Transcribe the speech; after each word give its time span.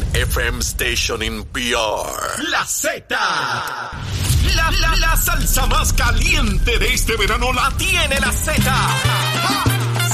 FM 0.00 0.62
station 0.62 1.22
in 1.22 1.44
PR. 1.44 2.42
La 2.50 2.64
Z. 2.64 3.04
La, 4.54 4.70
la, 4.70 4.96
la 4.96 5.16
salsa 5.16 5.66
más 5.66 5.92
caliente 5.92 6.78
de 6.78 6.94
este 6.94 7.16
verano 7.16 7.52
la 7.52 7.70
tiene 7.76 8.18
la 8.20 8.32
Z. 8.32 8.62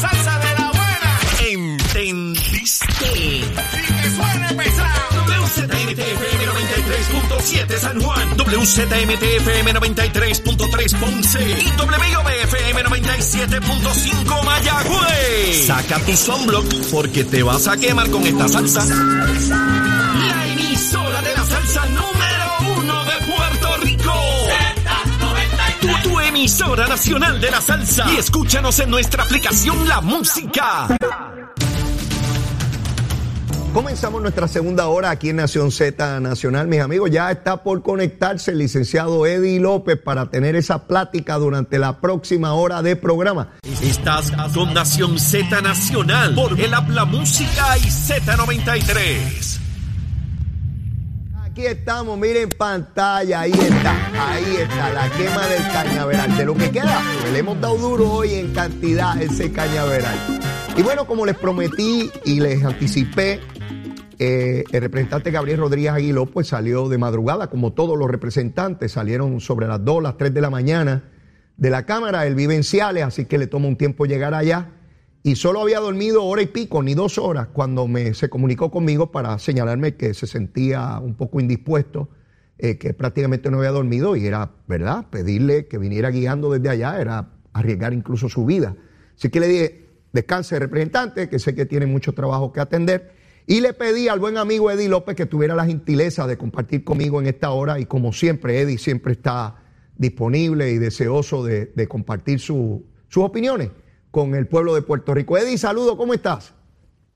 Salsa 0.00 0.38
de 0.38 0.54
la 0.54 0.70
buena. 0.70 1.20
¿Entendiste? 1.48 2.86
Y 3.14 3.40
que 3.42 4.10
suene 4.10 4.54
pesado. 4.54 5.08
WZMTFM 5.28 6.46
93.7 6.46 7.78
San 7.78 8.00
Juan. 8.00 8.36
WZMTFM 8.36 9.72
93.3 9.74 10.98
Ponce. 10.98 11.40
Y 11.40 11.70
WIOBFM 11.80 12.82
97.5 13.28 14.42
Mayagüez. 14.44 15.66
Saca 15.66 15.98
tu 16.00 16.16
sunblock 16.16 16.64
porque 16.90 17.24
te 17.24 17.42
vas 17.42 17.68
a 17.68 17.76
quemar 17.76 18.08
con 18.10 18.26
esta 18.26 18.48
salsa. 18.48 18.84
La 18.86 20.46
emisora 20.46 21.20
de 21.20 21.34
la 21.34 21.44
salsa 21.44 21.84
número 21.86 22.80
uno 22.80 23.04
de 23.04 23.12
Puerto 23.26 23.76
Rico. 23.82 24.14
Tu, 25.80 26.08
tu 26.08 26.20
emisora 26.20 26.86
nacional 26.86 27.38
de 27.38 27.50
la 27.50 27.60
salsa. 27.60 28.10
Y 28.12 28.16
escúchanos 28.16 28.78
en 28.78 28.90
nuestra 28.90 29.24
aplicación 29.24 29.86
La 29.86 30.00
Música. 30.00 30.97
Comenzamos 33.78 34.20
nuestra 34.20 34.48
segunda 34.48 34.88
hora 34.88 35.10
aquí 35.10 35.28
en 35.28 35.36
Nación 35.36 35.70
Z 35.70 36.18
Nacional. 36.18 36.66
Mis 36.66 36.80
amigos, 36.80 37.12
ya 37.12 37.30
está 37.30 37.62
por 37.62 37.80
conectarse 37.84 38.50
el 38.50 38.58
licenciado 38.58 39.24
Eddie 39.24 39.60
López 39.60 39.96
para 39.96 40.28
tener 40.30 40.56
esa 40.56 40.88
plática 40.88 41.36
durante 41.36 41.78
la 41.78 42.00
próxima 42.00 42.54
hora 42.54 42.82
de 42.82 42.96
programa. 42.96 43.50
Estás 43.80 44.32
con 44.52 44.74
Nación 44.74 45.16
Z 45.20 45.60
Nacional 45.60 46.34
por 46.34 46.58
el 46.58 46.74
Habla 46.74 47.04
Música 47.04 47.78
y 47.78 47.82
Z93. 47.82 49.60
Aquí 51.44 51.64
estamos, 51.64 52.18
miren 52.18 52.48
pantalla, 52.48 53.42
ahí 53.42 53.52
está, 53.52 54.32
ahí 54.32 54.56
está, 54.56 54.92
la 54.92 55.08
quema 55.10 55.46
del 55.46 55.62
cañaveral. 55.72 56.36
De 56.36 56.44
lo 56.44 56.54
que 56.56 56.70
queda, 56.72 57.00
pues, 57.20 57.32
le 57.32 57.38
hemos 57.38 57.60
dado 57.60 57.78
duro 57.78 58.10
hoy 58.10 58.34
en 58.34 58.52
cantidad 58.52 59.22
ese 59.22 59.52
cañaveral. 59.52 60.40
Y 60.76 60.82
bueno, 60.82 61.06
como 61.06 61.24
les 61.24 61.36
prometí 61.36 62.10
y 62.24 62.40
les 62.40 62.64
anticipé, 62.64 63.40
eh, 64.18 64.64
el 64.72 64.80
representante 64.80 65.30
Gabriel 65.30 65.60
Rodríguez 65.60 65.92
Aguiló 65.92 66.26
pues 66.26 66.48
salió 66.48 66.88
de 66.88 66.98
madrugada, 66.98 67.48
como 67.50 67.72
todos 67.72 67.96
los 67.96 68.10
representantes, 68.10 68.92
salieron 68.92 69.40
sobre 69.40 69.68
las 69.68 69.84
2, 69.84 70.02
las 70.02 70.16
3 70.16 70.34
de 70.34 70.40
la 70.40 70.50
mañana 70.50 71.04
de 71.56 71.70
la 71.70 71.86
Cámara, 71.86 72.26
él 72.26 72.34
vive 72.34 72.58
así 73.02 73.24
que 73.26 73.38
le 73.38 73.46
toma 73.46 73.68
un 73.68 73.76
tiempo 73.76 74.06
llegar 74.06 74.34
allá. 74.34 74.70
Y 75.24 75.34
solo 75.34 75.60
había 75.60 75.80
dormido 75.80 76.24
hora 76.24 76.42
y 76.42 76.46
pico, 76.46 76.82
ni 76.82 76.94
dos 76.94 77.18
horas, 77.18 77.48
cuando 77.52 77.88
me, 77.88 78.14
se 78.14 78.30
comunicó 78.30 78.70
conmigo 78.70 79.10
para 79.10 79.38
señalarme 79.38 79.96
que 79.96 80.14
se 80.14 80.26
sentía 80.26 80.98
un 81.00 81.16
poco 81.16 81.40
indispuesto, 81.40 82.08
eh, 82.56 82.78
que 82.78 82.94
prácticamente 82.94 83.50
no 83.50 83.58
había 83.58 83.72
dormido 83.72 84.16
y 84.16 84.26
era, 84.26 84.52
¿verdad? 84.68 85.06
Pedirle 85.10 85.66
que 85.66 85.78
viniera 85.78 86.10
guiando 86.10 86.50
desde 86.52 86.70
allá 86.70 87.00
era 87.00 87.30
arriesgar 87.52 87.92
incluso 87.92 88.28
su 88.28 88.46
vida. 88.46 88.76
Así 89.16 89.28
que 89.28 89.40
le 89.40 89.48
dije, 89.48 89.86
descanse 90.12 90.58
representante, 90.58 91.28
que 91.28 91.40
sé 91.40 91.54
que 91.54 91.66
tiene 91.66 91.86
mucho 91.86 92.14
trabajo 92.14 92.52
que 92.52 92.60
atender. 92.60 93.17
Y 93.50 93.62
le 93.62 93.72
pedí 93.72 94.08
al 94.08 94.18
buen 94.18 94.36
amigo 94.36 94.70
Eddie 94.70 94.90
López 94.90 95.16
que 95.16 95.24
tuviera 95.24 95.54
la 95.54 95.64
gentileza 95.64 96.26
de 96.26 96.36
compartir 96.36 96.84
conmigo 96.84 97.18
en 97.18 97.26
esta 97.26 97.50
hora. 97.50 97.80
Y 97.80 97.86
como 97.86 98.12
siempre, 98.12 98.60
Eddie 98.60 98.76
siempre 98.76 99.12
está 99.14 99.56
disponible 99.96 100.70
y 100.70 100.76
deseoso 100.76 101.42
de, 101.42 101.72
de 101.74 101.88
compartir 101.88 102.40
su- 102.40 102.84
sus 103.08 103.24
opiniones 103.24 103.70
con 104.10 104.34
el 104.34 104.46
pueblo 104.48 104.74
de 104.74 104.82
Puerto 104.82 105.14
Rico. 105.14 105.38
Eddie, 105.38 105.56
saludo, 105.56 105.96
¿cómo 105.96 106.12
estás? 106.12 106.52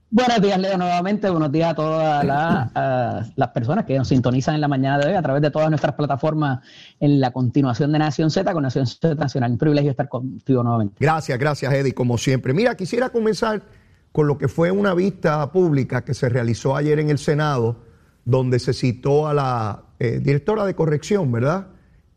Buenos 0.09 0.41
días, 0.41 0.59
Leo, 0.59 0.78
nuevamente. 0.78 1.28
Buenos 1.28 1.53
días 1.53 1.72
a 1.72 1.75
todas 1.75 2.25
a 2.75 3.26
las 3.37 3.49
personas 3.49 3.84
que 3.84 3.99
nos 3.99 4.09
sintonizan 4.09 4.54
en 4.54 4.62
la 4.62 4.69
mañana 4.69 4.99
de 4.99 5.09
hoy 5.10 5.14
a 5.14 5.22
través 5.22 5.43
de 5.43 5.50
todas 5.50 5.69
nuestras 5.69 5.94
plataformas 5.97 6.60
en 6.99 7.20
la 7.20 7.31
continuación 7.31 7.93
de 7.93 7.99
Nación 7.99 8.31
Z 8.31 8.50
con 8.54 8.62
Nación 8.62 8.87
Z 8.87 9.14
Nacional. 9.16 9.53
Un 9.53 9.59
privilegio 9.59 9.91
estar 9.91 10.09
contigo 10.09 10.62
nuevamente. 10.62 10.97
Gracias, 10.99 11.38
gracias, 11.38 11.72
Eddie, 11.75 11.93
como 11.93 12.16
siempre. 12.16 12.54
Mira, 12.54 12.75
quisiera 12.75 13.10
comenzar 13.10 13.62
con 14.12 14.26
lo 14.26 14.38
que 14.38 14.48
fue 14.48 14.70
una 14.70 14.94
vista 14.94 15.50
pública 15.50 16.04
que 16.04 16.14
se 16.14 16.28
realizó 16.28 16.76
ayer 16.76 16.98
en 16.98 17.10
el 17.10 17.18
Senado, 17.18 17.78
donde 18.24 18.58
se 18.58 18.74
citó 18.74 19.26
a 19.26 19.34
la 19.34 19.84
eh, 19.98 20.20
directora 20.22 20.64
de 20.66 20.74
corrección, 20.74 21.32
¿verdad? 21.32 21.68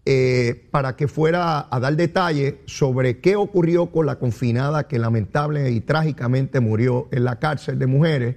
Eh, 0.07 0.67
para 0.69 0.95
que 0.95 1.07
fuera 1.07 1.67
a 1.71 1.79
dar 1.79 1.95
detalles 1.95 2.55
sobre 2.67 3.21
qué 3.21 3.35
ocurrió 3.35 3.87
con 3.87 4.05
la 4.05 4.19
confinada 4.19 4.87
que 4.87 4.99
lamentable 4.99 5.71
y 5.71 5.81
trágicamente 5.81 6.59
murió 6.59 7.07
en 7.11 7.23
la 7.23 7.39
cárcel 7.39 7.79
de 7.79 7.87
mujeres. 7.87 8.35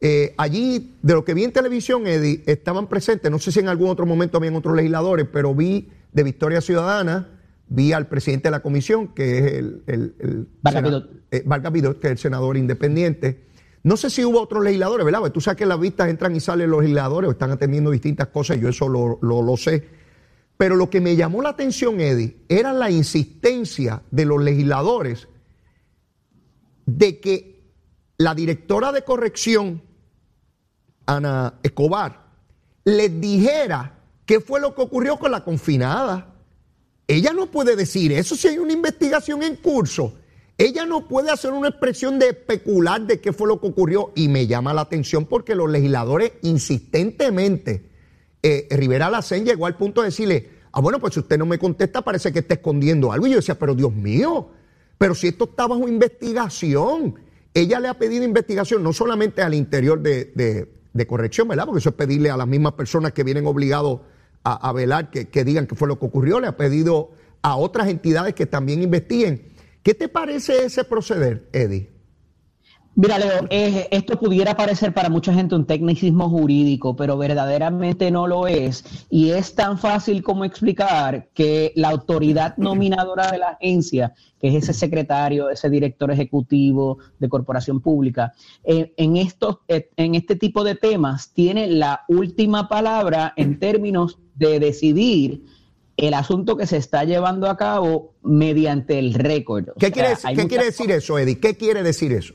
Eh, 0.00 0.34
allí, 0.38 0.96
de 1.02 1.14
lo 1.14 1.24
que 1.24 1.34
vi 1.34 1.44
en 1.44 1.52
televisión, 1.52 2.06
Eddie, 2.06 2.42
estaban 2.46 2.88
presentes, 2.88 3.30
no 3.30 3.38
sé 3.38 3.52
si 3.52 3.60
en 3.60 3.68
algún 3.68 3.90
otro 3.90 4.06
momento 4.06 4.38
habían 4.38 4.54
otros 4.54 4.76
legisladores, 4.76 5.26
pero 5.30 5.54
vi 5.54 5.90
de 6.12 6.22
Victoria 6.22 6.60
Ciudadana, 6.60 7.33
vi 7.74 7.92
al 7.92 8.06
presidente 8.08 8.48
de 8.48 8.50
la 8.52 8.60
comisión, 8.62 9.08
que 9.08 9.38
es 9.38 9.52
el, 9.54 9.82
el- 9.86 10.14
el 10.20 10.48
Vargas 11.44 11.70
eh, 11.70 11.72
Vidot, 11.72 11.98
que 12.00 12.06
es 12.08 12.12
el 12.12 12.18
senador 12.18 12.56
independiente. 12.56 13.44
No 13.82 13.96
sé 13.96 14.08
si 14.10 14.24
hubo 14.24 14.40
otros 14.40 14.62
legisladores, 14.64 15.04
¿verdad? 15.04 15.20
Porque 15.20 15.34
tú 15.34 15.40
sabes 15.40 15.58
que 15.58 15.64
en 15.64 15.68
las 15.68 15.80
vistas 15.80 16.08
entran 16.08 16.34
y 16.34 16.40
salen 16.40 16.70
los 16.70 16.80
legisladores, 16.82 17.28
o 17.28 17.32
están 17.32 17.50
atendiendo 17.50 17.90
distintas 17.90 18.28
cosas, 18.28 18.58
yo 18.58 18.68
eso 18.68 18.88
lo, 18.88 19.18
lo- 19.22 19.42
lo 19.42 19.56
sé. 19.56 19.86
Pero 20.56 20.76
lo 20.76 20.88
que 20.88 21.00
me 21.00 21.16
llamó 21.16 21.42
la 21.42 21.48
atención, 21.50 22.00
Eddie, 22.00 22.36
era 22.48 22.72
la 22.72 22.90
insistencia 22.90 24.02
de 24.10 24.24
los 24.24 24.40
legisladores 24.42 25.26
de 26.86 27.18
que 27.20 27.64
la 28.18 28.34
directora 28.34 28.92
de 28.92 29.02
corrección, 29.02 29.82
Ana 31.06 31.54
Escobar, 31.62 32.24
les 32.84 33.20
dijera 33.20 33.98
qué 34.26 34.40
fue 34.40 34.60
lo 34.60 34.74
que 34.74 34.82
ocurrió 34.82 35.18
con 35.18 35.30
la 35.32 35.42
confinada. 35.44 36.33
Ella 37.06 37.32
no 37.32 37.46
puede 37.46 37.76
decir 37.76 38.12
eso 38.12 38.34
si 38.34 38.48
hay 38.48 38.58
una 38.58 38.72
investigación 38.72 39.42
en 39.42 39.56
curso. 39.56 40.14
Ella 40.56 40.86
no 40.86 41.08
puede 41.08 41.30
hacer 41.30 41.52
una 41.52 41.68
expresión 41.68 42.18
de 42.18 42.28
especular 42.28 43.00
de 43.02 43.20
qué 43.20 43.32
fue 43.32 43.48
lo 43.48 43.60
que 43.60 43.66
ocurrió. 43.66 44.12
Y 44.14 44.28
me 44.28 44.46
llama 44.46 44.72
la 44.72 44.82
atención 44.82 45.26
porque 45.26 45.54
los 45.54 45.68
legisladores 45.70 46.32
insistentemente, 46.42 47.84
eh, 48.42 48.66
Rivera 48.70 49.10
Lacén 49.10 49.44
llegó 49.44 49.66
al 49.66 49.76
punto 49.76 50.00
de 50.02 50.08
decirle, 50.08 50.48
ah, 50.72 50.80
bueno, 50.80 50.98
pues 51.00 51.14
si 51.14 51.20
usted 51.20 51.38
no 51.38 51.46
me 51.46 51.58
contesta 51.58 52.02
parece 52.02 52.32
que 52.32 52.38
está 52.40 52.54
escondiendo 52.54 53.12
algo. 53.12 53.26
Y 53.26 53.30
yo 53.30 53.36
decía, 53.36 53.58
pero 53.58 53.74
Dios 53.74 53.92
mío, 53.92 54.48
pero 54.96 55.14
si 55.14 55.28
esto 55.28 55.44
está 55.44 55.66
bajo 55.66 55.88
investigación. 55.88 57.16
Ella 57.52 57.78
le 57.78 57.86
ha 57.88 57.94
pedido 57.94 58.24
investigación 58.24 58.82
no 58.82 58.92
solamente 58.92 59.40
al 59.42 59.54
interior 59.54 60.00
de, 60.00 60.32
de- 60.34 60.72
de 60.92 61.06
corrección, 61.08 61.48
¿verdad? 61.48 61.66
Porque 61.66 61.80
eso 61.80 61.88
es 61.90 61.94
pedirle 61.96 62.30
a 62.30 62.36
las 62.36 62.46
mismas 62.46 62.74
personas 62.74 63.12
que 63.12 63.24
vienen 63.24 63.46
obligados 63.46 64.00
a, 64.44 64.72
velar 64.72 65.10
que, 65.10 65.28
que 65.28 65.42
digan 65.42 65.66
qué 65.66 65.74
fue 65.74 65.88
lo 65.88 65.98
que 65.98 66.06
ocurrió. 66.06 66.38
Le 66.38 66.46
ha 66.46 66.56
pedido 66.56 67.12
a 67.42 67.56
otras 67.56 67.88
entidades 67.88 68.34
que 68.34 68.46
también 68.46 68.82
investiguen. 68.82 69.54
¿Qué 69.82 69.94
te 69.94 70.08
parece 70.08 70.64
ese 70.64 70.84
proceder, 70.84 71.48
Eddie? 71.52 71.93
Mira, 72.96 73.18
Leo, 73.18 73.46
eh, 73.50 73.88
esto 73.90 74.16
pudiera 74.20 74.56
parecer 74.56 74.94
para 74.94 75.08
mucha 75.08 75.34
gente 75.34 75.56
un 75.56 75.66
tecnicismo 75.66 76.30
jurídico, 76.30 76.94
pero 76.94 77.18
verdaderamente 77.18 78.12
no 78.12 78.28
lo 78.28 78.46
es. 78.46 78.84
Y 79.10 79.30
es 79.30 79.56
tan 79.56 79.78
fácil 79.78 80.22
como 80.22 80.44
explicar 80.44 81.28
que 81.34 81.72
la 81.74 81.88
autoridad 81.88 82.56
nominadora 82.56 83.32
de 83.32 83.38
la 83.38 83.48
agencia, 83.48 84.14
que 84.40 84.46
es 84.46 84.54
ese 84.62 84.72
secretario, 84.72 85.50
ese 85.50 85.68
director 85.70 86.08
ejecutivo 86.12 86.98
de 87.18 87.28
corporación 87.28 87.80
pública, 87.80 88.32
eh, 88.62 88.92
en, 88.96 89.16
estos, 89.16 89.58
eh, 89.66 89.90
en 89.96 90.14
este 90.14 90.36
tipo 90.36 90.62
de 90.62 90.76
temas 90.76 91.32
tiene 91.32 91.66
la 91.66 92.04
última 92.06 92.68
palabra 92.68 93.32
en 93.36 93.58
términos 93.58 94.18
de 94.36 94.60
decidir 94.60 95.42
el 95.96 96.14
asunto 96.14 96.56
que 96.56 96.68
se 96.68 96.76
está 96.76 97.02
llevando 97.02 97.48
a 97.50 97.56
cabo 97.56 98.14
mediante 98.22 99.00
el 99.00 99.14
récord. 99.14 99.70
¿Qué, 99.80 99.90
quiere, 99.90 100.10
¿qué 100.36 100.46
quiere 100.46 100.66
decir 100.66 100.92
eso, 100.92 101.18
Eddie? 101.18 101.40
¿Qué 101.40 101.56
quiere 101.56 101.82
decir 101.82 102.12
eso? 102.12 102.34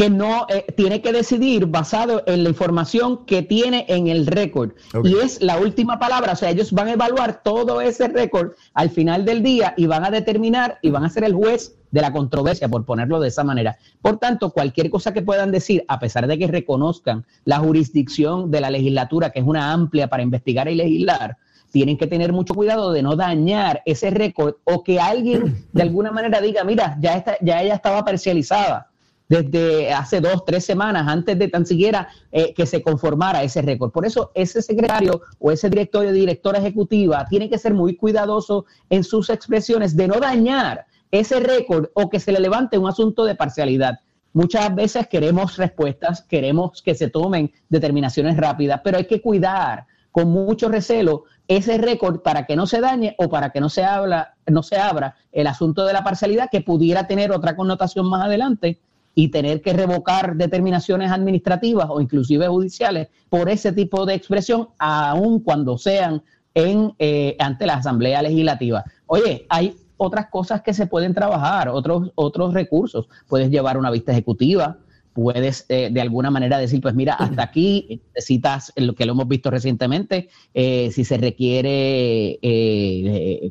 Que 0.00 0.08
no 0.08 0.46
eh, 0.48 0.64
tiene 0.78 1.02
que 1.02 1.12
decidir 1.12 1.66
basado 1.66 2.22
en 2.24 2.42
la 2.42 2.48
información 2.48 3.26
que 3.26 3.42
tiene 3.42 3.84
en 3.86 4.06
el 4.06 4.26
récord. 4.26 4.70
Y 5.04 5.16
es 5.16 5.42
la 5.42 5.58
última 5.58 5.98
palabra, 5.98 6.32
o 6.32 6.36
sea, 6.36 6.48
ellos 6.48 6.72
van 6.72 6.88
a 6.88 6.92
evaluar 6.92 7.42
todo 7.42 7.82
ese 7.82 8.08
récord 8.08 8.52
al 8.72 8.88
final 8.88 9.26
del 9.26 9.42
día 9.42 9.74
y 9.76 9.84
van 9.84 10.06
a 10.06 10.10
determinar 10.10 10.78
y 10.80 10.88
van 10.88 11.04
a 11.04 11.10
ser 11.10 11.24
el 11.24 11.34
juez 11.34 11.76
de 11.90 12.00
la 12.00 12.14
controversia, 12.14 12.66
por 12.70 12.86
ponerlo 12.86 13.20
de 13.20 13.28
esa 13.28 13.44
manera. 13.44 13.76
Por 14.00 14.16
tanto, 14.16 14.52
cualquier 14.52 14.88
cosa 14.88 15.12
que 15.12 15.20
puedan 15.20 15.52
decir, 15.52 15.84
a 15.86 15.98
pesar 15.98 16.26
de 16.26 16.38
que 16.38 16.46
reconozcan 16.46 17.26
la 17.44 17.58
jurisdicción 17.58 18.50
de 18.50 18.62
la 18.62 18.70
legislatura, 18.70 19.28
que 19.28 19.40
es 19.40 19.46
una 19.46 19.70
amplia 19.70 20.08
para 20.08 20.22
investigar 20.22 20.66
y 20.68 20.76
legislar, 20.76 21.36
tienen 21.72 21.98
que 21.98 22.06
tener 22.06 22.32
mucho 22.32 22.54
cuidado 22.54 22.92
de 22.92 23.02
no 23.02 23.16
dañar 23.16 23.82
ese 23.84 24.08
récord 24.08 24.54
o 24.64 24.82
que 24.82 24.98
alguien 24.98 25.66
de 25.74 25.82
alguna 25.82 26.10
manera 26.10 26.40
diga, 26.40 26.64
mira, 26.64 26.96
ya, 27.02 27.18
está, 27.18 27.36
ya 27.42 27.60
ella 27.60 27.74
estaba 27.74 28.02
parcializada 28.02 28.89
desde 29.30 29.92
hace 29.92 30.20
dos, 30.20 30.44
tres 30.44 30.64
semanas, 30.64 31.06
antes 31.06 31.38
de 31.38 31.46
tan 31.46 31.64
siquiera 31.64 32.08
eh, 32.32 32.52
que 32.52 32.66
se 32.66 32.82
conformara 32.82 33.44
ese 33.44 33.62
récord. 33.62 33.92
Por 33.92 34.04
eso 34.04 34.32
ese 34.34 34.60
secretario 34.60 35.22
o 35.38 35.52
ese 35.52 35.70
directorio, 35.70 36.10
directora 36.10 36.58
ejecutiva, 36.58 37.24
tiene 37.30 37.48
que 37.48 37.56
ser 37.56 37.72
muy 37.72 37.94
cuidadoso 37.94 38.66
en 38.90 39.04
sus 39.04 39.30
expresiones 39.30 39.96
de 39.96 40.08
no 40.08 40.18
dañar 40.18 40.84
ese 41.12 41.38
récord 41.38 41.90
o 41.94 42.10
que 42.10 42.18
se 42.18 42.32
le 42.32 42.40
levante 42.40 42.76
un 42.76 42.88
asunto 42.88 43.24
de 43.24 43.36
parcialidad. 43.36 44.00
Muchas 44.32 44.74
veces 44.74 45.06
queremos 45.06 45.56
respuestas, 45.56 46.22
queremos 46.22 46.82
que 46.82 46.96
se 46.96 47.08
tomen 47.08 47.52
determinaciones 47.68 48.36
rápidas, 48.36 48.80
pero 48.82 48.98
hay 48.98 49.06
que 49.06 49.22
cuidar 49.22 49.86
con 50.10 50.28
mucho 50.28 50.68
recelo 50.68 51.22
ese 51.46 51.78
récord 51.78 52.20
para 52.22 52.46
que 52.46 52.56
no 52.56 52.66
se 52.66 52.80
dañe 52.80 53.14
o 53.16 53.28
para 53.28 53.50
que 53.50 53.60
no 53.60 53.68
se, 53.68 53.84
habla, 53.84 54.34
no 54.48 54.64
se 54.64 54.76
abra 54.76 55.14
el 55.30 55.46
asunto 55.46 55.84
de 55.84 55.92
la 55.92 56.02
parcialidad 56.02 56.48
que 56.50 56.62
pudiera 56.62 57.06
tener 57.06 57.30
otra 57.30 57.54
connotación 57.54 58.08
más 58.10 58.24
adelante 58.24 58.80
y 59.14 59.28
tener 59.28 59.60
que 59.60 59.72
revocar 59.72 60.36
determinaciones 60.36 61.10
administrativas 61.10 61.88
o 61.90 62.00
inclusive 62.00 62.46
judiciales 62.48 63.08
por 63.28 63.48
ese 63.48 63.72
tipo 63.72 64.06
de 64.06 64.14
expresión, 64.14 64.68
aun 64.78 65.40
cuando 65.40 65.78
sean 65.78 66.22
en, 66.54 66.92
eh, 66.98 67.36
ante 67.38 67.66
la 67.66 67.74
Asamblea 67.74 68.22
Legislativa. 68.22 68.84
Oye, 69.06 69.46
hay 69.48 69.76
otras 69.96 70.28
cosas 70.28 70.62
que 70.62 70.72
se 70.72 70.86
pueden 70.86 71.14
trabajar, 71.14 71.68
otros, 71.68 72.12
otros 72.14 72.54
recursos. 72.54 73.08
Puedes 73.28 73.50
llevar 73.50 73.76
una 73.76 73.90
vista 73.90 74.12
ejecutiva, 74.12 74.78
puedes 75.12 75.66
eh, 75.68 75.90
de 75.92 76.00
alguna 76.00 76.30
manera 76.30 76.58
decir, 76.58 76.80
pues 76.80 76.94
mira, 76.94 77.14
hasta 77.14 77.42
aquí 77.42 78.00
citas 78.16 78.72
lo 78.76 78.94
que 78.94 79.04
lo 79.04 79.12
hemos 79.12 79.28
visto 79.28 79.50
recientemente, 79.50 80.28
eh, 80.54 80.90
si 80.92 81.04
se 81.04 81.18
requiere, 81.18 82.38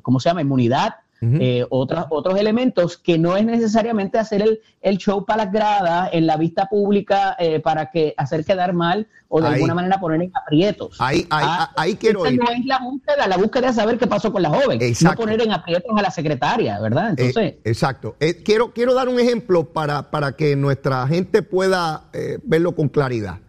¿cómo 0.01 0.19
se 0.19 0.29
llama?, 0.29 0.41
inmunidad 0.41 0.95
eh, 1.21 1.65
otros, 1.69 2.05
otros 2.09 2.39
elementos 2.39 2.97
que 2.97 3.17
no 3.17 3.35
es 3.35 3.45
necesariamente 3.45 4.17
hacer 4.17 4.41
el, 4.41 4.61
el 4.81 4.97
show 4.97 5.25
para 5.25 5.43
las 5.43 5.53
gradas 5.53 6.09
en 6.13 6.25
la 6.25 6.37
vista 6.37 6.67
pública 6.67 7.35
eh, 7.37 7.59
para 7.59 7.91
que 7.91 8.13
hacer 8.15 8.45
quedar 8.45 8.71
mal 8.71 9.05
o 9.27 9.41
de 9.41 9.47
alguna 9.47 9.73
manera 9.73 9.99
poner 9.99 10.21
en 10.21 10.31
aprietos. 10.33 10.95
Ahí, 10.99 11.27
ahí, 11.29 11.45
ah, 11.45 11.71
ahí 11.75 11.95
quiero 11.95 12.25
ir. 12.25 12.39
No 12.39 12.49
es 12.49 12.65
la 12.65 12.79
búsqueda, 12.79 13.27
la 13.27 13.37
búsqueda 13.37 13.67
de 13.67 13.73
saber 13.73 13.97
qué 13.97 14.07
pasó 14.07 14.31
con 14.31 14.41
la 14.41 14.49
joven, 14.49 14.79
no 15.01 15.13
poner 15.13 15.41
en 15.41 15.51
aprietos 15.51 15.91
a 15.97 16.01
la 16.01 16.09
secretaria, 16.09 16.79
¿verdad? 16.79 17.09
Eh, 17.11 17.27
Entonces, 17.27 17.55
exacto. 17.65 18.15
quiero, 18.45 18.71
quiero 18.71 18.93
dar 18.93 19.09
un 19.09 19.19
ejemplo 19.19 19.65
para, 19.65 20.09
para 20.09 20.31
que 20.37 20.55
nuestra 20.55 21.05
gente 21.07 21.41
pueda 21.41 22.05
verlo 22.43 22.75
con 22.75 22.87
claridad. 22.87 23.39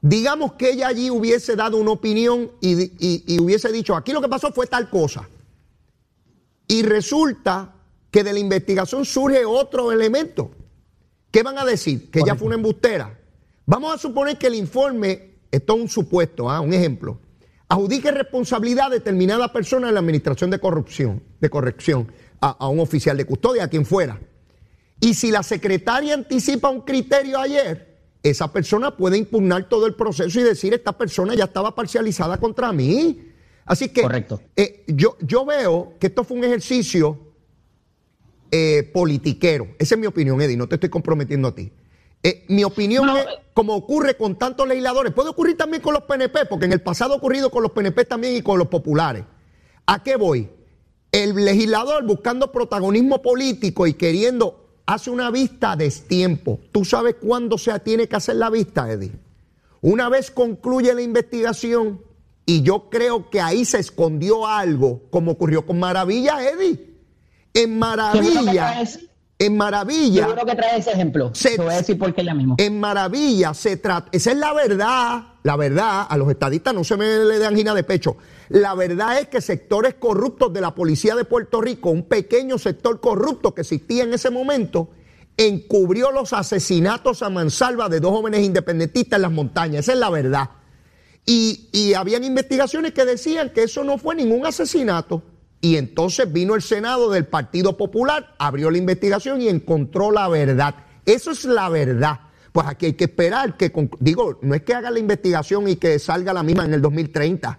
Digamos 0.00 0.54
que 0.54 0.70
ella 0.72 0.88
allí 0.88 1.10
hubiese 1.10 1.54
dado 1.54 1.76
una 1.76 1.92
opinión 1.92 2.50
y 2.60 3.38
hubiese 3.38 3.70
dicho, 3.70 3.94
aquí 3.94 4.12
lo 4.12 4.22
que 4.22 4.28
pasó 4.28 4.50
fue 4.52 4.66
tal 4.66 4.88
cosa. 4.88 5.28
Y 6.72 6.82
resulta 6.84 7.74
que 8.10 8.24
de 8.24 8.32
la 8.32 8.38
investigación 8.38 9.04
surge 9.04 9.44
otro 9.44 9.92
elemento. 9.92 10.52
¿Qué 11.30 11.42
van 11.42 11.58
a 11.58 11.66
decir? 11.66 12.10
Que 12.10 12.20
ella 12.20 12.34
fue 12.34 12.46
una 12.46 12.56
embustera. 12.56 13.18
Vamos 13.66 13.94
a 13.94 13.98
suponer 13.98 14.38
que 14.38 14.46
el 14.46 14.54
informe, 14.54 15.34
esto 15.50 15.74
es 15.74 15.82
un 15.82 15.88
supuesto, 15.90 16.48
¿ah? 16.48 16.62
un 16.62 16.72
ejemplo, 16.72 17.18
adjudique 17.68 18.10
responsabilidad 18.10 18.86
a 18.86 18.88
determinada 18.88 19.52
persona 19.52 19.88
en 19.88 19.94
la 19.94 20.00
administración 20.00 20.48
de 20.48 20.60
corrupción, 20.60 21.22
de 21.42 21.50
corrección, 21.50 22.10
a, 22.40 22.52
a 22.52 22.68
un 22.68 22.80
oficial 22.80 23.18
de 23.18 23.26
custodia, 23.26 23.64
a 23.64 23.68
quien 23.68 23.84
fuera. 23.84 24.18
Y 24.98 25.12
si 25.12 25.30
la 25.30 25.42
secretaria 25.42 26.14
anticipa 26.14 26.70
un 26.70 26.80
criterio 26.80 27.38
ayer, 27.38 27.98
esa 28.22 28.50
persona 28.50 28.96
puede 28.96 29.18
impugnar 29.18 29.68
todo 29.68 29.84
el 29.86 29.94
proceso 29.94 30.40
y 30.40 30.42
decir, 30.42 30.72
esta 30.72 30.96
persona 30.96 31.34
ya 31.34 31.44
estaba 31.44 31.74
parcializada 31.74 32.38
contra 32.38 32.72
mí. 32.72 33.31
Así 33.64 33.88
que 33.90 34.02
eh, 34.56 34.84
yo, 34.88 35.16
yo 35.20 35.44
veo 35.44 35.94
que 36.00 36.08
esto 36.08 36.24
fue 36.24 36.36
un 36.36 36.44
ejercicio 36.44 37.18
eh, 38.50 38.90
politiquero. 38.92 39.68
Esa 39.78 39.94
es 39.94 40.00
mi 40.00 40.06
opinión, 40.06 40.40
Eddie, 40.42 40.56
no 40.56 40.68
te 40.68 40.74
estoy 40.74 40.90
comprometiendo 40.90 41.48
a 41.48 41.54
ti. 41.54 41.72
Eh, 42.22 42.44
mi 42.48 42.64
opinión 42.64 43.08
es, 43.16 43.26
como 43.54 43.74
ocurre 43.74 44.16
con 44.16 44.36
tantos 44.36 44.68
legisladores, 44.68 45.12
puede 45.12 45.30
ocurrir 45.30 45.56
también 45.56 45.82
con 45.82 45.94
los 45.94 46.04
PNP, 46.04 46.46
porque 46.46 46.66
en 46.66 46.72
el 46.72 46.80
pasado 46.80 47.14
ha 47.14 47.16
ocurrido 47.16 47.50
con 47.50 47.62
los 47.62 47.72
PNP 47.72 48.04
también 48.04 48.36
y 48.36 48.42
con 48.42 48.58
los 48.58 48.68
populares. 48.68 49.24
¿A 49.86 50.02
qué 50.02 50.16
voy? 50.16 50.48
El 51.10 51.34
legislador 51.34 52.04
buscando 52.04 52.52
protagonismo 52.52 53.22
político 53.22 53.86
y 53.86 53.94
queriendo 53.94 54.62
hace 54.86 55.10
una 55.10 55.30
vista 55.30 55.76
de 55.76 55.84
destiempo. 55.84 56.60
¿Tú 56.70 56.84
sabes 56.84 57.16
cuándo 57.16 57.58
se 57.58 57.78
tiene 57.80 58.08
que 58.08 58.16
hacer 58.16 58.36
la 58.36 58.50
vista, 58.50 58.90
Eddie? 58.90 59.12
Una 59.80 60.08
vez 60.08 60.30
concluye 60.30 60.94
la 60.94 61.02
investigación, 61.02 62.02
y 62.44 62.62
yo 62.62 62.90
creo 62.90 63.30
que 63.30 63.40
ahí 63.40 63.64
se 63.64 63.78
escondió 63.78 64.46
algo, 64.46 65.02
como 65.10 65.32
ocurrió 65.32 65.64
con 65.64 65.78
Maravilla, 65.78 66.48
Eddie. 66.48 66.92
En 67.54 67.78
Maravilla. 67.78 68.82
En 69.38 69.56
Maravilla. 69.56 70.26
Yo 70.26 70.34
creo 70.34 70.46
que 70.46 70.54
trae 70.54 70.78
ese 70.78 70.92
ejemplo. 70.92 71.30
Se, 71.34 71.56
voy 71.56 71.72
a 71.72 71.78
decir 71.78 71.98
por 71.98 72.14
qué 72.14 72.22
la 72.22 72.34
mismo. 72.34 72.54
En 72.58 72.78
Maravilla 72.78 73.54
se 73.54 73.76
trata. 73.76 74.08
Esa 74.12 74.32
es 74.32 74.36
la 74.36 74.52
verdad. 74.52 75.22
La 75.42 75.56
verdad, 75.56 76.06
a 76.08 76.16
los 76.16 76.30
estadistas 76.30 76.72
no 76.72 76.84
se 76.84 76.96
me 76.96 77.06
le 77.06 77.38
da 77.38 77.48
angina 77.48 77.74
de 77.74 77.82
pecho. 77.82 78.16
La 78.48 78.74
verdad 78.74 79.18
es 79.18 79.26
que 79.26 79.40
sectores 79.40 79.94
corruptos 79.94 80.52
de 80.52 80.60
la 80.60 80.74
policía 80.74 81.16
de 81.16 81.24
Puerto 81.24 81.60
Rico, 81.60 81.90
un 81.90 82.04
pequeño 82.04 82.58
sector 82.58 83.00
corrupto 83.00 83.52
que 83.52 83.62
existía 83.62 84.04
en 84.04 84.14
ese 84.14 84.30
momento, 84.30 84.90
encubrió 85.36 86.12
los 86.12 86.32
asesinatos 86.32 87.22
a 87.22 87.30
mansalva 87.30 87.88
de 87.88 87.98
dos 87.98 88.12
jóvenes 88.12 88.42
independentistas 88.44 89.16
en 89.16 89.22
las 89.22 89.32
montañas. 89.32 89.80
Esa 89.80 89.94
es 89.94 89.98
la 89.98 90.10
verdad. 90.10 90.50
Y, 91.24 91.94
habían 91.94 92.24
investigaciones 92.24 92.92
que 92.92 93.04
decían 93.04 93.50
que 93.50 93.62
eso 93.62 93.84
no 93.84 93.98
fue 93.98 94.14
ningún 94.14 94.44
asesinato. 94.46 95.22
Y 95.60 95.76
entonces 95.76 96.32
vino 96.32 96.54
el 96.54 96.62
Senado 96.62 97.10
del 97.10 97.26
Partido 97.26 97.76
Popular, 97.76 98.34
abrió 98.38 98.70
la 98.70 98.78
investigación 98.78 99.40
y 99.40 99.48
encontró 99.48 100.10
la 100.10 100.28
verdad. 100.28 100.74
Eso 101.06 101.30
es 101.30 101.44
la 101.44 101.68
verdad. 101.68 102.20
Pues 102.50 102.66
aquí 102.66 102.86
hay 102.86 102.92
que 102.94 103.04
esperar 103.04 103.56
que, 103.56 103.72
digo, 104.00 104.38
no 104.42 104.54
es 104.54 104.62
que 104.62 104.74
haga 104.74 104.90
la 104.90 104.98
investigación 104.98 105.68
y 105.68 105.76
que 105.76 105.98
salga 105.98 106.32
la 106.32 106.42
misma 106.42 106.64
en 106.64 106.74
el 106.74 106.82
2030. 106.82 107.58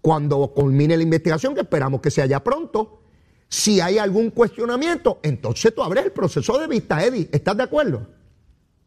Cuando 0.00 0.52
culmine 0.54 0.96
la 0.96 1.02
investigación, 1.02 1.54
que 1.54 1.60
esperamos 1.60 2.00
que 2.00 2.10
sea 2.10 2.26
ya 2.26 2.42
pronto, 2.42 3.02
si 3.48 3.80
hay 3.80 3.98
algún 3.98 4.30
cuestionamiento, 4.30 5.20
entonces 5.22 5.74
tú 5.74 5.82
abres 5.82 6.06
el 6.06 6.12
proceso 6.12 6.58
de 6.58 6.66
vista, 6.66 7.04
Eddie. 7.04 7.28
¿Estás 7.30 7.56
de 7.56 7.62
acuerdo? 7.64 8.06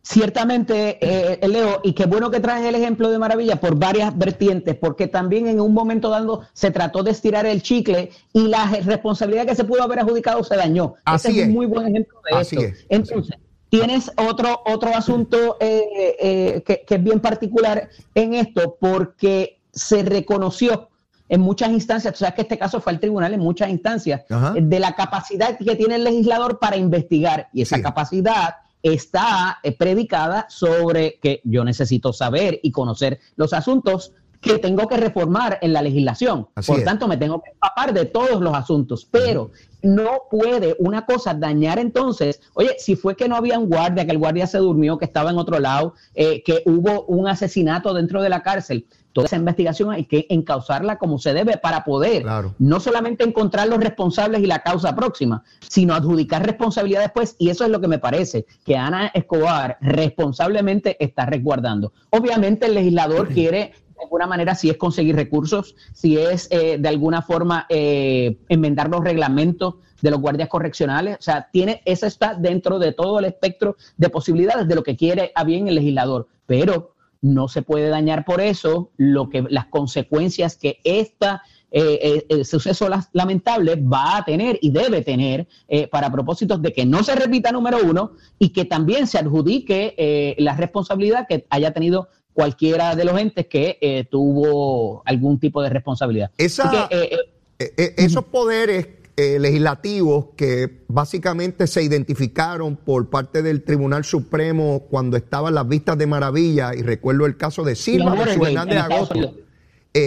Ciertamente, 0.01 0.97
eh, 1.01 1.47
Leo, 1.47 1.81
y 1.83 1.93
qué 1.93 2.05
bueno 2.05 2.31
que 2.31 2.39
traes 2.39 2.65
el 2.65 2.73
ejemplo 2.73 3.11
de 3.11 3.19
Maravilla 3.19 3.57
por 3.57 3.75
varias 3.75 4.17
vertientes, 4.17 4.75
porque 4.75 5.07
también 5.07 5.47
en 5.47 5.59
un 5.59 5.73
momento 5.73 6.09
dando 6.09 6.47
se 6.53 6.71
trató 6.71 7.03
de 7.03 7.11
estirar 7.11 7.45
el 7.45 7.61
chicle 7.61 8.09
y 8.33 8.47
la 8.47 8.65
responsabilidad 8.85 9.45
que 9.45 9.55
se 9.55 9.65
pudo 9.65 9.83
haber 9.83 9.99
adjudicado 9.99 10.43
se 10.43 10.55
dañó. 10.55 10.95
Así 11.03 11.29
Ese 11.29 11.41
es 11.41 11.47
un 11.47 11.53
muy 11.53 11.65
buen 11.65 11.87
ejemplo 11.87 12.19
de 12.29 12.37
Así 12.37 12.55
esto. 12.55 12.85
Entonces, 12.89 13.37
tienes 13.69 14.11
otro, 14.15 14.61
otro 14.65 14.95
asunto 14.95 15.57
eh, 15.59 15.83
eh, 16.19 16.63
que, 16.65 16.85
es 16.87 17.03
bien 17.03 17.19
particular 17.19 17.89
en 18.15 18.33
esto, 18.33 18.77
porque 18.79 19.59
se 19.71 20.03
reconoció 20.03 20.89
en 21.27 21.41
muchas 21.41 21.69
instancias, 21.69 22.13
tú 22.13 22.19
sabes 22.19 22.33
que 22.33 22.41
este 22.41 22.57
caso 22.57 22.81
fue 22.81 22.93
al 22.93 22.99
tribunal 22.99 23.33
en 23.33 23.39
muchas 23.39 23.69
instancias, 23.69 24.23
de 24.55 24.79
la 24.79 24.95
capacidad 24.95 25.55
que 25.57 25.75
tiene 25.75 25.95
el 25.95 26.03
legislador 26.03 26.57
para 26.57 26.75
investigar, 26.75 27.49
y 27.53 27.61
esa 27.61 27.79
capacidad 27.81 28.55
está 28.83 29.59
eh, 29.63 29.75
predicada 29.75 30.45
sobre 30.49 31.19
que 31.21 31.41
yo 31.43 31.63
necesito 31.63 32.13
saber 32.13 32.59
y 32.63 32.71
conocer 32.71 33.19
los 33.35 33.53
asuntos 33.53 34.13
que 34.41 34.57
tengo 34.57 34.87
que 34.87 34.97
reformar 34.97 35.59
en 35.61 35.73
la 35.73 35.81
legislación. 35.81 36.47
Por 36.65 36.83
tanto, 36.83 37.07
me 37.07 37.17
tengo 37.17 37.41
que 37.41 37.51
empapar 37.51 37.93
de 37.93 38.05
todos 38.05 38.41
los 38.41 38.53
asuntos. 38.53 39.05
Pero 39.09 39.51
no 39.81 40.23
puede 40.29 40.75
una 40.79 41.05
cosa 41.05 41.33
dañar 41.33 41.79
entonces, 41.79 42.41
oye, 42.53 42.75
si 42.77 42.95
fue 42.95 43.15
que 43.15 43.27
no 43.27 43.35
había 43.35 43.59
un 43.59 43.69
guardia, 43.69 44.05
que 44.05 44.11
el 44.11 44.17
guardia 44.17 44.47
se 44.47 44.57
durmió, 44.57 44.97
que 44.97 45.05
estaba 45.05 45.31
en 45.31 45.37
otro 45.37 45.59
lado, 45.59 45.93
eh, 46.13 46.43
que 46.43 46.63
hubo 46.65 47.05
un 47.05 47.27
asesinato 47.27 47.93
dentro 47.93 48.21
de 48.21 48.29
la 48.29 48.43
cárcel, 48.43 48.85
toda 49.13 49.25
esa 49.25 49.37
investigación 49.37 49.91
hay 49.91 50.05
que 50.05 50.27
encauzarla 50.29 50.97
como 50.97 51.17
se 51.17 51.33
debe 51.33 51.57
para 51.57 51.83
poder 51.83 52.25
no 52.59 52.79
solamente 52.79 53.23
encontrar 53.23 53.67
los 53.67 53.79
responsables 53.79 54.41
y 54.41 54.45
la 54.45 54.59
causa 54.59 54.95
próxima, 54.95 55.43
sino 55.67 55.93
adjudicar 55.93 56.45
responsabilidad 56.45 57.01
después. 57.01 57.35
Y 57.39 57.49
eso 57.49 57.65
es 57.65 57.71
lo 57.71 57.81
que 57.81 57.87
me 57.87 57.99
parece 57.99 58.45
que 58.63 58.77
Ana 58.77 59.07
Escobar 59.13 59.77
responsablemente 59.81 60.95
está 61.03 61.25
resguardando. 61.25 61.91
Obviamente 62.11 62.67
el 62.67 62.75
legislador 62.75 63.29
quiere 63.29 63.73
de 63.99 64.05
alguna 64.05 64.27
manera 64.27 64.55
si 64.55 64.69
es 64.69 64.77
conseguir 64.77 65.15
recursos, 65.15 65.75
si 65.93 66.17
es 66.17 66.47
eh, 66.51 66.77
de 66.79 66.89
alguna 66.89 67.21
forma 67.21 67.65
eh, 67.69 68.39
enmendar 68.47 68.89
los 68.89 69.03
reglamentos 69.03 69.75
de 70.01 70.11
los 70.11 70.21
guardias 70.21 70.47
correccionales. 70.47 71.17
O 71.19 71.21
sea, 71.21 71.49
tiene, 71.51 71.81
eso 71.83 72.07
está 72.07 72.33
dentro 72.33 72.79
de 72.79 72.93
todo 72.93 73.19
el 73.19 73.25
espectro 73.25 73.75
de 73.97 74.09
posibilidades 74.09 74.67
de 74.67 74.75
lo 74.75 74.83
que 74.83 74.95
quiere 74.95 75.31
a 75.35 75.43
bien 75.43 75.67
el 75.67 75.75
legislador. 75.75 76.27
Pero 76.45 76.95
no 77.21 77.49
se 77.49 77.61
puede 77.61 77.89
dañar 77.89 78.23
por 78.23 78.39
eso 78.39 78.91
lo 78.95 79.29
que 79.29 79.43
las 79.49 79.65
consecuencias 79.65 80.55
que 80.55 80.79
esta 80.85 81.43
eh, 81.71 82.25
el 82.29 82.45
suceso 82.45 82.89
lamentable 83.11 83.75
va 83.75 84.17
a 84.17 84.25
tener 84.25 84.57
y 84.61 84.71
debe 84.71 85.01
tener 85.01 85.47
para 85.91 86.09
propósitos 86.09 86.61
de 86.61 86.73
que 86.73 86.85
no 86.85 87.03
se 87.03 87.13
repita 87.13 87.51
número 87.51 87.77
uno 87.83 88.13
y 88.39 88.49
que 88.49 88.65
también 88.65 89.05
se 89.05 89.19
adjudique 89.19 90.35
la 90.39 90.55
responsabilidad 90.55 91.27
que 91.27 91.45
haya 91.49 91.73
tenido 91.73 92.07
cualquiera 92.39 92.95
de 92.95 93.03
los 93.03 93.19
entes 93.19 93.47
que 93.47 93.77
eh, 93.81 94.05
tuvo 94.09 95.03
algún 95.03 95.41
tipo 95.41 95.61
de 95.61 95.69
responsabilidad. 95.69 96.31
Esa, 96.37 96.87
eh, 96.89 97.17
eh, 97.59 97.93
esos 97.97 98.23
poderes 98.23 98.87
legislativos 99.17 100.27
que 100.37 100.83
básicamente 100.87 101.67
se 101.67 101.83
identificaron 101.83 102.77
por 102.77 103.09
parte 103.09 103.41
del 103.41 103.63
Tribunal 103.65 104.05
Supremo 104.05 104.85
cuando 104.89 105.17
estaban 105.17 105.53
las 105.53 105.67
vistas 105.67 105.97
de 105.97 106.07
maravilla, 106.07 106.73
y 106.73 106.81
recuerdo 106.81 107.25
el 107.25 107.35
caso 107.35 107.65
de 107.65 107.75
Silva 107.75 108.15
versus 108.15 108.47
Hernández 108.47 108.77
Agosto, 108.77 109.33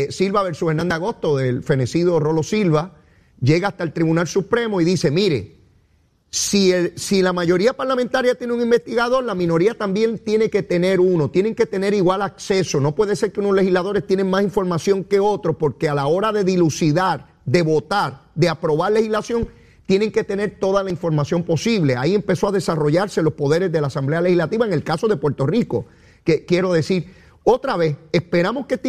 Silva 0.08 0.42
versus 0.42 0.70
Hernández 0.70 0.94
Agosto 0.94 1.36
del 1.36 1.62
fenecido 1.62 2.18
Rolo 2.20 2.42
Silva, 2.42 2.94
llega 3.42 3.68
hasta 3.68 3.84
el 3.84 3.92
Tribunal 3.92 4.26
Supremo 4.26 4.80
y 4.80 4.86
dice, 4.86 5.10
mire, 5.10 5.56
si, 6.34 6.72
el, 6.72 6.94
si 6.96 7.20
la 7.20 7.34
mayoría 7.34 7.74
parlamentaria 7.74 8.34
tiene 8.34 8.54
un 8.54 8.62
investigador, 8.62 9.22
la 9.22 9.34
minoría 9.34 9.74
también 9.74 10.18
tiene 10.18 10.48
que 10.48 10.62
tener 10.62 10.98
uno, 10.98 11.30
tienen 11.30 11.54
que 11.54 11.66
tener 11.66 11.92
igual 11.92 12.22
acceso. 12.22 12.80
No 12.80 12.94
puede 12.94 13.16
ser 13.16 13.32
que 13.32 13.40
unos 13.40 13.54
legisladores 13.54 14.06
tienen 14.06 14.30
más 14.30 14.42
información 14.42 15.04
que 15.04 15.20
otros, 15.20 15.56
porque 15.56 15.90
a 15.90 15.94
la 15.94 16.06
hora 16.06 16.32
de 16.32 16.42
dilucidar, 16.42 17.26
de 17.44 17.60
votar, 17.60 18.22
de 18.34 18.48
aprobar 18.48 18.92
legislación, 18.92 19.46
tienen 19.84 20.10
que 20.10 20.24
tener 20.24 20.58
toda 20.58 20.82
la 20.82 20.90
información 20.90 21.42
posible. 21.42 21.96
Ahí 21.96 22.14
empezó 22.14 22.48
a 22.48 22.52
desarrollarse 22.52 23.22
los 23.22 23.34
poderes 23.34 23.70
de 23.70 23.82
la 23.82 23.88
Asamblea 23.88 24.22
Legislativa 24.22 24.64
en 24.64 24.72
el 24.72 24.82
caso 24.82 25.08
de 25.08 25.18
Puerto 25.18 25.46
Rico, 25.46 25.84
que 26.24 26.46
quiero 26.46 26.72
decir, 26.72 27.12
otra 27.44 27.76
vez, 27.76 27.98
esperamos 28.10 28.64
que 28.64 28.76
esta 28.76 28.88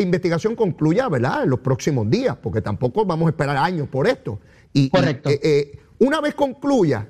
investigación 0.00 0.54
concluya, 0.54 1.08
¿verdad?, 1.08 1.42
en 1.42 1.50
los 1.50 1.58
próximos 1.58 2.08
días, 2.08 2.36
porque 2.40 2.60
tampoco 2.60 3.04
vamos 3.04 3.26
a 3.26 3.30
esperar 3.30 3.56
años 3.56 3.88
por 3.88 4.06
esto. 4.06 4.38
Y, 4.72 4.90
Correcto. 4.90 5.30
Eh, 5.30 5.40
eh, 5.42 5.78
una 6.04 6.20
vez 6.20 6.34
concluya, 6.34 7.08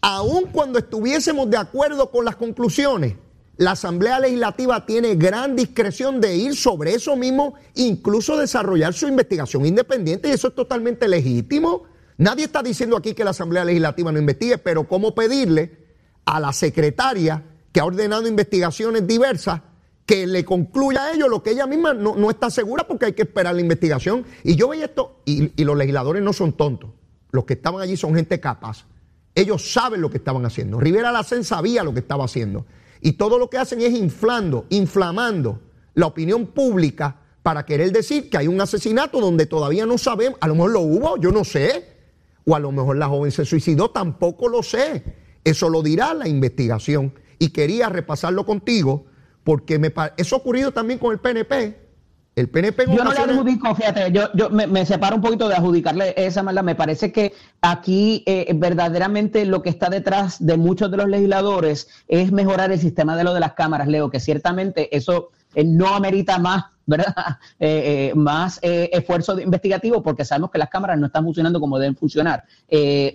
aun 0.00 0.46
cuando 0.52 0.78
estuviésemos 0.78 1.48
de 1.48 1.56
acuerdo 1.56 2.10
con 2.10 2.24
las 2.24 2.36
conclusiones, 2.36 3.14
la 3.56 3.72
Asamblea 3.72 4.18
Legislativa 4.18 4.84
tiene 4.84 5.14
gran 5.14 5.54
discreción 5.54 6.20
de 6.20 6.36
ir 6.36 6.56
sobre 6.56 6.94
eso 6.94 7.14
mismo, 7.14 7.54
incluso 7.74 8.36
desarrollar 8.36 8.92
su 8.92 9.06
investigación 9.06 9.64
independiente, 9.64 10.28
y 10.28 10.32
eso 10.32 10.48
es 10.48 10.54
totalmente 10.56 11.06
legítimo. 11.06 11.84
Nadie 12.18 12.46
está 12.46 12.62
diciendo 12.62 12.96
aquí 12.96 13.14
que 13.14 13.22
la 13.22 13.30
Asamblea 13.30 13.64
Legislativa 13.64 14.10
no 14.10 14.18
investigue, 14.18 14.58
pero 14.58 14.88
¿cómo 14.88 15.14
pedirle 15.14 15.78
a 16.24 16.40
la 16.40 16.52
secretaria 16.52 17.44
que 17.70 17.78
ha 17.78 17.84
ordenado 17.84 18.26
investigaciones 18.26 19.06
diversas 19.06 19.60
que 20.04 20.26
le 20.26 20.44
concluya 20.44 21.04
a 21.04 21.12
ellos 21.12 21.28
lo 21.28 21.42
que 21.42 21.50
ella 21.50 21.66
misma 21.66 21.94
no, 21.94 22.30
está 22.30 22.50
segura 22.50 22.86
porque 22.86 23.06
hay 23.06 23.12
que 23.12 23.22
esperar 23.22 23.54
la 23.54 23.60
investigación? 23.60 24.24
Y 24.42 24.56
yo 24.56 24.68
veía 24.68 24.86
esto, 24.86 25.20
y 25.24 25.62
los 25.62 25.76
legisladores 25.76 26.20
no 26.20 26.32
son 26.32 26.54
tontos 26.54 26.90
los 27.34 27.46
que 27.46 27.54
estaban 27.54 27.82
allí 27.82 27.96
son 27.96 28.14
gente 28.14 28.38
capaz. 28.38 28.86
Ellos 29.34 29.72
saben 29.72 30.00
lo 30.00 30.08
que 30.08 30.18
estaban 30.18 30.46
haciendo. 30.46 30.78
Rivera 30.78 31.10
Lacen 31.10 31.42
sabía 31.42 31.82
lo 31.82 31.92
que 31.92 31.98
estaba 31.98 32.26
haciendo. 32.26 32.64
Y 33.00 33.14
todo 33.14 33.40
lo 33.40 33.50
que 33.50 33.58
hacen 33.58 33.80
es 33.80 33.90
inflando, 33.90 34.66
inflamando 34.68 35.60
la 35.94 36.06
opinión 36.06 36.46
pública 36.46 37.16
para 37.42 37.66
querer 37.66 37.90
decir 37.90 38.30
que 38.30 38.38
hay 38.38 38.46
un 38.46 38.60
asesinato 38.60 39.20
donde 39.20 39.46
todavía 39.46 39.84
no 39.84 39.98
sabemos. 39.98 40.38
A 40.40 40.46
lo 40.46 40.54
mejor 40.54 40.70
lo 40.70 40.80
hubo, 40.82 41.16
yo 41.16 41.32
no 41.32 41.42
sé. 41.42 41.88
O 42.44 42.54
a 42.54 42.60
lo 42.60 42.70
mejor 42.70 42.98
la 42.98 43.08
joven 43.08 43.32
se 43.32 43.44
suicidó, 43.44 43.90
tampoco 43.90 44.48
lo 44.48 44.62
sé. 44.62 45.02
Eso 45.42 45.68
lo 45.68 45.82
dirá 45.82 46.14
la 46.14 46.28
investigación. 46.28 47.14
Y 47.40 47.48
quería 47.48 47.88
repasarlo 47.88 48.46
contigo 48.46 49.06
porque 49.42 49.80
me 49.80 49.92
eso 50.16 50.36
ha 50.36 50.38
ocurrido 50.38 50.70
también 50.70 51.00
con 51.00 51.10
el 51.10 51.18
PNP. 51.18 51.83
El 52.36 52.48
PNP 52.48 52.86
Yo 52.86 53.04
no 53.04 53.12
le 53.12 53.18
adjudico, 53.20 53.74
fíjate, 53.76 54.10
yo, 54.10 54.28
yo 54.34 54.50
me, 54.50 54.84
separo 54.84 55.16
un 55.16 55.22
poquito 55.22 55.48
de 55.48 55.54
adjudicarle 55.54 56.14
esa 56.16 56.42
maldad. 56.42 56.64
Me 56.64 56.74
parece 56.74 57.12
que 57.12 57.32
aquí 57.60 58.24
eh, 58.26 58.50
verdaderamente 58.56 59.44
lo 59.44 59.62
que 59.62 59.70
está 59.70 59.88
detrás 59.88 60.44
de 60.44 60.56
muchos 60.56 60.90
de 60.90 60.96
los 60.96 61.08
legisladores 61.08 61.88
es 62.08 62.32
mejorar 62.32 62.72
el 62.72 62.80
sistema 62.80 63.16
de 63.16 63.22
lo 63.22 63.34
de 63.34 63.40
las 63.40 63.52
cámaras, 63.52 63.86
Leo, 63.86 64.10
que 64.10 64.18
ciertamente 64.18 64.94
eso 64.96 65.30
eh, 65.54 65.62
no 65.64 65.94
amerita 65.94 66.38
más 66.38 66.64
¿verdad? 66.86 67.14
Eh, 67.60 68.10
eh, 68.10 68.14
más 68.14 68.58
eh, 68.62 68.90
esfuerzo 68.92 69.38
investigativo 69.38 70.02
porque 70.02 70.24
sabemos 70.24 70.50
que 70.50 70.58
las 70.58 70.68
cámaras 70.68 70.98
no 70.98 71.06
están 71.06 71.24
funcionando 71.24 71.60
como 71.60 71.78
deben 71.78 71.96
funcionar. 71.96 72.44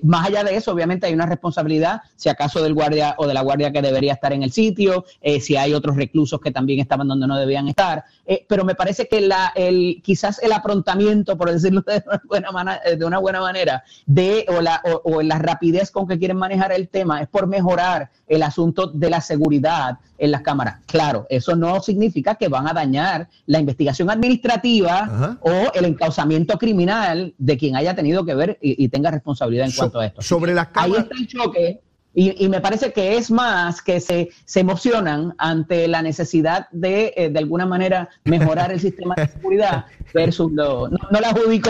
más 0.04 0.28
allá 0.28 0.44
de 0.44 0.56
eso, 0.56 0.72
obviamente 0.72 1.06
hay 1.06 1.14
una 1.14 1.26
responsabilidad, 1.26 2.02
si 2.16 2.30
acaso 2.30 2.64
del 2.64 2.74
guardia 2.74 3.16
o 3.18 3.28
de 3.28 3.34
la 3.34 3.42
guardia 3.42 3.72
que 3.72 3.82
debería 3.82 4.14
estar 4.14 4.34
en 4.34 4.44
el 4.44 4.52
sitio, 4.52 5.06
si 5.42 5.56
hay 5.56 5.74
otros 5.74 5.96
reclusos 5.98 6.40
que 6.40 6.52
también 6.52 6.80
estaban 6.80 7.08
donde 7.08 7.28
no 7.28 7.38
debían 7.38 7.68
estar, 7.68 8.06
pero 8.48 8.64
me 8.64 8.76
parece 8.76 9.08
que 9.08 9.22
la, 9.22 9.52
el, 9.56 10.02
quizás 10.04 10.42
el 10.42 10.54
aprontamiento, 10.54 11.38
por 11.38 11.52
decirlo 11.52 11.82
de 11.82 12.04
una 12.30 12.52
buena, 12.52 12.80
de 12.98 13.06
una 13.06 13.18
buena 13.20 13.42
manera, 13.42 13.84
de, 14.06 14.46
o, 14.48 14.62
la, 14.62 14.82
o 15.04 15.22
la 15.22 15.38
rapidez 15.38 15.92
con 15.92 16.08
que 16.08 16.18
quieren 16.18 16.38
manejar 16.38 16.72
el 16.72 16.88
tema 16.88 17.22
es 17.22 17.28
por 17.28 17.48
mejorar 17.48 18.10
el 18.28 18.44
asunto 18.44 18.88
de 18.88 19.10
la 19.10 19.22
seguridad 19.22 20.00
en 20.20 20.32
las 20.32 20.42
cámaras. 20.42 20.82
Claro, 20.86 21.26
eso 21.30 21.56
no 21.56 21.82
significa 21.82 22.36
que 22.36 22.48
van 22.48 22.68
a 22.68 22.74
dañar 22.74 23.30
la 23.46 23.60
investigación 23.60 24.10
administrativa 24.10 25.38
o 25.42 25.72
el 25.74 25.86
encauzamiento 25.86 26.58
criminal 26.58 27.34
de 27.38 27.58
quien 27.58 27.76
haya 27.76 27.96
tenido 27.96 28.26
que 28.26 28.36
ver 28.36 28.58
y, 28.62 28.90
tenga 28.90 29.12
responsabilidad 29.12 29.68
en 29.68 29.74
cuanto 29.74 30.00
a 30.00 30.08
esto. 30.08 30.22
Sobre 30.22 30.54
las 30.54 30.68
cámaras. 30.70 30.96
Ahí 30.96 31.02
está 31.04 31.16
el 31.16 31.28
choque 31.28 31.82
y, 32.14 32.50
me 32.50 32.60
parece 32.60 32.92
que 32.92 33.18
es 33.18 33.30
más 33.30 33.82
que 33.84 34.00
se, 34.00 34.30
se 34.44 34.60
emocionan 34.62 35.36
ante 35.38 35.88
la 35.88 36.02
necesidad 36.02 36.68
de, 36.72 37.14
eh, 37.16 37.30
de 37.30 37.40
alguna 37.40 37.68
manera, 37.68 38.10
mejorar 38.24 38.72
el 38.72 38.80
sistema 38.80 39.14
de 39.16 39.28
seguridad 39.28 39.86
versus 40.12 40.52
lo, 40.52 40.90
no, 40.90 40.98
no 41.12 41.20
la 41.20 41.30
adjudico. 41.30 41.70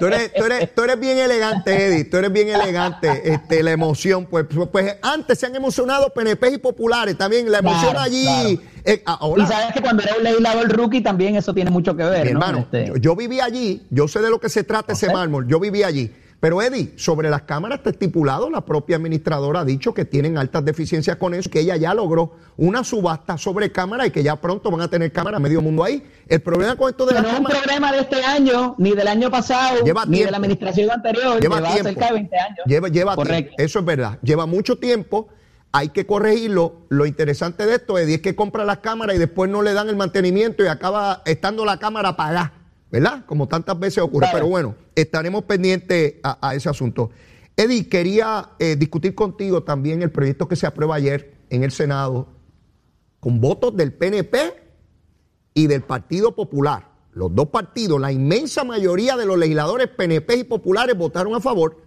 Tú 0.00 0.06
eres, 0.06 0.32
tú, 0.34 0.44
eres, 0.44 0.74
tú 0.74 0.82
eres 0.82 0.98
bien 0.98 1.18
elegante, 1.18 1.86
Eddie, 1.86 2.04
tú 2.04 2.16
eres 2.16 2.32
bien 2.32 2.48
elegante, 2.48 3.32
este, 3.32 3.62
la 3.62 3.70
emoción. 3.70 4.26
Pues, 4.26 4.46
pues, 4.72 4.96
antes 5.02 5.38
se 5.38 5.46
han 5.46 5.54
emocionado 5.54 6.12
PNP 6.12 6.54
y 6.54 6.58
populares, 6.58 7.16
también 7.16 7.50
la 7.50 7.58
emoción 7.58 7.96
allí. 7.96 8.60
Eh, 8.84 9.02
y 9.36 9.46
sabes 9.46 9.72
que 9.72 9.80
cuando 9.80 10.02
era 10.02 10.16
un 10.16 10.24
legislador 10.24 10.68
rookie 10.68 11.00
también 11.00 11.36
eso 11.36 11.54
tiene 11.54 11.70
mucho 11.70 11.96
que 11.96 12.04
ver. 12.04 12.26
hermano, 12.26 12.58
este 12.58 12.86
yo, 12.86 12.96
yo, 12.96 13.16
viví 13.16 13.40
allí, 13.40 13.82
yo 13.90 14.08
sé 14.08 14.20
de 14.20 14.30
lo 14.30 14.40
que 14.40 14.48
se 14.48 14.64
trata 14.64 14.92
ese 14.92 15.12
mármol, 15.12 15.46
yo 15.46 15.60
viví 15.60 15.84
allí. 15.84 16.12
Pero 16.40 16.60
Eddie, 16.60 16.92
sobre 16.96 17.30
las 17.30 17.42
cámaras 17.42 17.78
está 17.78 17.90
estipulado, 17.90 18.50
la 18.50 18.60
propia 18.60 18.96
administradora 18.96 19.60
ha 19.60 19.64
dicho 19.64 19.94
que 19.94 20.04
tienen 20.04 20.36
altas 20.36 20.64
deficiencias 20.64 21.16
con 21.16 21.32
eso, 21.34 21.48
que 21.50 21.60
ella 21.60 21.76
ya 21.76 21.94
logró 21.94 22.34
una 22.56 22.84
subasta 22.84 23.38
sobre 23.38 23.72
cámara 23.72 24.06
y 24.06 24.10
que 24.10 24.22
ya 24.22 24.36
pronto 24.36 24.70
van 24.70 24.82
a 24.82 24.88
tener 24.88 25.12
cámara 25.12 25.38
medio 25.38 25.62
mundo 25.62 25.82
ahí. 25.82 26.02
El 26.28 26.40
problema 26.40 26.76
con 26.76 26.90
esto 26.90 27.06
de 27.06 27.14
las 27.14 27.22
No 27.22 27.30
es 27.30 27.38
un 27.38 27.44
problema 27.44 27.92
de 27.92 28.00
este 28.00 28.22
año, 28.22 28.74
ni 28.78 28.92
del 28.92 29.08
año 29.08 29.30
pasado, 29.30 29.80
ni 30.06 30.20
de 30.22 30.30
la 30.30 30.36
administración 30.36 30.90
anterior, 30.90 31.40
lleva, 31.40 31.72
cerca 31.82 32.06
de 32.06 32.12
20 32.12 32.38
años. 32.38 32.58
Lleva, 32.66 32.88
lleva 32.88 33.14
Correcto. 33.14 33.54
Eso 33.58 33.78
es 33.78 33.84
verdad, 33.84 34.18
lleva 34.22 34.46
mucho 34.46 34.78
tiempo 34.78 35.28
hay 35.76 35.90
que 35.90 36.06
corregirlo. 36.06 36.86
Lo 36.88 37.04
interesante 37.04 37.66
de 37.66 37.74
esto, 37.74 37.98
Eddie, 37.98 38.14
es 38.14 38.22
que 38.22 38.34
compra 38.34 38.64
las 38.64 38.78
cámaras 38.78 39.16
y 39.16 39.18
después 39.18 39.50
no 39.50 39.60
le 39.60 39.74
dan 39.74 39.90
el 39.90 39.96
mantenimiento 39.96 40.64
y 40.64 40.68
acaba 40.68 41.22
estando 41.26 41.66
la 41.66 41.78
cámara 41.78 42.10
apagada. 42.10 42.52
¿Verdad? 43.00 43.26
Como 43.26 43.46
tantas 43.46 43.78
veces 43.78 44.02
ocurre. 44.02 44.28
Pero 44.32 44.46
bueno, 44.46 44.74
estaremos 44.94 45.44
pendientes 45.44 46.14
a, 46.22 46.54
ese 46.54 46.70
asunto. 46.70 47.10
Eddie, 47.54 47.88
quería 47.88 48.52
eh, 48.58 48.74
discutir 48.76 49.14
contigo 49.14 49.62
también 49.64 50.00
el 50.02 50.10
proyecto 50.10 50.48
que 50.48 50.56
se 50.56 50.66
aprueba 50.66 50.94
ayer 50.94 51.34
en 51.50 51.62
el 51.62 51.72
Senado 51.72 52.28
con 53.20 53.38
votos 53.38 53.76
del 53.76 53.92
PNP 53.92 54.38
y 55.52 55.66
del 55.66 55.82
Partido 55.82 56.34
Popular. 56.34 56.88
Los 57.12 57.34
dos 57.34 57.48
partidos, 57.48 58.00
la 58.00 58.12
inmensa 58.12 58.64
mayoría 58.64 59.16
de 59.16 59.26
los 59.26 59.36
legisladores 59.36 59.88
PNP 59.88 60.36
y 60.36 60.44
populares 60.44 60.96
votaron 60.96 61.34
a 61.34 61.40
favor 61.40 61.82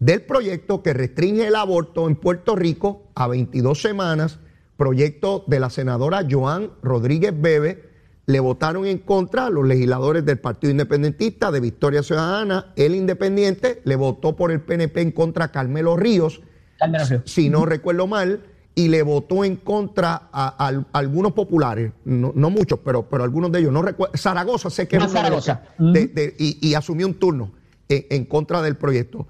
del 0.00 0.22
proyecto 0.22 0.82
que 0.82 0.92
restringe 0.92 1.46
el 1.46 1.54
aborto 1.54 2.08
en 2.08 2.16
Puerto 2.16 2.56
Rico 2.56 3.10
a 3.14 3.28
22 3.28 3.80
semanas, 3.80 4.40
proyecto 4.76 5.44
de 5.46 5.60
la 5.60 5.70
senadora 5.70 6.26
Joan 6.28 6.72
Rodríguez 6.82 7.32
Bebe, 7.40 7.87
le 8.28 8.40
votaron 8.40 8.84
en 8.86 8.98
contra 8.98 9.48
los 9.48 9.66
legisladores 9.66 10.22
del 10.22 10.38
Partido 10.38 10.70
Independentista, 10.70 11.50
de 11.50 11.60
Victoria 11.60 12.02
Ciudadana, 12.02 12.74
el 12.76 12.94
Independiente, 12.94 13.80
le 13.84 13.96
votó 13.96 14.36
por 14.36 14.52
el 14.52 14.60
PNP 14.60 15.00
en 15.00 15.12
contra 15.12 15.50
Carmelo 15.50 15.96
Ríos, 15.96 16.42
Carmelo 16.78 17.06
Ríos. 17.06 17.22
si 17.24 17.48
no 17.48 17.64
recuerdo 17.64 18.06
mal, 18.06 18.42
y 18.74 18.88
le 18.88 19.00
votó 19.02 19.44
en 19.44 19.56
contra 19.56 20.28
a, 20.30 20.66
a- 20.66 20.68
a 20.68 20.98
algunos 20.98 21.32
populares, 21.32 21.92
no, 22.04 22.32
no 22.36 22.50
muchos, 22.50 22.80
pero, 22.84 23.08
pero 23.08 23.24
algunos 23.24 23.50
de 23.50 23.60
ellos, 23.60 23.72
no 23.72 23.80
recuerdo, 23.80 24.14
Zaragoza 24.18 24.68
sé 24.68 24.86
que 24.86 24.98
Ah, 24.98 25.06
es 25.06 25.12
Zaragoza. 25.12 25.62
de- 25.78 26.08
de- 26.08 26.34
y, 26.38 26.58
y 26.60 26.74
asumió 26.74 27.06
un 27.06 27.14
turno 27.14 27.52
en, 27.88 28.04
en 28.10 28.24
contra 28.26 28.60
del 28.60 28.76
proyecto. 28.76 29.26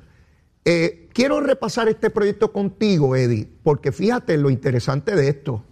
Eh, 0.65 1.09
quiero 1.13 1.39
repasar 1.39 1.87
este 1.89 2.11
proyecto 2.11 2.53
contigo, 2.53 3.15
Eddie, 3.15 3.49
porque 3.63 3.93
fíjate 3.93 4.37
lo 4.39 4.51
interesante 4.51 5.15
de 5.15 5.29
esto. 5.29 5.63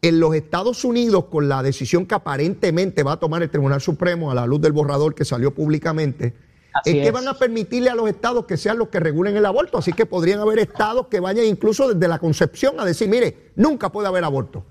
En 0.00 0.20
los 0.20 0.34
Estados 0.34 0.84
Unidos, 0.84 1.24
con 1.24 1.48
la 1.48 1.62
decisión 1.62 2.06
que 2.06 2.14
aparentemente 2.14 3.02
va 3.02 3.12
a 3.12 3.16
tomar 3.20 3.42
el 3.42 3.50
Tribunal 3.50 3.80
Supremo 3.80 4.30
a 4.30 4.34
la 4.34 4.46
luz 4.46 4.60
del 4.60 4.72
borrador 4.72 5.14
que 5.14 5.24
salió 5.24 5.52
públicamente, 5.52 6.34
es 6.84 6.94
que 7.04 7.10
van 7.10 7.26
a 7.26 7.34
permitirle 7.34 7.90
a 7.90 7.96
los 7.96 8.08
estados 8.08 8.44
que 8.46 8.56
sean 8.56 8.78
los 8.78 8.88
que 8.88 9.00
regulen 9.00 9.36
el 9.36 9.44
aborto. 9.44 9.78
Así 9.78 9.92
que 9.92 10.06
podrían 10.06 10.38
haber 10.38 10.60
estados 10.60 11.08
que 11.08 11.18
vayan 11.18 11.46
incluso 11.46 11.92
desde 11.92 12.06
la 12.06 12.20
concepción 12.20 12.78
a 12.78 12.84
decir, 12.84 13.08
mire, 13.08 13.50
nunca 13.56 13.90
puede 13.90 14.06
haber 14.06 14.22
aborto. 14.22 14.64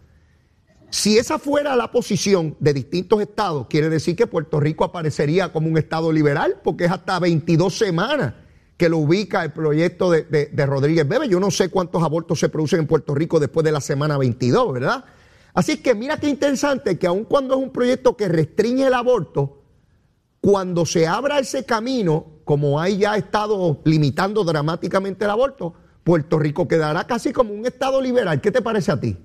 Si 0.90 1.18
esa 1.18 1.38
fuera 1.38 1.76
la 1.76 1.92
posición 1.92 2.56
de 2.62 2.74
distintos 2.74 3.20
estados, 3.22 3.68
quiere 3.70 3.90
decir 3.90 4.16
que 4.16 4.26
Puerto 4.28 4.62
Rico 4.62 4.86
aparecería 4.86 5.52
como 5.52 5.68
un 5.68 5.78
estado 5.78 6.14
liberal, 6.14 6.62
porque 6.64 6.86
es 6.86 6.92
hasta 6.92 7.20
22 7.20 7.78
semanas 7.78 8.34
que 8.78 8.88
lo 8.88 9.00
ubica 9.00 9.44
el 9.44 9.52
proyecto 9.52 10.10
de, 10.12 10.24
de- 10.24 10.46
de 10.46 10.66
Rodríguez 10.66 11.06
Bebe. 11.06 11.28
Yo 11.28 11.42
no 11.42 11.52
sé 11.52 11.68
cuántos 11.70 12.02
abortos 12.04 12.40
se 12.40 12.48
producen 12.48 12.80
en 12.82 12.88
Puerto 12.88 13.14
Rico 13.14 13.40
después 13.42 13.66
de 13.66 13.74
la 13.74 13.82
semana 13.82 14.18
22, 14.18 14.72
¿verdad? 14.74 15.04
Así 15.58 15.78
que 15.78 15.96
mira 15.96 16.18
qué 16.18 16.30
interesante 16.30 17.00
que 17.00 17.08
aun 17.08 17.24
cuando 17.24 17.56
es 17.56 17.60
un 17.60 17.72
proyecto 17.72 18.16
que 18.16 18.28
restringe 18.28 18.86
el 18.86 18.94
aborto, 18.94 19.64
cuando 20.40 20.86
se 20.86 21.08
abra 21.08 21.40
ese 21.40 21.66
camino, 21.66 22.28
como 22.44 22.80
hay 22.80 23.00
ya 23.00 23.18
estado 23.18 23.82
limitando 23.84 24.44
dramáticamente 24.44 25.26
el 25.26 25.32
aborto, 25.32 25.74
Puerto 26.04 26.38
Rico 26.38 26.68
quedará 26.68 27.08
casi 27.08 27.34
como 27.34 27.56
un 27.56 27.66
estado 27.66 28.00
liberal. 28.00 28.40
¿Qué 28.40 28.52
te 28.52 28.62
parece 28.62 28.92
a 28.92 29.00
ti? 29.00 29.18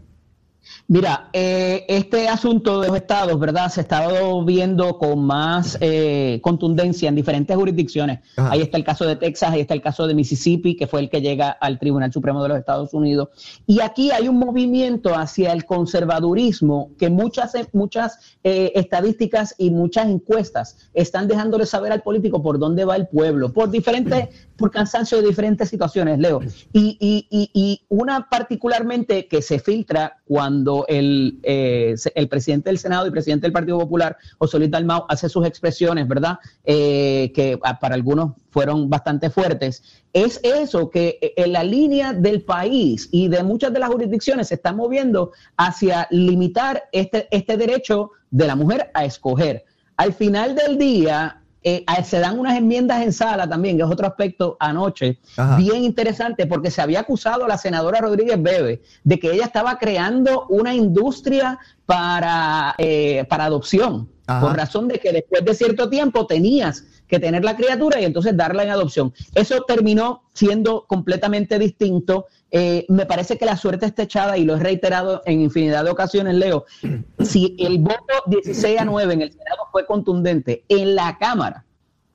Mira, 0.88 1.28
eh, 1.33 1.85
este 1.88 2.28
asunto 2.28 2.81
de 2.81 2.88
los 2.88 2.97
estados, 2.97 3.38
¿verdad? 3.38 3.69
Se 3.71 3.81
ha 3.81 3.83
estado 3.83 4.45
viendo 4.45 4.99
con 4.99 5.25
más 5.25 5.76
eh, 5.81 6.38
contundencia 6.42 7.09
en 7.09 7.14
diferentes 7.14 7.57
jurisdicciones. 7.57 8.21
Ajá. 8.37 8.52
Ahí 8.52 8.61
está 8.62 8.76
el 8.78 8.85
caso 8.85 9.04
de 9.07 9.16
Texas, 9.16 9.50
ahí 9.52 9.61
está 9.61 9.75
el 9.75 9.83
caso 9.83 10.07
de 10.07 10.14
Mississippi, 10.14 10.76
que 10.76 10.87
fue 10.87 11.00
el 11.00 11.11
que 11.11 11.21
llega 11.21 11.50
al 11.50 11.78
Tribunal 11.78 12.12
Supremo 12.12 12.42
de 12.42 12.49
los 12.50 12.59
Estados 12.59 12.92
Unidos. 12.95 13.28
Y 13.66 13.81
aquí 13.81 14.11
hay 14.11 14.28
un 14.28 14.38
movimiento 14.38 15.14
hacia 15.16 15.52
el 15.52 15.64
conservadurismo 15.64 16.90
que 16.99 17.11
muchas, 17.11 17.52
muchas 17.73 18.19
eh, 18.45 18.73
estadísticas 18.75 19.54
y 19.59 19.71
muchas 19.71 20.07
encuestas 20.09 20.76
están 20.95 21.28
dejándole 21.28 21.66
saber 21.66 21.92
al 21.92 22.02
político 22.02 22.42
por 22.42 22.59
dónde 22.59 22.85
va 22.85 22.97
el 22.97 23.09
pueblo, 23.09 23.52
por 23.52 23.71
diferentes, 23.71 24.28
por 24.57 24.71
cansancio 24.71 25.21
de 25.21 25.28
diferentes 25.28 25.69
situaciones, 25.69 26.19
Leo. 26.19 26.40
Y, 26.73 26.97
y- 27.00 27.26
y- 27.31 27.50
y 27.52 27.83
una 27.88 28.28
particularmente 28.28 29.26
que 29.26 29.42
se 29.42 29.59
filtra 29.59 30.21
cuando 30.32 30.86
el, 30.88 31.40
eh, 31.42 31.94
el 32.14 32.26
presidente 32.26 32.70
del 32.70 32.78
Senado 32.78 33.06
y 33.06 33.10
presidente 33.10 33.42
del 33.42 33.52
Partido 33.52 33.78
Popular, 33.78 34.16
José 34.38 34.58
Luis 34.58 34.70
Dalmau, 34.70 35.04
hace 35.10 35.28
sus 35.28 35.46
expresiones, 35.46 36.08
¿verdad? 36.08 36.38
Eh, 36.64 37.30
que 37.34 37.58
ah, 37.62 37.78
para 37.78 37.96
algunos 37.96 38.32
fueron 38.48 38.88
bastante 38.88 39.28
fuertes, 39.28 39.82
es 40.14 40.40
eso, 40.42 40.88
que 40.88 41.18
eh, 41.20 41.34
en 41.36 41.52
la 41.52 41.62
línea 41.62 42.14
del 42.14 42.40
país 42.40 43.10
y 43.12 43.28
de 43.28 43.42
muchas 43.42 43.74
de 43.74 43.80
las 43.80 43.90
jurisdicciones 43.90 44.48
se 44.48 44.54
están 44.54 44.76
moviendo 44.76 45.32
hacia 45.58 46.08
limitar 46.10 46.84
este, 46.92 47.28
este 47.30 47.58
derecho 47.58 48.12
de 48.30 48.46
la 48.46 48.56
mujer 48.56 48.90
a 48.94 49.04
escoger. 49.04 49.66
Al 49.98 50.14
final 50.14 50.54
del 50.54 50.78
día, 50.78 51.41
eh, 51.64 51.85
ah, 51.87 52.02
se 52.02 52.19
dan 52.19 52.38
unas 52.38 52.57
enmiendas 52.57 53.02
en 53.02 53.12
sala 53.12 53.49
también, 53.49 53.76
que 53.76 53.85
es 53.85 53.88
otro 53.88 54.07
aspecto 54.07 54.57
anoche, 54.59 55.19
Ajá. 55.37 55.57
bien 55.57 55.85
interesante, 55.85 56.47
porque 56.47 56.71
se 56.71 56.83
había 56.83 57.00
acusado 57.00 57.45
a 57.45 57.49
la 57.49 57.59
senadora 57.59 58.00
Rodríguez 58.00 58.42
Bebe 58.42 58.83
de 59.04 59.19
que 59.19 59.33
ella 59.33 59.45
estaba 59.45 59.78
creando 59.78 60.47
una 60.49 60.75
industria 60.75 61.59
para, 61.87 62.75
eh, 62.78 63.25
para 63.28 63.45
adopción, 63.45 64.09
Ajá. 64.26 64.40
por 64.40 64.57
razón 64.57 64.88
de 64.88 64.99
que 64.99 65.12
después 65.12 65.45
de 65.45 65.54
cierto 65.54 65.88
tiempo 65.88 66.26
tenías 66.26 66.85
que 67.12 67.21
tener 67.21 67.45
la 67.45 67.57
criatura 67.57 68.00
y 68.00 68.07
entonces 68.07 68.35
darla 68.35 68.62
en 68.62 68.71
adopción. 68.71 69.12
Eso 69.35 69.64
terminó 69.69 70.23
siendo 70.33 70.87
completamente 70.87 71.59
distinto. 71.59 72.25
Eh, 72.50 72.87
me 72.88 73.04
parece 73.04 73.37
que 73.37 73.45
la 73.45 73.59
suerte 73.59 73.85
está 73.85 74.04
echada 74.04 74.38
y 74.38 74.45
lo 74.45 74.57
he 74.57 74.61
reiterado 74.61 75.21
en 75.26 75.42
infinidad 75.42 75.85
de 75.85 75.90
ocasiones, 75.90 76.35
Leo. 76.35 76.64
Si 77.23 77.54
el 77.59 77.81
voto 77.81 78.14
16 78.28 78.81
a 78.81 78.87
9 78.87 79.12
en 79.12 79.21
el 79.21 79.31
Senado 79.31 79.69
fue 79.71 79.85
contundente, 79.85 80.64
en 80.71 80.95
la 80.95 81.19
Cámara 81.19 81.66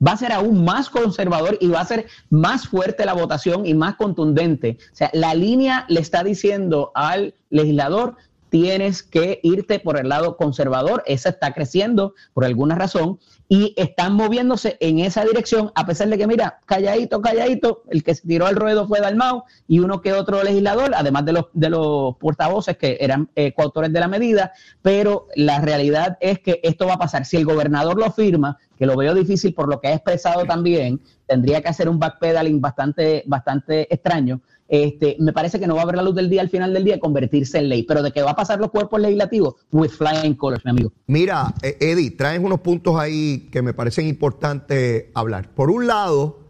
va 0.04 0.12
a 0.12 0.16
ser 0.16 0.32
aún 0.32 0.64
más 0.64 0.90
conservador 0.90 1.56
y 1.60 1.68
va 1.68 1.80
a 1.80 1.84
ser 1.84 2.06
más 2.28 2.66
fuerte 2.66 3.06
la 3.06 3.14
votación 3.14 3.66
y 3.66 3.74
más 3.74 3.94
contundente. 3.94 4.78
O 4.92 4.96
sea, 4.96 5.10
la 5.12 5.32
línea 5.34 5.86
le 5.88 6.00
está 6.00 6.24
diciendo 6.24 6.90
al 6.96 7.34
legislador, 7.50 8.16
tienes 8.50 9.04
que 9.04 9.38
irte 9.44 9.78
por 9.78 9.98
el 9.98 10.08
lado 10.08 10.36
conservador, 10.36 11.04
esa 11.06 11.28
está 11.28 11.52
creciendo 11.52 12.14
por 12.34 12.44
alguna 12.44 12.74
razón 12.74 13.20
y 13.48 13.72
están 13.76 14.12
moviéndose 14.12 14.76
en 14.80 14.98
esa 14.98 15.24
dirección, 15.24 15.72
a 15.74 15.86
pesar 15.86 16.08
de 16.08 16.18
que, 16.18 16.26
mira, 16.26 16.60
calladito, 16.66 17.22
calladito, 17.22 17.82
el 17.88 18.02
que 18.02 18.14
se 18.14 18.26
tiró 18.28 18.46
al 18.46 18.56
ruedo 18.56 18.86
fue 18.86 19.00
Dalmau 19.00 19.44
y 19.66 19.78
uno 19.78 20.02
que 20.02 20.12
otro 20.12 20.42
legislador, 20.42 20.92
además 20.94 21.24
de 21.24 21.32
los, 21.32 21.46
de 21.54 21.70
los 21.70 22.16
portavoces 22.18 22.76
que 22.76 22.98
eran 23.00 23.30
eh, 23.34 23.54
coautores 23.54 23.90
de 23.90 24.00
la 24.00 24.08
medida, 24.08 24.52
pero 24.82 25.28
la 25.34 25.60
realidad 25.60 26.18
es 26.20 26.40
que 26.40 26.60
esto 26.62 26.86
va 26.86 26.94
a 26.94 26.98
pasar. 26.98 27.24
Si 27.24 27.38
el 27.38 27.46
gobernador 27.46 27.98
lo 27.98 28.12
firma, 28.12 28.58
que 28.76 28.84
lo 28.84 28.96
veo 28.96 29.14
difícil 29.14 29.54
por 29.54 29.68
lo 29.68 29.80
que 29.80 29.88
ha 29.88 29.94
expresado 29.94 30.44
también, 30.44 31.00
tendría 31.26 31.62
que 31.62 31.68
hacer 31.68 31.88
un 31.88 31.98
backpedaling 31.98 32.60
bastante, 32.60 33.22
bastante 33.26 33.92
extraño. 33.92 34.42
Este, 34.68 35.16
me 35.18 35.32
parece 35.32 35.58
que 35.58 35.66
no 35.66 35.74
va 35.74 35.82
a 35.82 35.86
ver 35.86 35.96
la 35.96 36.02
luz 36.02 36.14
del 36.14 36.28
día 36.28 36.42
al 36.42 36.50
final 36.50 36.74
del 36.74 36.84
día 36.84 37.00
convertirse 37.00 37.58
en 37.58 37.70
ley, 37.70 37.84
pero 37.84 38.02
de 38.02 38.12
que 38.12 38.22
va 38.22 38.32
a 38.32 38.36
pasar 38.36 38.60
los 38.60 38.70
cuerpos 38.70 39.00
legislativos, 39.00 39.54
with 39.72 39.90
flying 39.90 40.34
colors, 40.34 40.62
mi 40.64 40.72
amigo. 40.72 40.92
Mira, 41.06 41.54
eh, 41.62 41.78
Eddie, 41.80 42.10
traes 42.10 42.38
unos 42.38 42.60
puntos 42.60 42.96
ahí 42.96 43.48
que 43.50 43.62
me 43.62 43.72
parecen 43.72 44.06
importantes 44.06 45.06
hablar. 45.14 45.54
Por 45.54 45.70
un 45.70 45.86
lado, 45.86 46.40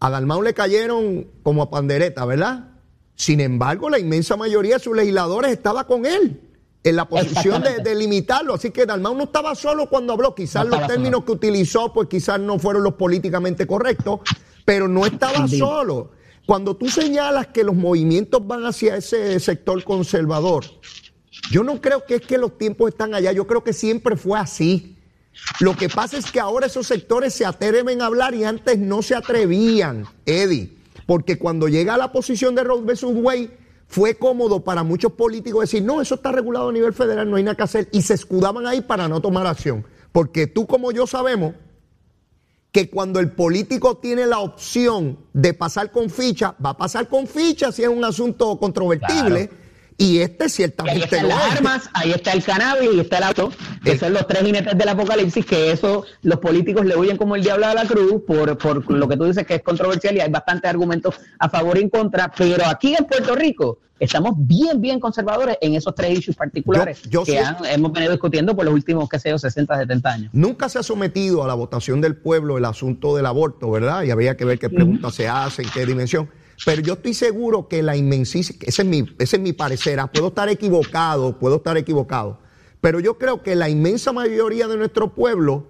a 0.00 0.10
Dalmau 0.10 0.42
le 0.42 0.52
cayeron 0.52 1.28
como 1.42 1.62
a 1.62 1.70
pandereta, 1.70 2.26
¿verdad? 2.26 2.72
Sin 3.14 3.40
embargo, 3.40 3.88
la 3.88 3.98
inmensa 3.98 4.36
mayoría 4.36 4.74
de 4.74 4.80
sus 4.80 4.94
legisladores 4.94 5.50
estaba 5.50 5.86
con 5.86 6.04
él 6.04 6.42
en 6.84 6.96
la 6.96 7.08
posición 7.08 7.62
de, 7.82 7.94
limitarlo. 7.94 8.54
Así 8.54 8.70
que 8.70 8.84
Dalmau 8.84 9.14
no 9.14 9.24
estaba 9.24 9.54
solo 9.54 9.88
cuando 9.88 10.12
habló. 10.12 10.34
Quizás 10.34 10.66
No 10.66 10.76
los 10.76 10.86
términos 10.86 11.20
solo. 11.20 11.24
que 11.24 11.32
utilizó, 11.32 11.92
pues 11.92 12.08
quizás 12.08 12.38
no 12.38 12.58
fueron 12.58 12.84
los 12.84 12.94
políticamente 12.94 13.66
correctos, 13.66 14.20
pero 14.66 14.86
no 14.86 15.06
estaba 15.06 15.48
solo. 15.48 16.10
Cuando 16.46 16.76
tú 16.76 16.88
señalas 16.88 17.48
que 17.48 17.64
los 17.64 17.74
movimientos 17.74 18.46
van 18.46 18.64
hacia 18.64 18.96
ese 18.96 19.38
sector 19.40 19.82
conservador, 19.82 20.64
yo 21.50 21.64
no 21.64 21.80
creo 21.80 22.04
que 22.06 22.16
es 22.16 22.22
que 22.22 22.38
los 22.38 22.56
tiempos 22.56 22.90
están 22.90 23.14
allá, 23.14 23.32
yo 23.32 23.48
creo 23.48 23.64
que 23.64 23.72
siempre 23.72 24.16
fue 24.16 24.38
así. 24.38 24.96
Lo 25.60 25.76
que 25.76 25.88
pasa 25.88 26.16
es 26.16 26.30
que 26.30 26.40
ahora 26.40 26.66
esos 26.66 26.86
sectores 26.86 27.34
se 27.34 27.44
atreven 27.44 28.00
a 28.00 28.06
hablar 28.06 28.34
y 28.34 28.44
antes 28.44 28.78
no 28.78 29.02
se 29.02 29.16
atrevían, 29.16 30.06
Eddie, 30.24 30.76
porque 31.04 31.36
cuando 31.36 31.68
llega 31.68 31.94
a 31.94 31.98
la 31.98 32.12
posición 32.12 32.54
de 32.54 32.64
Roe 32.64 32.82
vs. 32.82 33.04
Wade 33.04 33.50
fue 33.88 34.14
cómodo 34.14 34.62
para 34.64 34.84
muchos 34.84 35.12
políticos 35.12 35.62
decir, 35.62 35.82
no, 35.82 36.00
eso 36.00 36.14
está 36.14 36.32
regulado 36.32 36.68
a 36.68 36.72
nivel 36.72 36.94
federal, 36.94 37.28
no 37.28 37.36
hay 37.36 37.42
nada 37.42 37.56
que 37.56 37.62
hacer, 37.64 37.88
y 37.92 38.02
se 38.02 38.14
escudaban 38.14 38.66
ahí 38.66 38.80
para 38.80 39.08
no 39.08 39.20
tomar 39.20 39.46
acción. 39.46 39.84
Porque 40.12 40.46
tú 40.46 40.66
como 40.66 40.92
yo 40.92 41.06
sabemos 41.06 41.54
que 42.76 42.90
cuando 42.90 43.20
el 43.20 43.30
político 43.30 43.96
tiene 43.96 44.26
la 44.26 44.40
opción 44.40 45.16
de 45.32 45.54
pasar 45.54 45.90
con 45.90 46.10
ficha, 46.10 46.54
va 46.62 46.70
a 46.70 46.76
pasar 46.76 47.08
con 47.08 47.26
ficha 47.26 47.72
si 47.72 47.82
es 47.82 47.88
un 47.88 48.04
asunto 48.04 48.58
controvertible. 48.58 49.48
Y 49.98 50.18
este 50.18 50.44
Y 50.44 50.46
ahí 50.46 50.50
ciertamente 50.50 51.04
están 51.04 51.28
las 51.28 51.52
armas, 51.56 51.90
ahí 51.94 52.10
está 52.12 52.32
el 52.32 52.44
cannabis 52.44 52.90
y 52.94 53.00
está 53.00 53.16
el 53.18 53.24
auto, 53.24 53.50
que 53.82 53.92
El- 53.92 53.98
son 53.98 54.12
los 54.12 54.26
tres 54.26 54.42
jinetes 54.42 54.76
del 54.76 54.88
apocalipsis, 54.90 55.46
que 55.46 55.70
eso 55.72 56.04
los 56.22 56.38
políticos 56.38 56.84
le 56.84 56.96
huyen 56.96 57.16
como 57.16 57.34
el 57.34 57.42
diablo 57.42 57.66
a 57.66 57.72
la 57.74 57.86
cruz 57.86 58.22
por, 58.26 58.58
por 58.58 58.90
lo 58.92 59.08
que 59.08 59.16
tú 59.16 59.24
dices 59.24 59.46
que 59.46 59.54
es 59.54 59.62
controversial 59.62 60.14
y 60.16 60.20
hay 60.20 60.30
bastantes 60.30 60.68
argumentos 60.68 61.14
a 61.38 61.48
favor 61.48 61.78
y 61.78 61.82
en 61.82 61.88
contra, 61.88 62.30
pero 62.36 62.66
aquí 62.66 62.94
en 62.94 63.06
Puerto 63.06 63.34
Rico 63.34 63.78
estamos 63.98 64.34
bien, 64.36 64.82
bien 64.82 65.00
conservadores 65.00 65.56
en 65.62 65.74
esos 65.74 65.94
tres 65.94 66.18
issues 66.18 66.36
particulares 66.36 67.00
Yo- 67.04 67.08
yo 67.08 67.24
que 67.24 67.38
han- 67.38 67.56
hemos 67.64 67.90
venido 67.92 68.12
discutiendo 68.12 68.54
por 68.54 68.66
los 68.66 68.74
últimos, 68.74 69.08
que 69.08 69.18
sé 69.18 69.30
yo, 69.30 69.38
60, 69.38 69.78
70 69.78 70.12
años. 70.12 70.28
Nunca 70.34 70.68
se 70.68 70.78
ha 70.78 70.82
sometido 70.82 71.42
a 71.42 71.46
la 71.46 71.54
votación 71.54 72.02
del 72.02 72.16
pueblo 72.16 72.58
el 72.58 72.66
asunto 72.66 73.16
del 73.16 73.24
aborto, 73.24 73.70
¿verdad? 73.70 74.02
Y 74.02 74.10
habría 74.10 74.36
que 74.36 74.44
ver 74.44 74.58
qué 74.58 74.68
preguntas 74.68 75.14
se 75.14 75.26
hacen, 75.26 75.64
qué 75.72 75.86
dimensión. 75.86 76.28
Pero 76.64 76.80
yo 76.82 76.94
estoy 76.94 77.14
seguro 77.14 77.68
que 77.68 77.82
la 77.82 77.96
inmensísima, 77.96 78.58
ese 78.62 78.82
es 78.82 78.88
mi, 78.88 79.04
ese 79.18 79.36
es 79.36 79.42
mi 79.42 79.52
parecer, 79.52 80.00
ah, 80.00 80.06
puedo 80.10 80.28
estar 80.28 80.48
equivocado, 80.48 81.38
puedo 81.38 81.56
estar 81.56 81.76
equivocado, 81.76 82.38
pero 82.80 82.98
yo 83.00 83.18
creo 83.18 83.42
que 83.42 83.54
la 83.56 83.68
inmensa 83.68 84.12
mayoría 84.12 84.66
de 84.66 84.76
nuestro 84.76 85.14
pueblo 85.14 85.66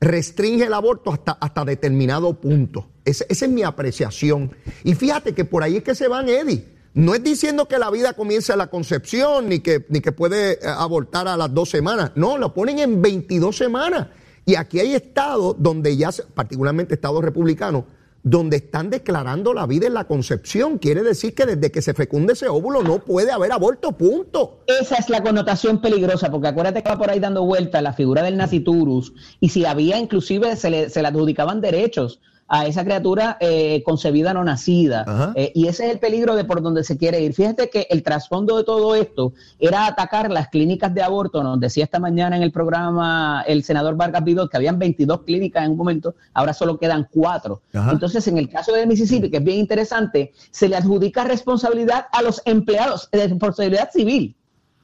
restringe 0.00 0.64
el 0.66 0.72
aborto 0.74 1.12
hasta, 1.12 1.32
hasta 1.32 1.64
determinado 1.64 2.40
punto. 2.40 2.88
Ese- 3.04 3.26
esa 3.28 3.44
es 3.46 3.50
mi 3.50 3.62
apreciación. 3.62 4.52
Y 4.84 4.94
fíjate 4.94 5.34
que 5.34 5.44
por 5.44 5.62
ahí 5.62 5.76
es 5.76 5.82
que 5.82 5.94
se 5.94 6.08
van, 6.08 6.28
Eddie. 6.28 6.64
no 6.94 7.14
es 7.14 7.22
diciendo 7.22 7.68
que 7.68 7.78
la 7.78 7.90
vida 7.90 8.14
comienza 8.14 8.54
a 8.54 8.56
la 8.56 8.68
concepción 8.68 9.48
ni 9.48 9.60
que, 9.60 9.84
ni 9.90 10.00
que 10.00 10.10
puede 10.12 10.52
eh, 10.54 10.58
abortar 10.64 11.28
a 11.28 11.36
las 11.36 11.52
dos 11.52 11.68
semanas. 11.70 12.12
No, 12.14 12.38
lo 12.38 12.52
ponen 12.54 12.78
en 12.78 13.00
22 13.02 13.56
semanas. 13.56 14.08
Y 14.46 14.54
aquí 14.56 14.80
hay 14.80 14.94
estados 14.94 15.54
donde 15.58 15.96
ya, 15.96 16.10
particularmente 16.34 16.94
estados 16.94 17.22
republicanos, 17.22 17.84
donde 18.22 18.58
están 18.58 18.90
declarando 18.90 19.54
la 19.54 19.66
vida 19.66 19.86
en 19.86 19.94
la 19.94 20.04
concepción. 20.04 20.78
Quiere 20.78 21.02
decir 21.02 21.34
que 21.34 21.46
desde 21.46 21.70
que 21.70 21.82
se 21.82 21.94
fecunde 21.94 22.34
ese 22.34 22.48
óvulo 22.48 22.82
no 22.82 22.98
puede 22.98 23.32
haber 23.32 23.52
aborto, 23.52 23.92
punto. 23.92 24.60
Esa 24.66 24.96
es 24.96 25.08
la 25.08 25.22
connotación 25.22 25.80
peligrosa, 25.80 26.30
porque 26.30 26.48
acuérdate 26.48 26.82
que 26.82 26.90
va 26.90 26.98
por 26.98 27.10
ahí 27.10 27.20
dando 27.20 27.44
vuelta 27.44 27.80
la 27.80 27.92
figura 27.92 28.22
del 28.22 28.36
naciturus, 28.36 29.12
y 29.40 29.48
si 29.48 29.64
había 29.64 29.98
inclusive 29.98 30.56
se 30.56 30.70
le, 30.70 30.90
se 30.90 31.02
le 31.02 31.08
adjudicaban 31.08 31.60
derechos 31.60 32.20
a 32.52 32.66
esa 32.66 32.84
criatura 32.84 33.36
eh, 33.38 33.80
concebida 33.84 34.34
no 34.34 34.42
nacida. 34.42 35.32
Eh, 35.36 35.52
y 35.54 35.68
ese 35.68 35.86
es 35.86 35.92
el 35.92 36.00
peligro 36.00 36.34
de 36.34 36.44
por 36.44 36.60
donde 36.60 36.82
se 36.82 36.98
quiere 36.98 37.20
ir. 37.20 37.32
Fíjate 37.32 37.70
que 37.70 37.86
el 37.90 38.02
trasfondo 38.02 38.56
de 38.56 38.64
todo 38.64 38.96
esto 38.96 39.32
era 39.60 39.86
atacar 39.86 40.32
las 40.32 40.48
clínicas 40.48 40.92
de 40.92 41.00
aborto. 41.00 41.44
Nos 41.44 41.60
decía 41.60 41.84
esta 41.84 42.00
mañana 42.00 42.36
en 42.36 42.42
el 42.42 42.50
programa 42.50 43.44
el 43.46 43.62
senador 43.62 43.94
Vargas 43.96 44.24
Vidal 44.24 44.50
que 44.50 44.56
habían 44.56 44.80
22 44.80 45.22
clínicas 45.22 45.64
en 45.64 45.70
un 45.70 45.76
momento, 45.76 46.16
ahora 46.34 46.52
solo 46.52 46.76
quedan 46.76 47.06
cuatro. 47.08 47.62
Entonces, 47.72 48.26
en 48.26 48.36
el 48.36 48.48
caso 48.48 48.72
de 48.72 48.84
Mississippi, 48.84 49.30
que 49.30 49.36
es 49.36 49.44
bien 49.44 49.58
interesante, 49.58 50.32
se 50.50 50.68
le 50.68 50.74
adjudica 50.74 51.22
responsabilidad 51.22 52.06
a 52.10 52.20
los 52.20 52.42
empleados, 52.46 53.08
de 53.12 53.28
responsabilidad 53.28 53.90
civil. 53.92 54.34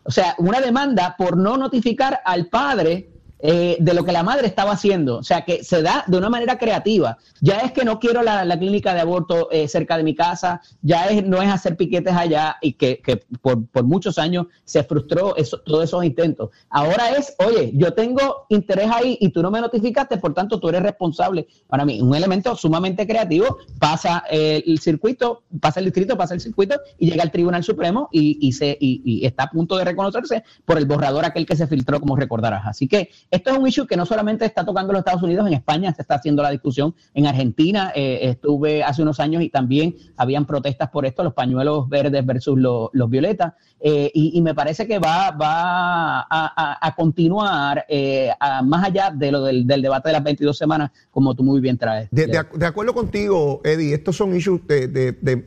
O 0.04 0.12
sea, 0.12 0.36
una 0.38 0.60
demanda 0.60 1.16
por 1.18 1.36
no 1.36 1.56
notificar 1.56 2.20
al 2.24 2.46
padre 2.46 3.10
eh, 3.48 3.76
de 3.78 3.94
lo 3.94 4.04
que 4.04 4.10
la 4.10 4.24
madre 4.24 4.48
estaba 4.48 4.72
haciendo. 4.72 5.18
O 5.18 5.22
sea, 5.22 5.44
que 5.44 5.62
se 5.62 5.80
da 5.80 6.02
de 6.08 6.18
una 6.18 6.28
manera 6.28 6.58
creativa. 6.58 7.16
Ya 7.40 7.60
es 7.60 7.70
que 7.70 7.84
no 7.84 8.00
quiero 8.00 8.24
la, 8.24 8.58
clínica 8.58 8.92
de 8.92 9.00
aborto 9.00 9.48
eh, 9.52 9.68
cerca 9.68 9.96
de 9.96 10.02
mi 10.02 10.16
casa, 10.16 10.62
ya 10.82 11.06
es, 11.06 11.24
no 11.24 11.40
es 11.40 11.48
hacer 11.48 11.76
piquetes 11.76 12.12
allá 12.12 12.56
y 12.60 12.72
que, 12.72 13.00
por, 13.40 13.84
muchos 13.84 14.18
años 14.18 14.46
se 14.64 14.82
frustró 14.82 15.36
eso, 15.36 15.60
todos 15.60 15.84
esos 15.84 16.04
intentos. 16.04 16.50
Ahora 16.70 17.10
es, 17.10 17.36
oye, 17.38 17.70
yo 17.74 17.94
tengo 17.94 18.46
interés 18.48 18.90
ahí 18.92 19.16
y 19.20 19.28
tú 19.28 19.42
no 19.42 19.52
me 19.52 19.60
notificaste, 19.60 20.16
por 20.16 20.34
tanto 20.34 20.58
tú 20.58 20.68
eres 20.68 20.82
responsable. 20.82 21.46
Para 21.68 21.84
mí, 21.84 22.00
un 22.00 22.16
elemento 22.16 22.56
sumamente 22.56 23.06
creativo, 23.06 23.58
pasa 23.78 24.24
el 24.28 24.80
circuito, 24.80 25.44
pasa 25.60 25.78
el 25.78 25.86
distrito, 25.86 26.16
pasa 26.16 26.34
el 26.34 26.40
circuito 26.40 26.80
y 26.98 27.10
llega 27.10 27.22
al 27.22 27.30
Tribunal 27.30 27.62
Supremo 27.62 28.08
y, 28.10 28.38
y 28.40 28.52
se, 28.52 28.76
y 28.80 29.24
está 29.24 29.44
a 29.44 29.50
punto 29.50 29.76
de 29.76 29.84
reconocerse 29.84 30.42
por 30.64 30.78
el 30.78 30.86
borrador 30.86 31.24
aquel 31.24 31.46
que 31.46 31.54
se 31.54 31.68
filtró, 31.68 32.00
como 32.00 32.16
recordarás. 32.16 32.66
Así 32.66 32.88
que 32.88 33.10
esto 33.36 33.50
es 33.50 33.58
un 33.58 33.66
issue 33.66 33.86
que 33.86 33.96
no 33.96 34.06
solamente 34.06 34.44
está 34.44 34.64
tocando 34.64 34.92
los 34.92 35.00
Estados 35.00 35.22
Unidos, 35.22 35.46
en 35.46 35.52
España 35.52 35.94
se 35.94 36.02
está 36.02 36.16
haciendo 36.16 36.42
la 36.42 36.50
discusión, 36.50 36.94
en 37.14 37.26
Argentina 37.26 37.92
eh, 37.94 38.20
estuve 38.22 38.82
hace 38.82 39.02
unos 39.02 39.20
años 39.20 39.42
y 39.42 39.50
también 39.50 39.94
habían 40.16 40.46
protestas 40.46 40.90
por 40.90 41.06
esto, 41.06 41.22
los 41.22 41.34
pañuelos 41.34 41.88
verdes 41.88 42.24
versus 42.24 42.58
los, 42.58 42.90
violetas, 43.10 43.52
eh, 43.78 44.10
y, 44.14 44.40
me 44.40 44.54
parece 44.54 44.86
que 44.86 44.98
va, 44.98 45.30
va 45.30 46.26
a, 46.28 46.94
continuar 46.96 47.84
eh, 47.88 48.30
más 48.64 48.84
allá 48.84 49.10
de 49.10 49.30
lo 49.30 49.44
del, 49.44 49.66
debate 49.66 50.08
de 50.08 50.12
las 50.14 50.24
22 50.24 50.56
semanas, 50.56 50.90
como 51.10 51.34
tú 51.34 51.42
muy 51.42 51.60
bien 51.60 51.76
traes. 51.76 52.08
De, 52.10 52.66
acuerdo 52.66 52.94
contigo, 52.94 53.60
Eddie, 53.64 53.94
estos 53.94 54.16
son 54.16 54.34
issues 54.34 54.66
de, 54.66 54.86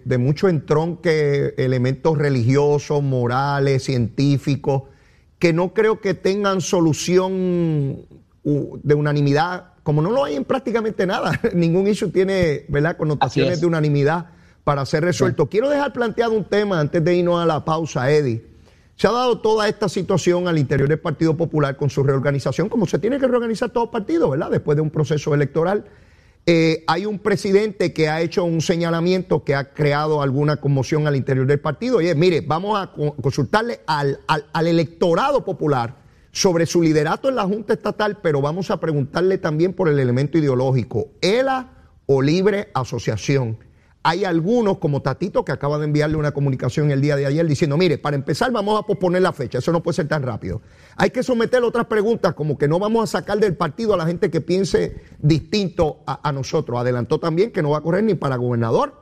de 0.06 0.17
mucho 0.17 0.47
entronque, 0.47 1.56
elementos 1.58 2.17
religiosos, 2.17 3.02
morales, 3.02 3.84
científicos 3.84 4.84
que 5.39 5.54
no 5.54 5.73
creo 5.73 6.02
que 6.02 6.13
tengan 6.13 6.62
solución 6.62 8.06
de 8.43 8.93
unanimidad, 8.93 9.73
como 9.84 10.02
no 10.02 10.12
lo 10.12 10.25
hay 10.25 10.36
en 10.36 10.45
prácticamente 10.45 11.08
nada. 11.08 11.39
Ningún 11.54 11.88
issue 11.88 12.10
tiene 12.10 12.65
¿verdad? 12.67 12.97
connotaciones 12.97 13.62
de 13.62 13.67
unanimidad 13.67 14.28
para 14.63 14.86
ser 14.86 15.04
resuelto. 15.04 15.47
Quiero 15.47 15.69
dejar 15.69 15.93
planteado 15.93 16.34
un 16.34 16.43
tema 16.43 16.80
antes 16.80 17.04
de 17.04 17.15
irnos 17.15 17.41
a 17.41 17.45
la 17.45 17.63
pausa, 17.65 18.12
Eddie. 18.12 18.45
Se 18.95 19.08
ha 19.08 19.12
dado 19.12 19.39
toda 19.39 19.69
esta 19.69 19.88
situación 19.88 20.49
al 20.49 20.58
interior 20.58 20.89
del 20.89 20.99
Partido 20.99 21.38
Popular 21.38 21.78
con 21.78 21.89
su 21.89 22.04
reorganización, 22.04 22.67
como 22.67 22.86
se 22.86 22.99
tiene 22.99 23.17
que 23.17 23.28
reorganizar 23.28 23.69
todo 23.69 23.89
partido, 23.89 24.30
¿verdad? 24.30 24.52
Después 24.52 24.75
de 24.75 24.82
un 24.82 24.89
proceso 24.89 25.34
electoral. 25.34 25.86
Eh, 26.45 26.84
hay 26.88 27.06
un 27.06 27.19
presidente 27.19 27.93
que 27.93 28.10
ha 28.10 28.21
hecho 28.21 28.43
un 28.43 28.62
señalamiento 28.62 29.43
que 29.43 29.54
ha 29.54 29.73
creado 29.73 30.21
alguna 30.21 30.58
conmoción 30.58 31.06
al 31.06 31.15
interior 31.15 31.45
del 31.45 31.60
partido. 31.60 31.97
Oye, 31.97 32.15
mire, 32.15 32.41
vamos 32.41 32.80
a 32.80 32.91
consultarle 33.21 33.82
al, 33.86 34.19
al, 34.28 34.67
electorado 34.67 35.45
popular 35.45 35.97
sobre 36.32 36.65
su 36.65 36.82
liderato 36.82 37.30
en 37.30 37.36
la 37.36 37.43
Junta 37.43 37.73
Estatal, 37.73 38.17
pero 38.21 38.41
vamos 38.41 38.71
a 38.71 38.80
preguntarle 38.80 39.38
también 39.38 39.73
por 39.73 39.89
el 39.89 39.99
elemento 39.99 40.38
ideológico, 40.38 41.10
ELA 41.21 41.69
o 42.08 42.21
libre 42.21 42.69
asociación. 42.73 43.60
Hay 44.10 44.26
algunos, 44.26 44.80
como 44.80 45.04
Tatito, 45.04 45.45
que 45.45 45.52
acaba 45.52 45.78
de 45.78 45.86
enviarle 45.86 46.17
una 46.17 46.32
comunicación 46.32 46.89
el 46.89 47.00
día 47.00 47.15
de 47.15 47.28
ayer 47.28 47.45
diciendo, 47.45 47.78
mire, 47.78 48.00
para 48.00 48.15
empezar 48.15 48.52
vamos 48.52 48.80
a 48.80 48.84
posponer 48.84 49.22
la 49.22 49.34
fecha, 49.34 49.60
eso 49.60 49.72
no 49.72 49.84
puede 49.84 49.98
ser 49.98 50.08
tan 50.08 50.24
rápido. 50.24 50.63
Hay 50.95 51.12
que 51.12 51.22
someter 51.22 51.62
otras 51.63 51.86
preguntas, 51.86 52.34
como 52.34 52.58
que 52.58 52.67
no 52.67 52.80
vamos 52.80 53.04
a 53.04 53.19
sacar 53.19 53.38
del 53.38 53.56
partido 53.56 53.93
a 53.93 53.98
la 53.98 54.08
gente 54.08 54.32
que 54.32 54.41
piense 54.41 55.00
distinto 55.19 56.00
a, 56.08 56.32
nosotros. 56.32 56.80
Adelantó 56.80 57.19
también 57.19 57.52
que 57.52 57.62
no 57.62 57.69
va 57.69 57.78
a 57.78 57.82
correr 57.82 58.04
ni 58.04 58.15
para 58.15 58.38
gobernador 58.38 59.00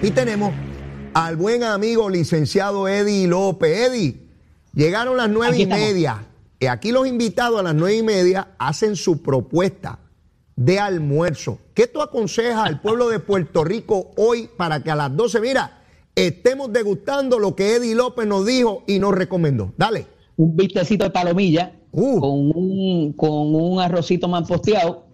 y 0.00 0.10
tenemos 0.12 0.54
al 1.12 1.36
buen 1.36 1.62
amigo 1.62 2.08
licenciado 2.08 2.88
Eddie 2.88 3.26
López. 3.26 3.90
Eddie. 3.90 4.29
Llegaron 4.74 5.16
las 5.16 5.28
nueve 5.28 5.58
y 5.58 5.66
media. 5.66 6.26
Y 6.58 6.66
aquí 6.66 6.92
los 6.92 7.06
invitados 7.06 7.60
a 7.60 7.62
las 7.62 7.74
nueve 7.74 7.96
y 7.96 8.02
media 8.02 8.48
hacen 8.58 8.96
su 8.96 9.22
propuesta 9.22 9.98
de 10.56 10.78
almuerzo. 10.78 11.58
¿Qué 11.74 11.86
tú 11.86 12.02
aconsejas 12.02 12.66
al 12.66 12.80
pueblo 12.80 13.08
de 13.08 13.18
Puerto 13.18 13.64
Rico 13.64 14.10
hoy 14.16 14.48
para 14.56 14.82
que 14.82 14.90
a 14.90 14.96
las 14.96 15.16
doce, 15.16 15.40
mira, 15.40 15.82
estemos 16.14 16.72
degustando 16.72 17.38
lo 17.38 17.56
que 17.56 17.76
Eddie 17.76 17.94
López 17.94 18.26
nos 18.26 18.44
dijo 18.44 18.84
y 18.86 18.98
nos 18.98 19.14
recomendó? 19.14 19.72
Dale. 19.76 20.06
Un 20.36 20.54
vistecito 20.56 21.04
de 21.04 21.10
palomilla 21.10 21.72
uh. 21.92 22.20
con, 22.20 22.52
un, 22.54 23.12
con 23.14 23.54
un 23.54 23.80
arrocito 23.80 24.28
más 24.28 24.46
posteado 24.46 25.09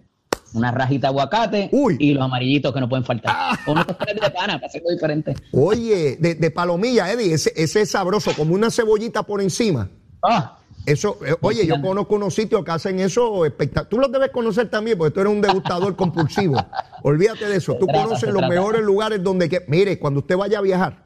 una 0.53 0.71
rajita 0.71 1.07
de 1.07 1.11
aguacate 1.11 1.69
y 1.99 2.13
los 2.13 2.23
amarillitos 2.23 2.73
que 2.73 2.79
no 2.79 2.89
pueden 2.89 3.05
faltar. 3.05 3.33
Ah. 3.35 3.59
O 3.65 3.71
unos 3.71 3.87
de 3.87 4.31
pana 4.31 4.55
para 4.55 4.67
hacerlo 4.67 4.89
diferente. 4.91 5.35
Oye, 5.51 6.17
de, 6.17 6.51
palomilla, 6.51 7.11
Eddie, 7.11 7.33
ese, 7.33 7.51
es 7.55 7.89
sabroso, 7.89 8.31
como 8.35 8.53
una 8.53 8.71
cebollita 8.71 9.23
por 9.23 9.41
encima. 9.41 9.89
Ah. 10.23 10.57
Eso, 10.85 11.19
eh, 11.25 11.35
oye, 11.41 11.67
yo 11.67 11.81
conozco 11.81 12.15
unos 12.15 12.33
sitios 12.33 12.63
que 12.63 12.71
hacen 12.71 13.01
eso 13.01 13.45
espectacular. 13.45 13.89
Tú 13.89 13.99
los 13.99 14.09
debes 14.09 14.31
conocer 14.31 14.69
también, 14.69 14.97
porque 14.97 15.13
tú 15.13 15.19
eres 15.19 15.33
un 15.33 15.41
degustador 15.41 15.95
compulsivo. 15.97 16.55
Olvídate 17.03 17.45
de 17.45 17.57
eso. 17.57 17.75
Tú 17.75 17.87
conoces 17.87 18.29
los 18.29 18.47
mejores 18.47 18.81
lugares 18.83 19.21
donde 19.21 19.49
que. 19.49 19.65
Mire, 19.67 19.99
cuando 19.99 20.21
usted 20.21 20.37
vaya 20.37 20.59
a 20.59 20.61
viajar, 20.61 21.03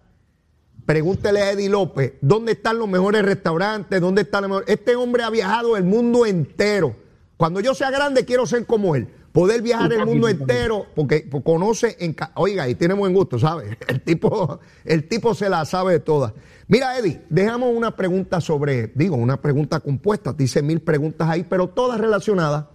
pregúntele 0.86 1.42
a 1.42 1.52
Eddie 1.52 1.70
López, 1.70 2.14
¿dónde 2.22 2.52
están 2.52 2.78
los 2.78 2.88
mejores 2.88 3.24
restaurantes? 3.24 4.00
¿Dónde 4.00 4.22
están 4.22 4.44
los 4.44 4.50
mejores? 4.50 4.70
Este 4.70 4.96
hombre 4.96 5.24
ha 5.24 5.32
viajado 5.32 5.76
el 5.76 5.84
mundo 5.84 6.28
entero. 6.28 6.96
Cuando 7.38 7.60
yo 7.60 7.74
sea 7.74 7.90
grande 7.90 8.24
quiero 8.24 8.46
ser 8.46 8.68
como 8.68 8.96
él. 8.96 9.08
Poder 9.32 9.62
viajar 9.62 9.94
el 9.94 10.06
mundo 10.06 10.28
entero, 10.28 10.86
porque 10.94 11.30
conoce, 11.44 11.96
en, 12.00 12.16
oiga, 12.36 12.68
y 12.68 12.76
tiene 12.76 12.94
buen 12.94 13.14
gusto, 13.14 13.40
¿sabe? 13.40 13.78
El 13.88 14.02
tipo, 14.02 14.60
el 14.84 15.08
tipo 15.08 15.34
se 15.34 15.50
la 15.50 15.64
sabe 15.64 15.94
de 15.94 16.00
todas. 16.00 16.34
Mira, 16.68 16.98
Eddie, 16.98 17.22
dejamos 17.30 17.74
una 17.74 17.96
pregunta 17.96 18.42
sobre, 18.42 18.88
digo, 18.96 19.16
una 19.16 19.42
pregunta 19.42 19.80
compuesta, 19.80 20.34
dice 20.34 20.62
mil 20.62 20.82
preguntas 20.82 21.30
ahí, 21.30 21.46
pero 21.50 21.70
todas 21.70 22.00
relacionadas 22.00 22.66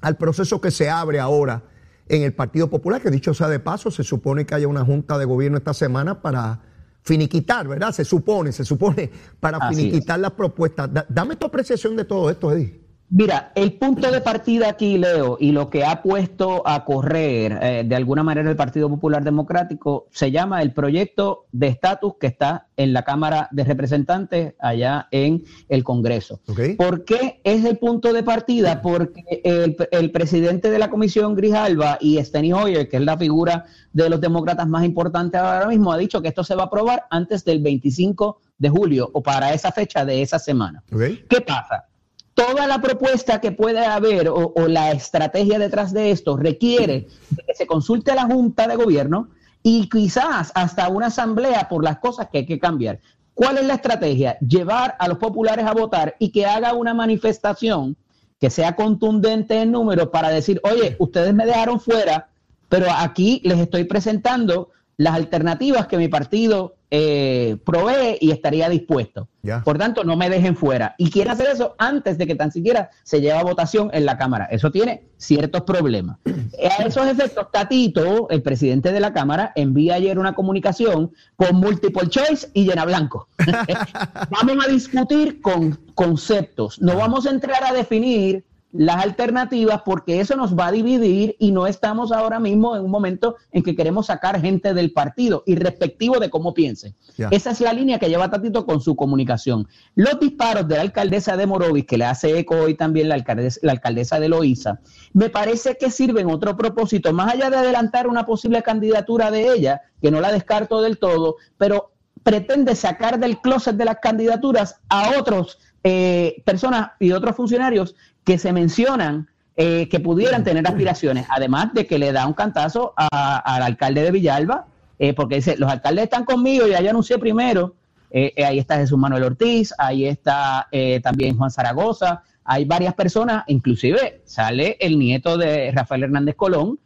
al 0.00 0.16
proceso 0.16 0.60
que 0.60 0.70
se 0.70 0.88
abre 0.88 1.20
ahora 1.20 1.64
en 2.08 2.22
el 2.22 2.34
Partido 2.34 2.68
Popular, 2.68 3.00
que 3.00 3.10
dicho 3.10 3.34
sea 3.34 3.48
de 3.48 3.58
paso, 3.58 3.90
se 3.90 4.02
supone 4.02 4.44
que 4.44 4.54
haya 4.54 4.68
una 4.68 4.84
junta 4.84 5.18
de 5.18 5.24
gobierno 5.24 5.58
esta 5.58 5.74
semana 5.74 6.20
para 6.20 6.60
finiquitar, 7.02 7.68
¿verdad? 7.68 7.92
Se 7.92 8.04
supone, 8.04 8.52
se 8.52 8.64
supone, 8.64 9.10
para 9.40 9.68
finiquitar 9.68 10.18
las 10.20 10.32
propuestas. 10.32 10.90
dame 11.08 11.36
tu 11.36 11.46
apreciación 11.46 11.96
de 11.96 12.04
todo 12.04 12.30
esto, 12.30 12.52
Eddie. 12.52 12.81
Mira, 13.14 13.52
el 13.54 13.74
punto 13.74 14.10
de 14.10 14.22
partida 14.22 14.70
aquí, 14.70 14.96
Leo, 14.96 15.36
y 15.38 15.52
lo 15.52 15.68
que 15.68 15.84
ha 15.84 16.00
puesto 16.00 16.66
a 16.66 16.82
correr 16.86 17.58
eh, 17.60 17.84
de 17.86 17.94
alguna 17.94 18.22
manera 18.22 18.48
el 18.48 18.56
Partido 18.56 18.88
Popular 18.88 19.22
Democrático 19.22 20.06
se 20.10 20.30
llama 20.30 20.62
el 20.62 20.72
proyecto 20.72 21.44
de 21.52 21.66
estatus 21.66 22.14
que 22.18 22.28
está 22.28 22.68
en 22.74 22.94
la 22.94 23.02
Cámara 23.02 23.48
de 23.50 23.64
Representantes 23.64 24.54
allá 24.58 25.08
en 25.10 25.44
el 25.68 25.84
Congreso. 25.84 26.40
¿Por 26.78 27.04
qué 27.04 27.42
es 27.44 27.66
el 27.66 27.76
punto 27.76 28.14
de 28.14 28.22
partida? 28.22 28.80
Porque 28.80 29.42
el, 29.44 30.10
presidente 30.10 30.70
de 30.70 30.78
la 30.78 30.88
Comisión 30.88 31.34
Grijalva 31.34 31.98
y 32.00 32.16
Steny 32.16 32.54
Hoyer, 32.54 32.88
que 32.88 32.96
es 32.96 33.02
la 33.02 33.18
figura 33.18 33.66
de 33.92 34.08
los 34.08 34.22
demócratas 34.22 34.66
más 34.66 34.86
importantes 34.86 35.38
ahora 35.38 35.68
mismo, 35.68 35.92
ha 35.92 35.98
dicho 35.98 36.22
que 36.22 36.28
esto 36.28 36.44
se 36.44 36.54
va 36.54 36.62
a 36.62 36.66
aprobar 36.66 37.04
antes 37.10 37.44
del 37.44 37.60
25 37.60 38.40
de 38.56 38.70
julio 38.70 39.10
o 39.12 39.22
para 39.22 39.52
esa 39.52 39.70
fecha 39.70 40.06
de 40.06 40.22
esa 40.22 40.38
semana. 40.38 40.82
¿Qué 41.28 41.42
pasa? 41.42 41.88
Toda 42.34 42.66
la 42.66 42.80
propuesta 42.80 43.40
que 43.40 43.52
puede 43.52 43.84
haber 43.84 44.28
o, 44.28 44.52
la 44.68 44.92
estrategia 44.92 45.58
detrás 45.58 45.92
de 45.92 46.10
esto 46.10 46.36
requiere 46.36 47.06
que 47.46 47.54
se 47.54 47.66
consulte 47.66 48.10
a 48.12 48.16
la 48.16 48.24
Junta 48.24 48.66
de 48.66 48.76
Gobierno 48.76 49.28
y 49.62 49.88
quizás 49.88 50.50
hasta 50.54 50.88
una 50.88 51.06
asamblea 51.06 51.68
por 51.68 51.84
las 51.84 51.98
cosas 51.98 52.28
que 52.30 52.38
hay 52.38 52.46
que 52.46 52.58
cambiar. 52.58 53.00
¿Cuál 53.34 53.58
es 53.58 53.66
la 53.66 53.74
estrategia? 53.74 54.38
Llevar 54.40 54.96
a 54.98 55.08
los 55.08 55.18
populares 55.18 55.64
a 55.66 55.72
votar 55.72 56.16
y 56.18 56.30
que 56.30 56.46
haga 56.46 56.74
una 56.74 56.94
manifestación 56.94 57.96
que 58.40 58.50
sea 58.50 58.74
contundente 58.74 59.60
en 59.60 59.70
número 59.70 60.10
para 60.10 60.28
decir, 60.28 60.60
oye, 60.64 60.96
ustedes 60.98 61.32
me 61.32 61.46
dejaron 61.46 61.80
fuera, 61.80 62.28
pero 62.68 62.86
aquí 62.90 63.40
les 63.44 63.58
estoy 63.60 63.84
presentando 63.84 64.70
las 64.96 65.14
alternativas 65.14 65.86
que 65.86 65.96
mi 65.96 66.08
partido 66.08 66.74
eh, 66.94 67.56
provee 67.64 68.18
y 68.20 68.32
estaría 68.32 68.68
dispuesto. 68.68 69.26
Por 69.64 69.78
tanto, 69.78 70.04
no 70.04 70.14
me 70.14 70.28
dejen 70.28 70.54
fuera. 70.54 70.94
Y 70.98 71.10
quiere 71.10 71.30
hacer 71.30 71.48
eso 71.48 71.74
antes 71.78 72.18
de 72.18 72.26
que 72.26 72.34
tan 72.34 72.52
siquiera 72.52 72.90
se 73.02 73.22
lleve 73.22 73.38
a 73.38 73.42
votación 73.42 73.88
en 73.94 74.04
la 74.04 74.18
Cámara. 74.18 74.44
Eso 74.50 74.70
tiene 74.70 75.04
ciertos 75.16 75.62
problemas. 75.62 76.18
A 76.78 76.82
esos 76.84 77.06
efectos, 77.06 77.50
Tatito, 77.50 78.28
el 78.28 78.42
presidente 78.42 78.92
de 78.92 79.00
la 79.00 79.14
Cámara, 79.14 79.52
envía 79.56 79.94
ayer 79.94 80.18
una 80.18 80.34
comunicación 80.34 81.12
con 81.36 81.56
multiple 81.56 82.08
choice 82.10 82.50
y 82.52 82.66
llena 82.66 82.84
blanco. 82.84 83.26
vamos 84.30 84.66
a 84.66 84.70
discutir 84.70 85.40
con 85.40 85.78
conceptos. 85.94 86.78
No 86.82 86.96
vamos 86.96 87.26
a 87.26 87.30
entrar 87.30 87.64
a 87.64 87.72
definir 87.72 88.44
las 88.72 89.04
alternativas 89.04 89.82
porque 89.84 90.20
eso 90.20 90.34
nos 90.36 90.56
va 90.56 90.68
a 90.68 90.72
dividir 90.72 91.36
y 91.38 91.52
no 91.52 91.66
estamos 91.66 92.10
ahora 92.10 92.40
mismo 92.40 92.74
en 92.74 92.84
un 92.84 92.90
momento 92.90 93.36
en 93.52 93.62
que 93.62 93.76
queremos 93.76 94.06
sacar 94.06 94.40
gente 94.40 94.72
del 94.72 94.92
partido, 94.92 95.42
irrespectivo 95.46 96.18
de 96.18 96.30
cómo 96.30 96.54
piensen. 96.54 96.94
Esa 97.30 97.50
es 97.50 97.60
la 97.60 97.72
línea 97.72 97.98
que 97.98 98.08
lleva 98.08 98.30
Tatito 98.30 98.64
con 98.64 98.80
su 98.80 98.96
comunicación. 98.96 99.68
Los 99.94 100.18
disparos 100.18 100.66
de 100.68 100.76
la 100.76 100.82
alcaldesa 100.82 101.36
de 101.36 101.46
Morovis, 101.46 101.86
que 101.86 101.98
le 101.98 102.06
hace 102.06 102.38
eco 102.38 102.56
hoy 102.56 102.74
también 102.74 103.08
la 103.08 103.14
alcaldesa, 103.14 103.60
la 103.62 103.72
alcaldesa 103.72 104.18
de 104.18 104.28
Loíza, 104.28 104.80
me 105.12 105.28
parece 105.28 105.76
que 105.78 105.90
sirven 105.90 106.30
otro 106.30 106.56
propósito, 106.56 107.12
más 107.12 107.34
allá 107.34 107.50
de 107.50 107.56
adelantar 107.56 108.06
una 108.06 108.24
posible 108.24 108.62
candidatura 108.62 109.30
de 109.30 109.52
ella, 109.52 109.82
que 110.00 110.10
no 110.10 110.20
la 110.20 110.32
descarto 110.32 110.80
del 110.80 110.98
todo, 110.98 111.36
pero 111.58 111.92
pretende 112.22 112.74
sacar 112.74 113.18
del 113.18 113.40
closet 113.40 113.76
de 113.76 113.84
las 113.84 113.98
candidaturas 114.00 114.80
a 114.88 115.18
otros 115.18 115.58
eh, 115.84 116.42
personas 116.44 116.92
y 117.00 117.10
otros 117.10 117.34
funcionarios 117.34 117.96
que 118.24 118.38
se 118.38 118.52
mencionan 118.52 119.28
eh, 119.54 119.86
que 119.90 120.00
pudieran 120.00 120.44
tener 120.44 120.66
aspiraciones, 120.66 121.26
además 121.28 121.74
de 121.74 121.86
que 121.86 121.98
le 121.98 122.10
da 122.10 122.26
un 122.26 122.32
cantazo 122.32 122.94
al 122.96 123.62
alcalde 123.62 124.02
de 124.02 124.10
Villalba, 124.10 124.64
eh, 124.98 125.12
porque 125.12 125.36
dice, 125.36 125.58
los 125.58 125.70
alcaldes 125.70 126.04
están 126.04 126.24
conmigo, 126.24 126.66
ya 126.66 126.80
yo 126.80 126.88
anuncié 126.88 127.18
primero, 127.18 127.74
eh, 128.10 128.32
ahí 128.46 128.58
está 128.58 128.78
Jesús 128.78 128.98
Manuel 128.98 129.24
Ortiz, 129.24 129.74
ahí 129.76 130.06
está 130.06 130.68
también 131.02 131.36
Juan 131.36 131.50
Zaragoza, 131.50 132.22
hay 132.44 132.64
varias 132.64 132.94
personas, 132.94 133.44
inclusive 133.46 134.22
sale 134.24 134.78
el 134.80 134.98
nieto 134.98 135.36
de 135.36 135.70
Rafael 135.70 136.04
Hernández 136.04 136.34
Colón, 136.34 136.78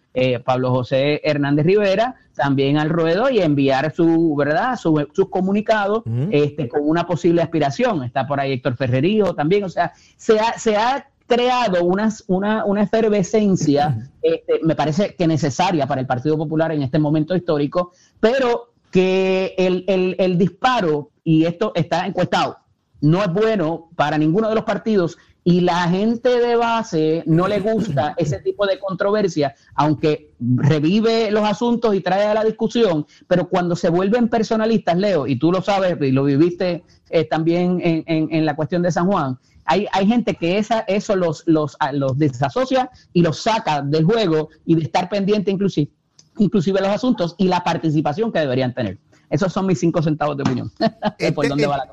Pablo 0.44 0.72
José 0.72 1.20
Hernández 1.22 1.66
Rivera, 1.66 2.16
también 2.35 2.79
al 2.79 2.88
ruedo 2.88 3.31
y 3.31 3.40
enviar 3.42 3.94
su, 3.94 4.35
¿verdad? 4.35 4.77
Sus 4.77 5.07
su 5.12 5.31
comunicados 5.31 6.03
este, 6.33 6.68
con 6.68 6.81
una 6.83 7.07
posible 7.07 7.42
aspiración. 7.42 8.03
Está 8.03 8.27
por 8.27 8.40
ahí 8.40 8.55
Héctor 8.55 8.77
Ferrerío 8.77 9.35
también, 9.35 9.62
o 9.62 9.68
sea, 9.68 9.92
se 10.16 10.40
ha, 10.40 10.59
se 10.59 10.77
ha 10.77 11.07
creado 11.26 11.84
una, 11.84 12.12
una 12.28 12.82
efervescencia, 12.82 14.10
este, 14.22 14.60
me 14.62 14.74
parece 14.74 15.14
que 15.14 15.26
necesaria 15.26 15.86
para 15.86 16.00
el 16.00 16.06
Partido 16.06 16.36
Popular 16.36 16.72
en 16.72 16.82
este 16.82 16.98
momento 16.98 17.34
histórico, 17.34 17.92
pero 18.20 18.72
que 18.90 19.54
el, 19.58 19.84
el 20.18 20.38
disparo, 20.38 21.10
y 21.24 21.44
esto 21.44 21.72
está 21.74 22.06
encuestado, 22.06 22.58
no 23.00 23.22
es 23.22 23.32
bueno 23.32 23.90
para 23.96 24.18
ninguno 24.18 24.48
de 24.48 24.54
los 24.54 24.64
partidos 24.64 25.18
y 25.48 25.60
la 25.60 25.88
gente 25.88 26.40
de 26.40 26.56
base 26.56 27.22
no 27.24 27.46
le 27.46 27.60
gusta 27.60 28.14
ese 28.18 28.40
tipo 28.40 28.66
de 28.66 28.80
controversia, 28.80 29.54
aunque 29.76 30.32
revive 30.40 31.30
los 31.30 31.44
asuntos 31.44 31.94
y 31.94 32.00
trae 32.00 32.24
a 32.24 32.34
la 32.34 32.42
discusión, 32.42 33.06
pero 33.28 33.48
cuando 33.48 33.76
se 33.76 33.88
vuelven 33.88 34.28
personalistas, 34.28 34.96
Leo, 34.96 35.24
y 35.28 35.38
tú 35.38 35.52
lo 35.52 35.62
sabes 35.62 35.96
y 36.00 36.10
lo 36.10 36.24
viviste 36.24 36.82
eh, 37.10 37.24
también 37.26 37.80
en, 37.80 38.04
en, 38.06 38.44
la 38.44 38.56
cuestión 38.56 38.82
de 38.82 38.90
San 38.90 39.06
Juan, 39.06 39.38
hay, 39.66 39.87
hay 39.92 40.07
gente 40.07 40.35
que 40.35 40.59
esa, 40.59 40.81
eso 40.81 41.16
los, 41.16 41.42
los, 41.46 41.76
los 41.92 42.18
desasocia 42.18 42.90
y 43.12 43.22
los 43.22 43.38
saca 43.38 43.83
del 43.83 44.05
juego 44.05 44.48
y 44.64 44.76
de 44.76 44.83
estar 44.83 45.09
pendiente 45.09 45.50
inclusive, 45.50 45.90
inclusive 46.38 46.81
los 46.81 46.88
asuntos 46.88 47.35
y 47.38 47.48
la 47.48 47.62
participación 47.62 48.33
que 48.33 48.38
deberían 48.38 48.74
tener. 48.74 48.98
Esos 49.29 49.52
son 49.52 49.66
mis 49.66 49.81
cinco 49.81 50.02
centavos 50.02 50.37
de 50.37 50.44
opinión. 50.44 50.70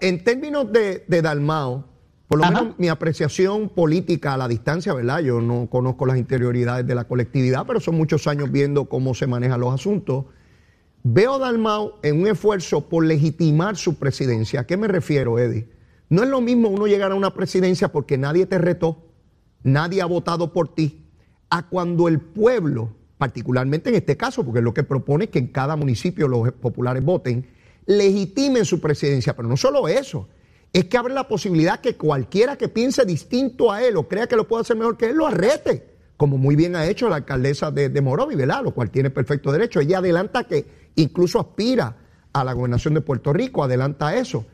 en, 0.01 0.23
términos 0.23 0.71
de, 0.71 1.03
de 1.07 1.21
Dalmao, 1.21 1.83
por 2.27 2.39
lo 2.39 2.45
menos 2.45 2.79
mi 2.79 2.89
apreciación 2.89 3.69
política 3.69 4.35
a 4.35 4.37
la 4.37 4.47
distancia, 4.47 4.93
¿verdad? 4.93 5.19
Yo 5.19 5.41
no 5.41 5.67
conozco 5.69 6.05
las 6.05 6.17
interioridades 6.17 6.85
de 6.85 6.95
la 6.95 7.05
colectividad, 7.05 7.65
pero 7.65 7.79
son 7.79 7.95
muchos 7.95 8.27
años 8.27 8.51
viendo 8.51 8.85
cómo 8.85 9.13
se 9.13 9.27
manejan 9.27 9.59
los 9.59 9.73
asuntos. 9.73 10.25
Veo 11.03 11.35
a 11.35 11.39
Dalmau 11.39 11.93
en 12.01 12.21
un 12.21 12.27
esfuerzo 12.27 12.87
por 12.87 13.05
legitimar 13.05 13.75
su 13.75 13.95
presidencia. 13.95 14.61
¿A 14.61 14.63
qué 14.65 14.77
me 14.77 14.87
refiero, 14.87 15.37
Eddie? 15.37 15.67
No 16.09 16.23
es 16.23 16.29
lo 16.29 16.41
mismo 16.41 16.69
uno 16.69 16.87
llegar 16.87 17.11
a 17.11 17.15
una 17.15 17.33
presidencia 17.33 17.91
porque 17.91 18.17
nadie 18.17 18.45
te 18.45 18.57
retó, 18.57 19.03
nadie 19.63 20.01
ha 20.01 20.05
votado 20.05 20.53
por 20.53 20.73
ti, 20.73 21.05
a 21.49 21.69
cuando 21.69 22.07
el 22.07 22.19
pueblo, 22.19 22.95
particularmente 23.17 23.89
en 23.89 23.95
este 23.95 24.17
caso, 24.17 24.43
porque 24.43 24.61
lo 24.61 24.73
que 24.73 24.83
propone 24.83 25.25
es 25.25 25.29
que 25.29 25.39
en 25.39 25.47
cada 25.47 25.75
municipio 25.75 26.27
los 26.27 26.51
populares 26.53 27.03
voten, 27.03 27.47
legitimen 27.85 28.65
su 28.65 28.79
presidencia. 28.79 29.35
Pero 29.35 29.47
no 29.47 29.57
solo 29.57 29.87
eso, 29.87 30.27
es 30.71 30.85
que 30.85 30.97
abre 30.97 31.13
la 31.13 31.27
posibilidad 31.27 31.79
que 31.79 31.95
cualquiera 31.95 32.57
que 32.57 32.67
piense 32.67 33.05
distinto 33.05 33.71
a 33.71 33.83
él 33.83 33.97
o 33.97 34.07
crea 34.07 34.27
que 34.27 34.35
lo 34.35 34.47
puede 34.47 34.61
hacer 34.61 34.75
mejor 34.75 34.97
que 34.97 35.07
él 35.09 35.15
lo 35.15 35.27
arrete, 35.27 35.93
como 36.17 36.37
muy 36.37 36.55
bien 36.55 36.75
ha 36.75 36.87
hecho 36.87 37.09
la 37.09 37.17
alcaldesa 37.17 37.69
de, 37.69 37.89
de 37.89 38.01
Morovi, 38.01 38.35
¿verdad? 38.35 38.63
Lo 38.63 38.71
cual 38.71 38.89
tiene 38.89 39.09
perfecto 39.09 39.51
derecho. 39.51 39.79
Ella 39.79 39.99
adelanta 39.99 40.45
que 40.45 40.65
incluso 40.95 41.39
aspira 41.39 41.97
a 42.33 42.43
la 42.43 42.53
gobernación 42.53 42.95
de 42.95 43.01
Puerto 43.01 43.31
Rico, 43.31 43.63
adelanta 43.63 44.15
eso. 44.15 44.45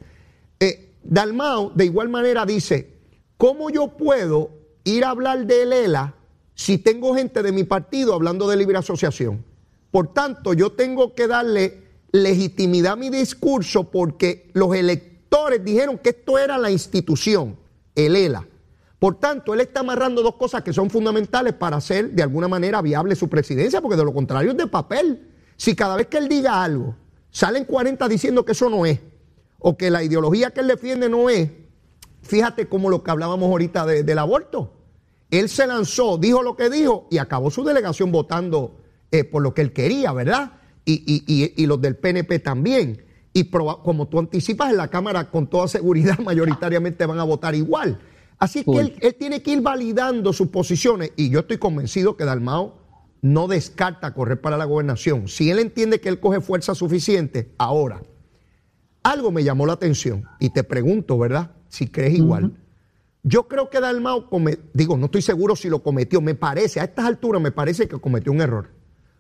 Eh, 0.60 0.89
Dalmao, 1.10 1.72
de 1.74 1.86
igual 1.86 2.08
manera, 2.08 2.46
dice, 2.46 2.94
¿cómo 3.36 3.72
yo 3.72 3.98
puedo 3.98 4.52
ir 4.84 5.04
a 5.04 5.10
hablar 5.10 5.48
de 5.48 5.66
Lela 5.66 6.14
si 6.54 6.78
tengo 6.78 7.16
gente 7.16 7.42
de 7.42 7.52
mi 7.52 7.64
partido 7.64 8.14
hablando 8.14 8.48
de 8.48 8.58
libre 8.58 8.78
asociación? 8.78 9.44
Por 9.90 10.14
tanto, 10.14 10.54
yo 10.54 10.74
tengo 10.74 11.16
que 11.16 11.26
darle 11.26 11.82
legitimidad 12.12 12.94
a 12.94 12.96
mi 12.96 13.10
discurso 13.10 13.86
porque 13.90 14.52
los 14.54 14.76
electores 14.76 15.66
dijeron 15.66 15.98
que 15.98 16.10
esto 16.10 16.38
era 16.38 16.60
la 16.60 16.70
institución, 16.70 17.58
el 17.96 18.16
ELA. 18.16 18.48
Por 19.00 19.16
tanto, 19.16 19.56
él 19.56 19.62
está 19.62 19.80
amarrando 19.80 20.22
dos 20.22 20.36
cosas 20.36 20.62
que 20.62 20.74
son 20.74 20.92
fundamentales 20.92 21.54
para 21.54 21.78
hacer 21.78 22.12
de 22.12 22.22
alguna 22.22 22.48
manera 22.48 22.84
viable 22.84 23.16
su 23.16 23.30
presidencia, 23.30 23.82
porque 23.82 23.98
de 23.98 24.06
lo 24.06 24.14
contrario 24.14 24.52
es 24.52 24.58
de 24.58 24.68
papel. 24.68 25.28
Si 25.58 25.76
cada 25.76 25.96
vez 25.96 26.06
que 26.06 26.20
él 26.20 26.30
diga 26.30 26.64
algo, 26.64 26.96
salen 27.32 27.66
40 27.66 28.08
diciendo 28.08 28.46
que 28.46 28.52
eso 28.52 28.70
no 28.70 28.86
es, 28.86 29.00
o 29.60 29.78
que 29.78 29.90
la 29.92 30.04
ideología 30.04 30.52
que 30.52 30.62
él 30.62 30.68
defiende 30.68 31.10
no 31.10 31.30
es, 31.30 31.50
fíjate 32.22 32.68
como 32.68 32.90
lo 32.90 33.04
que 33.04 33.12
hablábamos 33.12 33.50
ahorita 33.50 33.86
del 33.86 34.18
aborto. 34.18 34.74
Él 35.30 35.48
se 35.50 35.68
lanzó, 35.68 36.18
dijo 36.18 36.42
lo 36.42 36.56
que 36.56 36.70
dijo 36.70 37.08
y 37.12 37.20
acabó 37.20 37.52
su 37.52 37.64
delegación 37.64 38.12
votando 38.12 38.78
eh, 39.12 39.24
por 39.24 39.44
lo 39.44 39.54
que 39.54 39.62
él 39.62 39.74
quería, 39.74 40.12
¿verdad? 40.12 40.54
Y, 40.86 41.24
y 41.56 41.66
los 41.68 41.80
del 41.80 41.98
PNP 41.98 42.40
también. 42.40 43.06
y 43.32 43.44
como 43.44 44.08
tú 44.08 44.18
anticipas 44.18 44.72
en 44.72 44.78
la 44.78 44.88
Cámara, 44.88 45.30
con 45.30 45.48
toda 45.48 45.68
seguridad, 45.68 46.18
mayoritariamente 46.24 47.06
van 47.06 47.20
a 47.20 47.24
votar 47.24 47.54
igual. 47.54 48.00
Así 48.40 48.64
que 48.64 48.80
él, 48.80 48.96
él, 49.02 49.16
tiene 49.16 49.44
que 49.44 49.52
ir 49.52 49.62
validando 49.62 50.34
sus 50.34 50.48
posiciones 50.48 51.12
y 51.16 51.30
yo 51.30 51.42
estoy 51.42 51.58
convencido 51.58 52.16
que 52.16 52.24
Dalmao 52.24 52.80
no 53.22 53.48
descarta 53.48 54.14
correr 54.14 54.40
para 54.42 54.58
la 54.58 54.66
gobernación. 54.66 55.28
Si 55.28 55.52
él 55.52 55.60
entiende 55.60 56.00
que 56.00 56.10
él 56.10 56.20
coge 56.20 56.42
fuerza 56.42 56.74
suficiente, 56.74 57.54
ahora, 57.58 58.02
algo 59.04 59.32
me 59.32 59.44
llamó 59.44 59.66
la 59.66 59.74
atención 59.74 60.26
y 60.40 60.50
te 60.50 60.64
pregunto, 60.64 61.18
¿verdad? 61.18 61.52
Si 61.70 61.88
crees 61.88 62.16
igual. 62.16 62.54
Yo 63.24 63.48
creo 63.48 63.70
que 63.70 63.80
Dalmao, 63.80 64.30
digo, 64.74 64.98
no 64.98 65.06
estoy 65.06 65.22
seguro 65.22 65.56
si 65.56 65.70
lo 65.70 65.84
cometió, 65.84 66.22
me 66.22 66.36
parece, 66.36 66.80
a 66.80 66.86
estas 66.86 67.06
alturas 67.06 67.42
me 67.42 67.52
parece 67.52 67.88
que 67.88 68.00
cometió 68.00 68.32
un 68.32 68.42
error. 68.42 68.70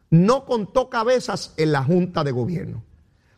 No 0.09 0.45
contó 0.45 0.89
cabezas 0.89 1.53
en 1.57 1.71
la 1.71 1.83
Junta 1.83 2.23
de 2.23 2.31
Gobierno. 2.31 2.83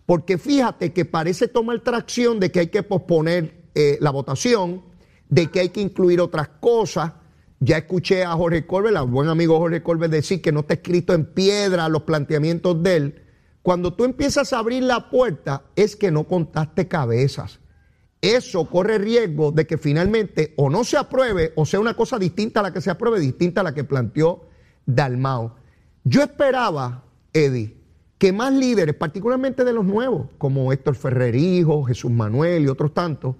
Porque 0.05 0.37
fíjate 0.37 0.93
que 0.93 1.05
parece 1.05 1.47
tomar 1.47 1.79
tracción 1.81 2.39
de 2.39 2.51
que 2.51 2.59
hay 2.59 2.67
que 2.67 2.83
posponer 2.83 3.61
eh, 3.75 3.97
la 4.01 4.11
votación, 4.11 4.83
de 5.29 5.47
que 5.47 5.61
hay 5.61 5.69
que 5.69 5.81
incluir 5.81 6.19
otras 6.21 6.49
cosas. 6.59 7.13
Ya 7.59 7.77
escuché 7.77 8.23
a 8.23 8.33
Jorge 8.33 8.65
Colbert, 8.65 8.97
al 8.97 9.07
buen 9.07 9.29
amigo 9.29 9.57
Jorge 9.57 9.83
Colbert, 9.83 10.11
decir 10.11 10.41
que 10.41 10.51
no 10.51 10.61
está 10.61 10.75
escrito 10.75 11.13
en 11.13 11.25
piedra 11.25 11.87
los 11.89 12.03
planteamientos 12.03 12.81
de 12.83 12.95
él. 12.95 13.20
Cuando 13.61 13.93
tú 13.93 14.05
empiezas 14.05 14.53
a 14.53 14.59
abrir 14.59 14.83
la 14.83 15.09
puerta, 15.09 15.63
es 15.75 15.95
que 15.95 16.11
no 16.11 16.23
contaste 16.23 16.87
cabezas 16.87 17.61
eso 18.21 18.65
corre 18.65 18.99
riesgo 18.99 19.51
de 19.51 19.65
que 19.65 19.77
finalmente 19.77 20.53
o 20.55 20.69
no 20.69 20.83
se 20.83 20.95
apruebe 20.95 21.53
o 21.55 21.65
sea 21.65 21.79
una 21.79 21.95
cosa 21.95 22.19
distinta 22.19 22.59
a 22.59 22.63
la 22.63 22.71
que 22.71 22.81
se 22.81 22.91
apruebe, 22.91 23.19
distinta 23.19 23.61
a 23.61 23.63
la 23.63 23.73
que 23.73 23.83
planteó 23.83 24.45
Dalmao. 24.85 25.55
Yo 26.03 26.21
esperaba, 26.21 27.03
Eddie, 27.33 27.77
que 28.19 28.31
más 28.31 28.53
líderes, 28.53 28.95
particularmente 28.95 29.63
de 29.63 29.73
los 29.73 29.85
nuevos, 29.85 30.27
como 30.37 30.71
Héctor 30.71 30.95
Ferrerijo, 30.95 31.83
Jesús 31.83 32.11
Manuel 32.11 32.63
y 32.63 32.67
otros 32.67 32.93
tantos, 32.93 33.35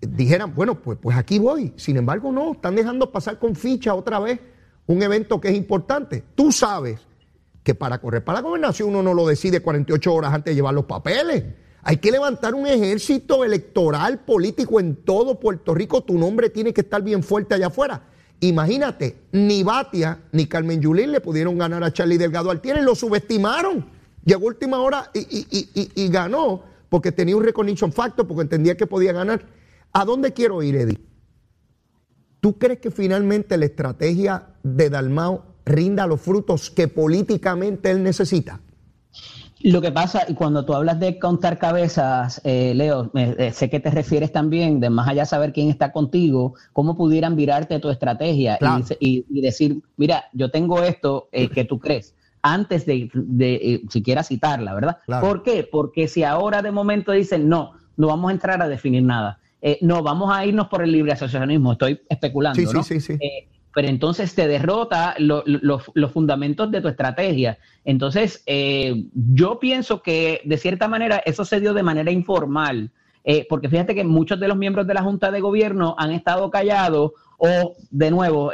dijeran, 0.00 0.54
bueno, 0.54 0.80
pues, 0.80 0.98
pues 1.00 1.16
aquí 1.16 1.40
voy. 1.40 1.72
Sin 1.76 1.96
embargo, 1.96 2.30
no, 2.30 2.52
están 2.52 2.76
dejando 2.76 3.10
pasar 3.10 3.40
con 3.40 3.56
ficha 3.56 3.94
otra 3.94 4.20
vez 4.20 4.38
un 4.86 5.02
evento 5.02 5.40
que 5.40 5.48
es 5.48 5.56
importante. 5.56 6.22
Tú 6.36 6.52
sabes 6.52 7.00
que 7.64 7.74
para 7.74 7.98
correr 7.98 8.22
para 8.22 8.38
la 8.38 8.42
gobernación 8.42 8.90
uno 8.90 9.02
no 9.02 9.14
lo 9.14 9.26
decide 9.26 9.60
48 9.60 10.14
horas 10.14 10.32
antes 10.32 10.52
de 10.52 10.56
llevar 10.56 10.74
los 10.74 10.84
papeles. 10.84 11.42
Hay 11.82 11.96
que 11.96 12.12
levantar 12.12 12.54
un 12.54 12.66
ejército 12.66 13.44
electoral 13.44 14.20
político 14.20 14.80
en 14.80 14.96
todo 14.96 15.40
Puerto 15.40 15.74
Rico. 15.74 16.02
Tu 16.02 16.16
nombre 16.16 16.50
tiene 16.50 16.72
que 16.72 16.82
estar 16.82 17.02
bien 17.02 17.22
fuerte 17.22 17.54
allá 17.54 17.66
afuera. 17.66 18.02
Imagínate, 18.40 19.16
ni 19.32 19.62
Batia 19.62 20.20
ni 20.32 20.46
Carmen 20.46 20.80
Yulín 20.80 21.12
le 21.12 21.20
pudieron 21.20 21.56
ganar 21.56 21.82
a 21.82 21.92
Charlie 21.92 22.18
Delgado 22.18 22.50
Altieri, 22.50 22.82
lo 22.82 22.94
subestimaron. 22.94 23.86
Llegó 24.24 24.46
última 24.46 24.80
hora 24.80 25.10
y, 25.14 26.08
ganó 26.08 26.62
porque 26.88 27.12
tenía 27.12 27.36
un 27.36 27.44
recognition 27.44 27.92
factor, 27.92 28.26
porque 28.26 28.42
entendía 28.42 28.76
que 28.76 28.86
podía 28.86 29.12
ganar. 29.12 29.44
¿A 29.92 30.04
dónde 30.04 30.32
quiero 30.32 30.62
ir, 30.62 30.76
Eddie? 30.76 31.00
¿Tú 32.40 32.58
crees 32.58 32.78
que 32.78 32.90
finalmente 32.90 33.56
la 33.56 33.64
estrategia 33.66 34.48
de 34.62 34.90
Dalmao 34.90 35.53
rinda 35.64 36.06
los 36.06 36.20
frutos 36.20 36.70
que 36.70 36.88
políticamente 36.88 37.90
él 37.90 38.02
necesita? 38.02 38.60
Lo 39.64 39.80
que 39.80 39.92
pasa, 39.92 40.26
y 40.28 40.34
cuando 40.34 40.66
tú 40.66 40.74
hablas 40.74 41.00
de 41.00 41.18
contar 41.18 41.58
cabezas, 41.58 42.38
eh, 42.44 42.74
Leo, 42.74 43.10
eh, 43.14 43.50
sé 43.50 43.70
que 43.70 43.80
te 43.80 43.90
refieres 43.90 44.30
también 44.30 44.78
de 44.78 44.90
más 44.90 45.08
allá 45.08 45.24
saber 45.24 45.54
quién 45.54 45.70
está 45.70 45.90
contigo, 45.90 46.54
cómo 46.74 46.98
pudieran 46.98 47.34
virarte 47.34 47.80
tu 47.80 47.88
estrategia 47.88 48.58
y, 49.00 49.24
decir, 49.40 49.80
mira, 49.96 50.24
yo 50.34 50.50
tengo 50.50 50.82
esto 50.82 51.30
eh, 51.32 51.48
que 51.48 51.64
tú 51.64 51.78
crees, 51.78 52.14
antes 52.42 52.84
de, 52.84 53.08
de 53.14 53.80
siquiera 53.88 54.22
citarla, 54.22 54.74
¿verdad? 54.74 54.98
¿Por 55.22 55.42
qué? 55.42 55.66
Porque 55.70 56.08
si 56.08 56.24
ahora 56.24 56.60
de 56.60 56.70
momento 56.70 57.12
dicen, 57.12 57.48
no, 57.48 57.72
no 57.96 58.08
vamos 58.08 58.28
a 58.28 58.32
entrar 58.34 58.60
a 58.60 58.68
definir 58.68 59.02
nada, 59.02 59.40
no, 59.80 60.02
vamos 60.02 60.30
a 60.30 60.44
irnos 60.44 60.68
por 60.68 60.82
el 60.82 60.92
libre 60.92 61.12
asociacionismo, 61.12 61.72
estoy 61.72 62.02
especulando, 62.10 62.60
¿no? 62.70 62.82
Sí, 62.82 63.00
sí, 63.00 63.18
sí 63.18 63.48
pero 63.74 63.88
entonces 63.88 64.34
te 64.34 64.46
derrota 64.46 65.16
los 65.18 66.12
fundamentos 66.12 66.70
de 66.70 66.80
tu 66.80 66.88
estrategia. 66.88 67.58
Entonces, 67.84 68.42
eh, 68.46 69.06
yo 69.12 69.58
pienso 69.58 70.00
que 70.00 70.40
de 70.44 70.56
cierta 70.56 70.86
manera 70.86 71.20
eso 71.26 71.44
se 71.44 71.60
dio 71.60 71.74
de 71.74 71.82
manera 71.82 72.12
informal, 72.12 72.90
eh, 73.24 73.46
porque 73.48 73.68
fíjate 73.68 73.94
que 73.94 74.04
muchos 74.04 74.38
de 74.38 74.48
los 74.48 74.56
miembros 74.56 74.86
de 74.86 74.94
la 74.94 75.02
Junta 75.02 75.30
de 75.30 75.40
Gobierno 75.40 75.94
han 75.98 76.12
estado 76.12 76.50
callados 76.50 77.12
o 77.36 77.74
de 77.90 78.10
nuevo, 78.10 78.52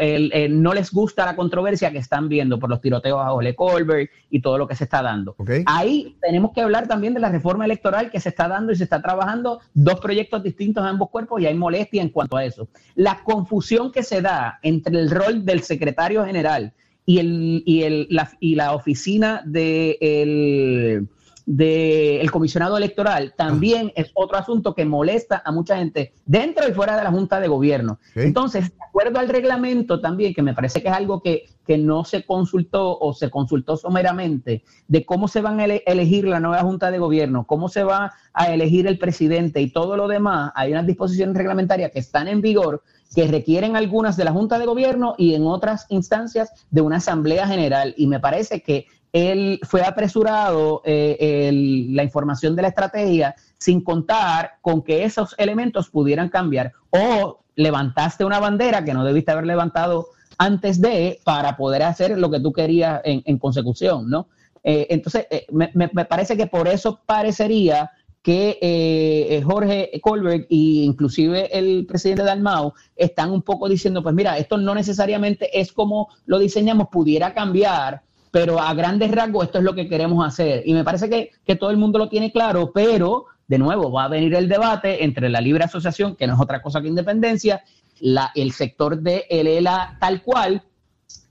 no 0.49 0.75
les 0.75 0.91
gusta 0.91 1.27
la 1.27 1.37
controversia 1.37 1.93
que 1.93 1.99
están 1.99 2.29
viendo 2.29 2.59
por 2.59 2.71
los 2.71 2.81
tiroteos 2.81 3.21
a 3.21 3.33
Ole 3.33 3.55
Colbert 3.55 4.11
y 4.31 4.41
todo 4.41 4.59
lo 4.59 4.67
que 4.67 4.75
se 4.75 4.85
está 4.85 5.03
dando. 5.03 5.37
Ahí 5.67 6.17
tenemos 6.21 6.53
que 6.53 6.63
hablar 6.63 6.89
también 6.89 7.15
de 7.15 7.21
la 7.21 7.29
reforma 7.29 7.65
electoral 7.67 8.11
que 8.11 8.21
se 8.21 8.31
está 8.31 8.49
dando 8.49 8.73
y 8.73 8.77
se 8.77 8.85
está 8.85 9.03
trabajando 9.03 9.61
dos 9.75 10.01
proyectos 10.01 10.43
distintos 10.43 10.83
en 10.83 10.89
ambos 10.89 11.11
cuerpos 11.11 11.41
y 11.41 11.47
hay 11.47 11.55
molestia 11.55 12.03
en 12.03 12.09
cuanto 12.09 12.37
a 12.37 12.45
eso. 12.45 12.69
La 12.95 13.23
confusión 13.23 13.93
que 13.93 14.03
se 14.03 14.23
da 14.23 14.59
entre 14.63 14.99
el 14.99 15.11
rol 15.11 15.45
del 15.45 15.63
secretario 15.63 16.25
general 16.25 16.73
y, 17.05 17.19
el, 17.19 17.63
y, 17.67 17.83
el, 17.83 18.07
la, 18.11 18.31
y 18.41 18.55
la 18.55 18.73
oficina 18.73 19.43
del 19.45 21.09
del 21.53 22.31
comisionado 22.31 22.77
electoral 22.77 23.35
también 23.37 23.93
es 23.97 24.13
otro 24.15 24.39
asunto 24.39 24.73
que 24.73 24.85
molesta 24.85 25.43
a 25.45 25.51
mucha 25.51 25.79
gente 25.79 26.13
dentro 26.25 26.69
y 26.69 26.73
fuera 26.73 26.97
de 26.97 27.03
la 27.03 27.11
Junta 27.11 27.41
de 27.41 27.49
Gobierno. 27.49 27.99
Entonces, 28.15 28.71
de 28.71 28.85
acuerdo 28.89 29.19
al 29.19 29.29
reglamento 29.29 30.01
también, 30.01 30.33
que 30.33 30.43
me 30.43 30.55
parece 30.55 30.81
que 30.81 30.87
es 30.87 30.95
algo 30.95 31.21
que, 31.21 31.47
que 31.67 31.77
no 31.77 32.05
se 32.05 32.25
consultó 32.25 32.97
o 32.97 33.13
se 33.15 33.31
consultó 33.31 33.77
someramente, 33.77 34.63
de 34.87 35.05
cómo 35.05 35.27
se 35.27 35.41
van 35.41 35.59
a 35.59 35.65
elegir 35.65 36.25
la 36.25 36.39
nueva 36.39 36.63
Junta 36.63 36.93
de 36.93 36.99
Gobierno, 36.99 37.45
cómo 37.49 37.69
se 37.69 37.83
va 37.83 38.13
a 38.33 38.55
elegir 38.55 38.87
el 38.87 38.99
presidente 38.99 39.61
y 39.61 39.73
todo 39.73 39.97
lo 39.97 40.07
demás, 40.07 40.53
hay 40.55 40.71
unas 40.71 40.87
disposiciones 40.87 41.37
reglamentarias 41.37 41.91
que 41.91 41.99
están 41.99 42.29
en 42.29 42.43
vigor 42.43 42.85
que 43.13 43.27
requieren 43.27 43.75
algunas 43.75 44.17
de 44.17 44.23
la 44.23 44.31
Junta 44.31 44.57
de 44.61 44.67
Gobierno 44.67 45.17
y 45.19 45.35
en 45.35 45.49
otras 45.49 45.87
instancias 45.89 46.53
de 46.71 46.81
una 46.81 46.99
Asamblea 46.99 47.49
General. 47.49 47.93
Y 47.97 48.07
me 48.07 48.21
parece 48.21 48.63
que 48.63 48.87
él 49.13 49.61
fue 49.63 49.83
apresurado 49.83 50.83
eh, 50.85 51.51
la 51.91 52.05
información 52.05 52.55
de 52.55 52.63
la 52.63 52.69
estrategia 52.69 53.35
sin 53.59 53.83
contar 53.83 54.53
con 54.61 54.83
que 54.83 55.05
esos 55.05 55.35
elementos 55.39 55.91
pudieran 55.91 56.29
cambiar 56.29 56.73
o 56.91 57.41
levantaste 57.57 58.25
una 58.25 58.39
bandera 58.39 58.85
que 58.85 58.95
no 58.95 59.05
debiste 59.05 59.33
haber 59.33 59.47
levantado 59.47 60.09
antes 60.39 60.81
de 60.81 61.19
para 61.25 61.57
poder 61.57 61.83
hacer 61.83 62.17
lo 62.19 62.31
que 62.31 62.41
tú 62.41 62.53
querías 62.53 63.01
en, 63.05 63.39
consecución, 63.39 64.09
¿no? 64.09 64.29
Eh, 64.63 64.87
entonces, 64.91 65.27
eh, 65.31 65.47
me, 65.51 65.89
parece 65.89 66.37
que 66.37 66.47
por 66.47 66.69
eso 66.69 67.01
parecería 67.05 67.91
que 68.23 69.43
Jorge 69.45 69.91
Colbert 70.03 70.47
e 70.51 70.85
inclusive 70.85 71.49
el 71.59 71.87
presidente 71.87 72.23
Dalmau 72.23 72.75
están 72.95 73.31
un 73.31 73.43
poco 73.43 73.69
diciendo, 73.69 74.03
pues 74.03 74.15
mira, 74.15 74.37
esto 74.37 74.59
no 74.59 74.75
necesariamente 74.75 75.59
es 75.59 75.73
como 75.73 76.09
lo 76.27 76.39
diseñamos, 76.39 76.89
pudiera 76.89 77.33
cambiar, 77.33 78.03
pero 78.31 78.61
a 78.61 78.73
grandes 78.75 79.11
rasgos 79.11 79.47
esto 79.47 79.59
es 79.59 79.65
lo 79.65 79.75
que 79.75 79.89
queremos 79.89 80.27
hacer. 80.27 80.63
Y 80.65 80.75
me 80.75 80.85
parece 80.85 81.09
que, 81.09 81.57
todo 81.57 81.71
el 81.71 81.77
mundo 81.77 81.99
lo 81.99 82.09
tiene 82.09 82.33
claro, 82.33 82.73
pero 82.73 83.27
de 83.49 83.59
nuevo 83.59 83.91
va 83.91 84.05
a 84.05 84.09
venir 84.09 84.35
el 84.35 84.49
debate 84.49 85.05
entre 85.05 85.29
la 85.29 85.41
libre 85.41 85.65
asociación, 85.65 86.15
que 86.15 86.27
no 86.27 86.35
es 86.35 86.41
otra 86.41 86.63
cosa 86.63 86.81
que 86.81 86.89
independencia, 86.89 87.65
la, 88.01 88.31
el 88.35 88.53
sector 88.53 89.01
de 89.01 89.27
el 89.29 89.47
ELA 89.47 89.97
tal 90.01 90.23
cual, 90.23 90.63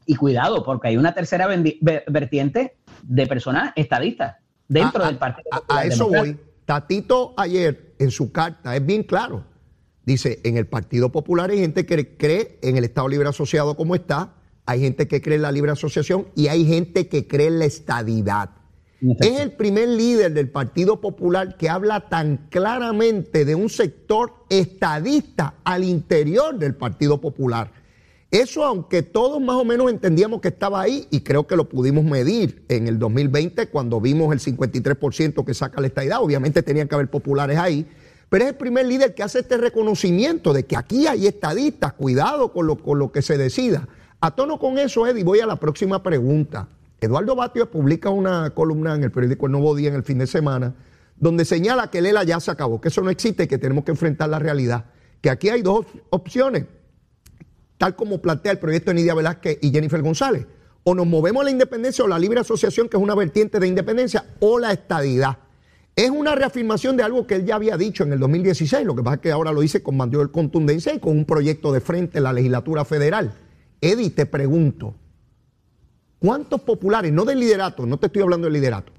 y 0.06 0.16
cuidado, 0.16 0.64
porque 0.64 0.90
hay 0.90 0.98
una 0.98 1.14
tercera 1.14 1.48
vertiente 1.48 2.78
de 3.04 3.28
personas 3.28 3.74
estadistas 3.76 4.38
dentro 4.68 5.06
del 5.06 5.18
Partido 5.18 5.50
A, 5.68 5.86
eso 5.86 6.10
voy. 6.10 6.38
Tatito 6.66 7.34
ayer 7.38 7.96
en 8.00 8.12
su 8.12 8.32
carta 8.32 8.76
es 8.76 8.86
bien 8.86 9.04
claro. 9.04 9.44
Dice, 10.06 10.40
en 10.44 10.58
el 10.58 10.68
Partido 10.68 11.12
Popular 11.12 11.52
hay 11.52 11.60
gente 11.60 11.86
que 11.86 12.16
cree 12.18 12.60
en 12.62 12.78
el 12.78 12.84
Estado 12.84 13.08
Libre 13.08 13.30
Asociado 13.30 13.76
como 13.76 13.96
está, 13.96 14.34
hay 14.70 14.82
gente 14.82 15.08
que 15.08 15.20
cree 15.20 15.38
en 15.38 15.42
la 15.42 15.52
libre 15.52 15.72
asociación 15.72 16.28
y 16.36 16.48
hay 16.48 16.64
gente 16.64 17.08
que 17.08 17.26
cree 17.28 17.48
en 17.48 17.58
la 17.58 17.66
estadidad. 17.66 18.52
Es 19.20 19.40
el 19.40 19.54
primer 19.54 19.90
líder 19.90 20.32
del 20.32 20.48
Partido 20.50 21.02
Popular 21.02 21.58
que 21.58 21.70
habla 21.70 22.08
tan 22.08 22.48
claramente 22.52 23.46
de 23.46 23.56
un 23.56 23.70
sector 23.70 24.46
estadista 24.48 25.56
al 25.64 25.84
interior 25.84 26.60
del 26.60 26.76
Partido 26.76 27.20
Popular. 27.20 27.72
Eso, 28.30 28.64
aunque 28.64 29.02
todos 29.02 29.42
más 29.42 29.56
o 29.56 29.66
menos 29.66 29.90
entendíamos 29.90 30.40
que 30.40 30.50
estaba 30.50 30.82
ahí, 30.82 31.08
y 31.10 31.22
creo 31.22 31.48
que 31.48 31.56
lo 31.56 31.68
pudimos 31.68 32.06
medir 32.06 32.64
en 32.68 32.88
el 32.88 33.00
2020 33.00 33.70
cuando 33.70 34.00
vimos 34.00 34.32
el 34.32 34.40
53% 34.40 35.46
que 35.46 35.54
saca 35.56 35.82
la 35.82 35.88
estadidad, 35.88 36.22
obviamente 36.22 36.62
tenían 36.62 36.88
que 36.88 36.94
haber 36.94 37.10
populares 37.10 37.58
ahí, 37.58 37.88
pero 38.30 38.44
es 38.44 38.52
el 38.52 38.56
primer 38.56 38.86
líder 38.86 39.16
que 39.16 39.24
hace 39.24 39.40
este 39.40 39.58
reconocimiento 39.58 40.54
de 40.54 40.68
que 40.68 40.78
aquí 40.78 41.08
hay 41.08 41.26
estadistas, 41.26 41.94
cuidado 41.94 42.54
con 42.54 42.68
lo, 42.68 42.78
con 42.78 43.00
lo 43.00 43.12
que 43.12 43.24
se 43.24 43.36
decida. 43.36 43.88
A 44.22 44.32
tono 44.32 44.60
con 44.60 44.78
eso, 44.78 45.08
Eddie, 45.08 45.24
voy 45.24 45.40
a 45.40 45.46
la 45.46 45.56
próxima 45.56 46.04
pregunta. 46.04 46.68
Eduardo 47.00 47.38
Batio 47.38 47.72
publica 47.72 48.10
una 48.10 48.50
columna 48.50 48.94
en 48.96 49.04
el 49.04 49.12
periódico 49.12 49.46
El 49.46 49.54
Nuevo 49.54 49.74
Día 49.76 49.88
en 49.88 49.96
el 49.96 50.04
fin 50.04 50.18
de 50.18 50.28
semana, 50.28 50.76
donde 51.16 51.46
señala 51.46 51.90
que 51.90 52.02
Lela 52.02 52.26
ya 52.26 52.38
se 52.42 52.52
acabó, 52.52 52.82
que 52.82 52.90
eso 52.90 53.02
no 53.02 53.10
existe 53.10 53.44
y 53.44 53.48
que 53.48 53.58
tenemos 53.58 53.86
que 53.86 53.92
enfrentar 53.92 54.28
la 54.28 54.38
realidad. 54.38 54.86
Que 55.22 55.30
aquí 55.30 55.48
hay 55.48 55.62
dos 55.62 55.86
opciones, 56.10 56.66
tal 57.78 57.96
como 57.96 58.22
plantea 58.22 58.52
el 58.52 58.60
proyecto 58.60 58.92
de 58.92 58.96
Nidia 58.96 59.14
Velázquez 59.14 59.60
y 59.62 59.72
Jennifer 59.72 60.02
González. 60.02 60.46
O 60.84 60.94
nos 60.94 61.08
movemos 61.08 61.42
a 61.42 61.46
la 61.46 61.52
independencia 61.52 62.04
o 62.04 62.08
la 62.10 62.20
libre 62.20 62.42
asociación, 62.42 62.90
que 62.90 62.98
es 62.98 63.04
una 63.04 63.16
vertiente 63.16 63.58
de 63.58 63.68
independencia, 63.68 64.26
o 64.42 64.60
la 64.60 64.74
estadidad. 64.74 65.38
es 65.96 66.10
una 66.10 66.36
reafirmación 66.36 66.98
de 66.98 67.04
algo 67.04 67.26
que 67.26 67.36
él 67.36 67.46
ya 67.46 67.56
había 67.56 67.78
dicho 67.78 68.04
en 68.04 68.12
el 68.12 68.20
2016, 68.20 68.86
lo 68.86 68.96
que 68.96 69.04
pasa 69.04 69.16
es 69.16 69.22
que 69.22 69.32
ahora 69.32 69.54
lo 69.54 69.62
dice 69.62 69.82
con 69.82 69.96
mayor 69.96 70.32
contundencia 70.32 70.94
y 70.94 71.00
con 71.00 71.18
un 71.18 71.26
proyecto 71.26 71.72
de 71.72 71.80
frente 71.80 72.18
en 72.18 72.26
la 72.26 72.34
legislatura 72.34 72.84
federal. 72.84 73.34
Eddie, 73.82 74.10
te 74.10 74.26
pregunto, 74.26 74.96
¿cuántos 76.20 76.62
populares, 76.62 77.12
no 77.12 77.26
del 77.26 77.40
liderato, 77.40 77.86
no 77.86 77.98
te 77.98 78.08
estoy 78.08 78.22
hablando 78.22 78.46
del 78.46 78.54
liderato, 78.54 78.92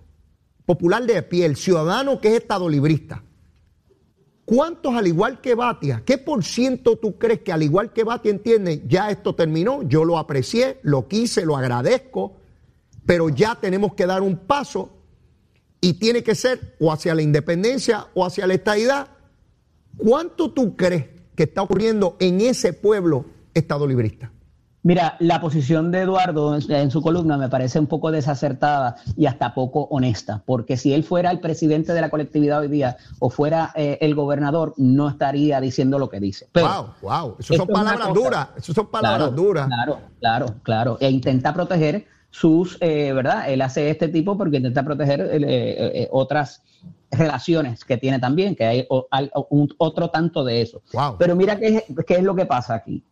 popular 0.64 1.04
de 1.04 1.22
pie, 1.22 1.44
el 1.44 1.56
ciudadano 1.56 2.20
que 2.20 2.28
es 2.28 2.42
estado 2.42 2.68
librista, 2.68 3.22
¿cuántos 4.44 4.94
al 4.94 5.06
igual 5.06 5.40
que 5.40 5.54
Batia, 5.54 6.02
qué 6.04 6.16
por 6.16 6.42
ciento 6.44 6.96
tú 6.96 7.18
crees 7.18 7.40
que 7.40 7.52
al 7.52 7.62
igual 7.62 7.92
que 7.92 8.04
Batia 8.04 8.30
entiende, 8.30 8.82
ya 8.86 9.10
esto 9.10 9.34
terminó, 9.34 9.82
yo 9.82 10.04
lo 10.04 10.18
aprecié, 10.18 10.78
lo 10.82 11.08
quise, 11.08 11.44
lo 11.44 11.56
agradezco, 11.56 12.36
pero 13.04 13.28
ya 13.28 13.56
tenemos 13.60 13.94
que 13.94 14.06
dar 14.06 14.22
un 14.22 14.36
paso 14.36 14.90
y 15.80 15.94
tiene 15.94 16.22
que 16.22 16.34
ser 16.34 16.76
o 16.78 16.92
hacia 16.92 17.14
la 17.14 17.22
independencia 17.22 18.08
o 18.14 18.24
hacia 18.24 18.46
la 18.46 18.54
estadidad. 18.54 19.08
¿Cuánto 19.96 20.52
tú 20.52 20.76
crees 20.76 21.06
que 21.34 21.44
está 21.44 21.62
ocurriendo 21.62 22.16
en 22.20 22.40
ese 22.40 22.72
pueblo 22.72 23.24
estado 23.54 23.86
librista? 23.86 24.30
Mira, 24.82 25.16
la 25.18 25.40
posición 25.40 25.90
de 25.90 26.00
Eduardo 26.00 26.56
en, 26.56 26.90
su 26.90 27.02
columna 27.02 27.36
me 27.36 27.50
parece 27.50 27.78
un 27.78 27.86
poco 27.86 28.10
desacertada 28.10 28.96
y 29.16 29.26
hasta 29.26 29.52
poco 29.52 29.82
honesta, 29.90 30.42
porque 30.46 30.78
si 30.78 30.94
él 30.94 31.04
fuera 31.04 31.30
el 31.30 31.40
presidente 31.40 31.92
de 31.92 32.00
la 32.00 32.08
colectividad 32.08 32.60
hoy 32.60 32.68
día 32.68 32.96
o 33.18 33.28
fuera 33.28 33.72
eh, 33.74 33.98
el 34.00 34.14
gobernador, 34.14 34.72
no 34.78 35.08
estaría 35.08 35.60
diciendo 35.60 35.98
lo 35.98 36.08
que 36.08 36.18
dice. 36.18 36.48
wow, 36.54 36.94
wow, 37.02 37.36
eso 37.38 37.54
son 37.54 37.68
palabras 37.68 38.14
duras, 38.14 38.48
eso 38.56 38.72
son 38.72 38.86
palabras 38.86 39.34
duras. 39.34 39.66
Claro, 39.66 40.00
claro, 40.18 40.46
claro, 40.62 40.98
e 41.00 41.10
intenta 41.10 41.52
proteger 41.52 42.06
sus, 42.30 42.78
eh, 42.80 43.12
¿verdad? 43.12 43.50
Él 43.50 43.60
hace 43.60 43.90
este 43.90 44.08
tipo 44.08 44.38
porque 44.38 44.58
intenta 44.58 44.82
proteger 44.84 45.20
eh, 45.20 45.38
eh, 45.46 46.08
otras 46.10 46.62
relaciones 47.10 47.84
que 47.84 47.96
tiene 47.96 48.18
también, 48.20 48.54
que 48.54 48.64
hay 48.64 48.86
otro 48.88 50.10
tanto 50.10 50.44
de 50.44 50.62
eso. 50.62 50.80
Pero 51.18 51.34
mira 51.36 51.58
qué, 51.58 51.84
qué, 52.06 52.14
es 52.14 52.22
lo 52.22 52.34
que 52.34 52.46
pasa 52.46 52.74
aquí. 52.74 53.02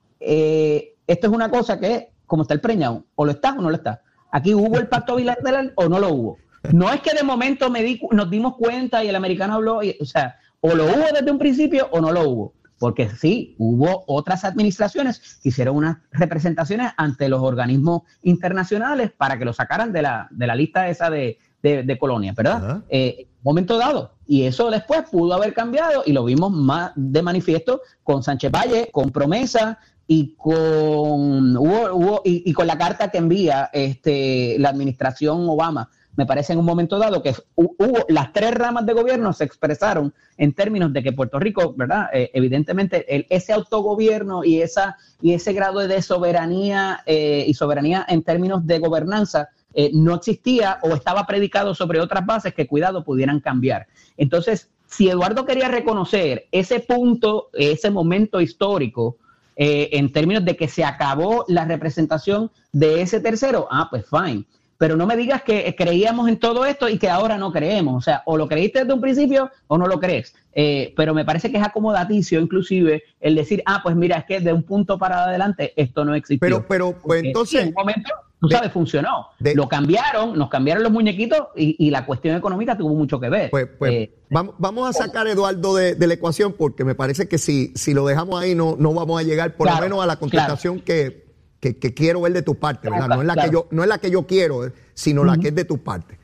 Esto 1.08 1.26
es 1.26 1.32
una 1.32 1.50
cosa 1.50 1.80
que, 1.80 2.12
como 2.26 2.42
está 2.42 2.54
el 2.54 2.60
preñado, 2.60 3.04
o 3.16 3.24
lo 3.24 3.32
está 3.32 3.54
o 3.54 3.60
no 3.60 3.70
lo 3.70 3.76
está. 3.76 4.02
Aquí 4.30 4.54
hubo 4.54 4.78
el 4.78 4.86
pacto 4.86 5.16
bilateral 5.16 5.72
o 5.74 5.88
no 5.88 5.98
lo 5.98 6.10
hubo. 6.10 6.38
No 6.72 6.92
es 6.92 7.00
que 7.00 7.14
de 7.14 7.24
momento 7.24 7.70
me 7.70 7.82
di, 7.82 8.00
nos 8.12 8.30
dimos 8.30 8.54
cuenta 8.56 9.02
y 9.02 9.08
el 9.08 9.16
americano 9.16 9.54
habló, 9.54 9.78
o 9.78 10.04
sea, 10.04 10.36
o 10.60 10.74
lo 10.74 10.84
hubo 10.84 11.06
desde 11.12 11.30
un 11.30 11.38
principio 11.38 11.88
o 11.90 12.00
no 12.00 12.12
lo 12.12 12.28
hubo 12.28 12.54
porque 12.78 13.10
sí, 13.10 13.54
hubo 13.58 14.04
otras 14.06 14.44
administraciones 14.44 15.38
que 15.42 15.48
hicieron 15.48 15.76
unas 15.76 15.98
representaciones 16.12 16.92
ante 16.96 17.28
los 17.28 17.42
organismos 17.42 18.02
internacionales 18.22 19.10
para 19.16 19.38
que 19.38 19.44
lo 19.44 19.52
sacaran 19.52 19.92
de 19.92 20.02
la, 20.02 20.28
de 20.30 20.46
la 20.46 20.54
lista 20.54 20.88
esa 20.88 21.10
de, 21.10 21.38
de, 21.62 21.98
colonias, 21.98 22.36
¿verdad? 22.36 22.82
Eh, 22.88 23.26
momento 23.42 23.78
dado. 23.78 24.14
Y 24.26 24.44
eso 24.44 24.70
después 24.70 25.02
pudo 25.10 25.34
haber 25.34 25.54
cambiado 25.54 26.02
y 26.06 26.12
lo 26.12 26.24
vimos 26.24 26.52
más 26.52 26.92
de 26.94 27.22
manifiesto 27.22 27.80
con 28.04 28.22
Sánchez 28.22 28.52
Valle, 28.52 28.90
con 28.92 29.10
promesa 29.10 29.78
y 30.10 30.34
con, 30.36 31.56
hubo, 31.56 32.22
y, 32.24 32.50
y, 32.50 32.52
con 32.54 32.66
la 32.66 32.78
carta 32.78 33.10
que 33.10 33.18
envía 33.18 33.70
este, 33.72 34.56
la 34.58 34.70
administración 34.70 35.48
Obama 35.48 35.90
me 36.18 36.26
parece 36.26 36.52
en 36.52 36.58
un 36.58 36.64
momento 36.64 36.98
dado 36.98 37.22
que 37.22 37.32
hubo 37.54 38.04
las 38.08 38.32
tres 38.32 38.52
ramas 38.52 38.84
de 38.84 38.92
gobierno 38.92 39.32
se 39.32 39.44
expresaron 39.44 40.12
en 40.36 40.52
términos 40.52 40.92
de 40.92 41.04
que 41.04 41.12
Puerto 41.12 41.38
Rico, 41.38 41.74
¿verdad? 41.76 42.08
Eh, 42.12 42.32
evidentemente 42.34 43.06
ese 43.32 43.52
autogobierno 43.52 44.42
y 44.42 44.60
esa 44.60 44.96
y 45.22 45.34
ese 45.34 45.52
grado 45.52 45.78
de 45.78 46.02
soberanía 46.02 47.04
eh, 47.06 47.44
y 47.46 47.54
soberanía 47.54 48.04
en 48.08 48.24
términos 48.24 48.66
de 48.66 48.80
gobernanza 48.80 49.50
eh, 49.74 49.92
no 49.94 50.16
existía 50.16 50.80
o 50.82 50.88
estaba 50.88 51.24
predicado 51.24 51.72
sobre 51.72 52.00
otras 52.00 52.26
bases 52.26 52.52
que 52.52 52.66
cuidado 52.66 53.04
pudieran 53.04 53.38
cambiar. 53.38 53.86
Entonces, 54.16 54.70
si 54.88 55.08
Eduardo 55.08 55.44
quería 55.44 55.68
reconocer 55.68 56.48
ese 56.50 56.80
punto, 56.80 57.50
ese 57.52 57.92
momento 57.92 58.40
histórico, 58.40 59.18
en 59.58 60.12
términos 60.12 60.44
de 60.44 60.56
que 60.56 60.68
se 60.68 60.84
acabó 60.84 61.44
la 61.48 61.64
representación 61.64 62.50
de 62.72 63.02
ese 63.02 63.20
tercero, 63.20 63.66
ah, 63.70 63.88
pues 63.90 64.06
fine 64.08 64.44
pero 64.78 64.96
no 64.96 65.06
me 65.06 65.16
digas 65.16 65.42
que 65.42 65.74
creíamos 65.76 66.28
en 66.28 66.38
todo 66.38 66.64
esto 66.64 66.88
y 66.88 66.98
que 66.98 67.10
ahora 67.10 67.36
no 67.36 67.52
creemos. 67.52 67.96
O 67.96 68.00
sea, 68.00 68.22
o 68.24 68.36
lo 68.36 68.48
creíste 68.48 68.78
desde 68.78 68.92
un 68.92 69.00
principio 69.00 69.50
o 69.66 69.76
no 69.76 69.88
lo 69.88 69.98
crees. 69.98 70.34
Eh, 70.54 70.94
pero 70.96 71.14
me 71.14 71.24
parece 71.24 71.50
que 71.50 71.58
es 71.58 71.64
acomodaticio 71.64 72.40
inclusive 72.40 73.02
el 73.20 73.34
decir, 73.34 73.62
ah, 73.66 73.80
pues 73.82 73.96
mira, 73.96 74.18
es 74.18 74.24
que 74.24 74.40
de 74.40 74.52
un 74.52 74.62
punto 74.62 74.96
para 74.96 75.24
adelante 75.24 75.72
esto 75.76 76.04
no 76.04 76.14
existió. 76.14 76.40
Pero, 76.40 76.66
pero, 76.66 76.92
pues 77.02 77.24
entonces... 77.24 77.62
en 77.62 77.68
un 77.68 77.74
momento, 77.74 78.10
tú 78.40 78.48
sabes, 78.48 78.70
funcionó. 78.70 79.28
lo 79.40 79.68
cambiaron, 79.68 80.38
nos 80.38 80.48
cambiaron 80.48 80.84
los 80.84 80.92
muñequitos 80.92 81.48
y, 81.56 81.90
la 81.90 82.06
cuestión 82.06 82.36
económica 82.36 82.78
tuvo 82.78 82.94
mucho 82.94 83.18
que 83.18 83.28
ver. 83.28 83.50
Pues, 83.50 83.68
pues 83.78 83.92
eh, 83.92 84.12
vamos, 84.30 84.88
a 84.88 84.92
sacar 84.92 85.26
a 85.26 85.32
Eduardo 85.32 85.74
de, 85.74 86.06
la 86.06 86.14
ecuación 86.14 86.54
porque 86.56 86.84
me 86.84 86.94
parece 86.94 87.28
que 87.28 87.38
si, 87.38 87.72
si 87.74 87.94
lo 87.94 88.06
dejamos 88.06 88.40
ahí 88.40 88.54
no, 88.54 88.76
no 88.78 88.94
vamos 88.94 89.20
a 89.20 89.24
llegar 89.24 89.56
por 89.56 89.68
lo 89.68 89.80
menos 89.80 90.02
a 90.02 90.06
la 90.06 90.16
contestación 90.16 90.80
que 90.80 91.27
que, 91.60 91.94
quiero 91.94 92.20
ver 92.22 92.32
de 92.32 92.42
tu 92.42 92.54
parte, 92.54 92.88
¿verdad? 92.88 93.08
No 93.08 93.20
es 93.20 93.26
la, 93.26 93.34
que, 93.34 93.50
yo, 93.50 93.68
no 93.70 93.82
es 93.82 93.88
la 93.88 93.98
que 93.98 94.10
yo 94.10 94.26
quiero, 94.26 94.66
eh, 94.66 94.72
sino 94.94 95.24
la 95.24 95.38
que 95.38 95.48
es 95.48 95.54
de 95.54 95.64
tu 95.64 95.78
parte. 95.78 96.18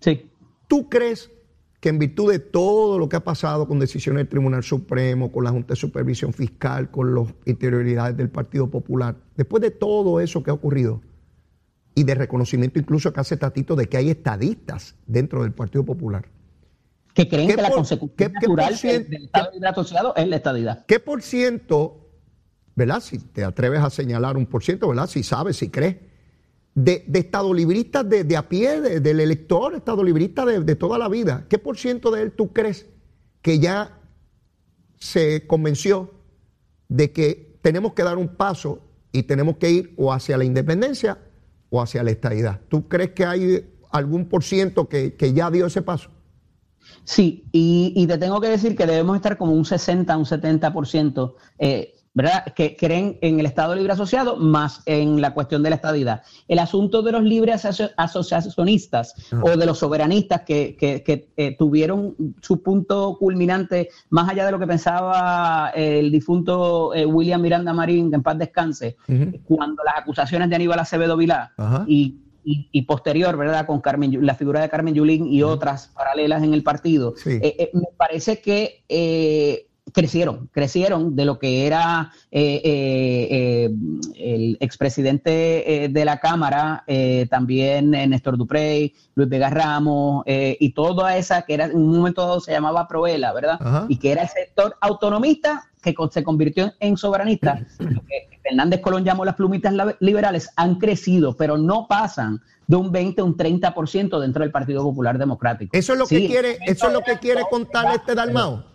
Sí. 0.00 0.30
¿Tú 0.68 0.88
crees 0.88 1.30
que 1.80 1.88
en 1.88 1.98
virtud 1.98 2.30
de 2.30 2.38
todo 2.38 2.98
lo 2.98 3.08
que 3.08 3.16
ha 3.16 3.24
pasado 3.24 3.66
con 3.66 3.80
decisiones 3.80 4.20
del 4.20 4.28
Tribunal 4.28 4.62
Supremo, 4.62 5.32
con 5.32 5.44
la 5.44 5.50
Junta 5.50 5.74
de 5.74 5.76
Supervisión 5.76 6.32
Fiscal, 6.32 6.90
con 6.90 7.14
las 7.14 7.26
interioridades 7.44 8.16
del 8.16 8.30
Partido 8.30 8.70
Popular, 8.70 9.16
después 9.36 9.60
de 9.60 9.72
todo 9.72 10.20
eso 10.20 10.42
que 10.42 10.50
ha 10.50 10.54
ocurrido, 10.54 11.02
y 11.94 12.04
de 12.04 12.14
reconocimiento 12.14 12.78
incluso 12.78 13.12
que 13.12 13.20
hace 13.20 13.36
Tatito 13.36 13.76
de 13.76 13.88
que 13.88 13.96
hay 13.96 14.10
estadistas 14.10 14.94
dentro 15.06 15.42
del 15.42 15.52
Partido 15.52 15.84
Popular, 15.84 16.24
que 17.14 17.28
creen 17.28 17.48
que 17.48 17.60
la 17.60 17.70
consecuencia 17.70 18.28
natural 18.28 18.78
del, 18.80 19.24
Estado 19.24 19.50
asociado 19.66 20.14
es 20.16 20.28
la 20.28 20.36
estadidad. 20.36 20.86
¿Qué 20.86 21.00
por 21.00 21.20
ciento 21.20 22.01
¿verdad? 22.74 23.00
Si 23.00 23.18
te 23.18 23.44
atreves 23.44 23.80
a 23.80 23.90
señalar 23.90 24.36
un 24.36 24.46
por 24.46 24.62
ciento, 24.62 24.88
¿verdad? 24.88 25.06
Si 25.06 25.22
sabes, 25.22 25.56
si 25.56 25.68
crees. 25.68 25.96
De, 26.74 27.04
de 27.06 27.18
estado 27.18 27.52
librista 27.52 28.02
de, 28.02 28.34
a 28.34 28.48
pie, 28.48 28.80
del 28.80 29.20
elector, 29.20 29.74
estado 29.74 30.02
librista 30.02 30.46
de, 30.46 30.74
toda 30.74 30.96
la 30.96 31.08
vida. 31.08 31.44
¿Qué 31.50 31.58
por 31.58 31.76
ciento 31.76 32.10
de 32.10 32.22
él 32.22 32.32
tú 32.32 32.54
crees 32.54 32.86
que 33.42 33.58
ya 33.58 33.98
se 34.98 35.46
convenció 35.46 36.14
de 36.88 37.12
que 37.12 37.58
tenemos 37.60 37.92
que 37.92 38.04
dar 38.04 38.16
un 38.16 38.28
paso 38.28 38.78
y 39.12 39.24
tenemos 39.24 39.58
que 39.58 39.70
ir 39.70 39.94
o 39.98 40.14
hacia 40.14 40.38
la 40.38 40.44
independencia 40.44 41.18
o 41.68 41.82
hacia 41.82 42.02
la 42.02 42.10
estadidad? 42.10 42.62
¿Tú 42.70 42.88
crees 42.88 43.10
que 43.10 43.26
hay 43.26 43.70
algún 43.90 44.24
por 44.24 44.42
ciento 44.42 44.88
que, 44.88 45.14
ya 45.34 45.50
dio 45.50 45.66
ese 45.66 45.82
paso? 45.82 46.08
Sí, 47.04 47.44
y, 47.52 48.06
te 48.06 48.16
tengo 48.16 48.40
que 48.40 48.48
decir 48.48 48.74
que 48.76 48.86
debemos 48.86 49.16
estar 49.16 49.36
como 49.36 49.52
un 49.52 49.66
60, 49.66 50.16
un 50.16 50.24
70%. 50.24 51.34
Eh, 51.58 52.01
¿verdad? 52.14 52.44
Que 52.54 52.76
creen 52.76 53.18
en 53.22 53.40
el 53.40 53.46
Estado 53.46 53.74
Libre 53.74 53.92
Asociado 53.92 54.36
más 54.36 54.82
en 54.86 55.20
la 55.20 55.32
cuestión 55.32 55.62
de 55.62 55.70
la 55.70 55.76
estadidad. 55.76 56.22
El 56.46 56.58
asunto 56.58 57.02
de 57.02 57.12
los 57.12 57.22
libres 57.22 57.64
asociacionistas 57.96 59.14
o 59.42 59.56
de 59.56 59.66
los 59.66 59.78
soberanistas 59.78 60.42
que, 60.42 60.76
eh, 60.78 61.56
tuvieron 61.58 62.14
su 62.40 62.62
punto 62.62 63.16
culminante 63.18 63.88
más 64.10 64.28
allá 64.28 64.44
de 64.44 64.52
lo 64.52 64.58
que 64.58 64.66
pensaba 64.66 65.70
el 65.74 66.10
difunto 66.10 66.94
eh, 66.94 67.06
William 67.06 67.40
Miranda 67.40 67.72
Marín, 67.72 68.10
que 68.10 68.16
en 68.16 68.22
paz 68.22 68.38
descanse, 68.38 68.96
cuando 69.44 69.82
las 69.84 69.96
acusaciones 69.96 70.48
de 70.50 70.56
Aníbal 70.56 70.78
Acevedo 70.78 71.16
Vilá 71.16 71.52
y 71.86 72.18
y, 72.44 72.82
posterior, 72.82 73.36
¿verdad? 73.36 73.66
Con 73.66 73.80
Carmen, 73.80 74.26
la 74.26 74.34
figura 74.34 74.60
de 74.60 74.68
Carmen 74.68 74.94
Yulín 74.94 75.28
y 75.28 75.44
otras 75.44 75.92
paralelas 75.94 76.42
en 76.42 76.54
el 76.54 76.64
partido. 76.64 77.14
Eh, 77.24 77.70
me 77.72 77.86
parece 77.96 78.40
que 78.40 78.84
crecieron, 79.92 80.48
crecieron 80.52 81.16
de 81.16 81.24
lo 81.24 81.38
que 81.38 81.66
era 81.66 82.12
eh, 82.30 82.60
eh, 82.64 83.28
eh, 83.30 83.70
el 84.16 84.56
expresidente 84.60 85.88
de 85.90 86.04
la 86.04 86.20
Cámara, 86.20 86.84
también 87.28 87.90
Néstor 87.90 88.36
Duprey, 88.36 88.94
Luis 89.14 89.28
Vega 89.28 89.50
Ramos, 89.50 90.24
y 90.26 90.70
toda 90.70 91.16
esa 91.16 91.42
que 91.42 91.54
era 91.54 91.66
en 91.66 91.76
un 91.76 91.96
momento 91.96 92.22
dado 92.22 92.40
se 92.40 92.52
llamaba 92.52 92.86
Proela, 92.86 93.32
¿verdad? 93.32 93.86
Y 93.88 93.96
que 93.96 94.12
era 94.12 94.22
el 94.22 94.28
sector 94.28 94.76
autonomista 94.80 95.68
que 95.82 95.94
se 96.10 96.22
convirtió 96.22 96.72
en 96.78 96.96
soberanista. 96.96 97.66
Lo 97.78 98.02
que 98.02 98.28
Fernández 98.42 98.80
Colón 98.80 99.04
llamó 99.04 99.24
las 99.24 99.34
plumitas 99.34 99.74
liberales, 100.00 100.50
han 100.56 100.76
crecido, 100.76 101.36
pero 101.36 101.58
no 101.58 101.86
pasan 101.88 102.40
de 102.66 102.76
un 102.76 102.90
20 102.90 103.20
a 103.20 103.24
un 103.24 103.36
30% 103.36 104.20
dentro 104.20 104.42
del 104.42 104.50
Partido 104.50 104.82
Popular 104.82 105.18
Democrático. 105.18 105.76
Eso 105.76 105.92
es 105.92 105.98
lo 105.98 106.06
que 106.06 106.26
quiere, 106.26 106.58
eso 106.66 106.88
es 106.88 106.92
lo 106.92 107.00
que 107.02 107.18
quiere 107.18 107.42
contar 107.50 107.94
este 107.94 108.14
Dalmao. 108.14 108.71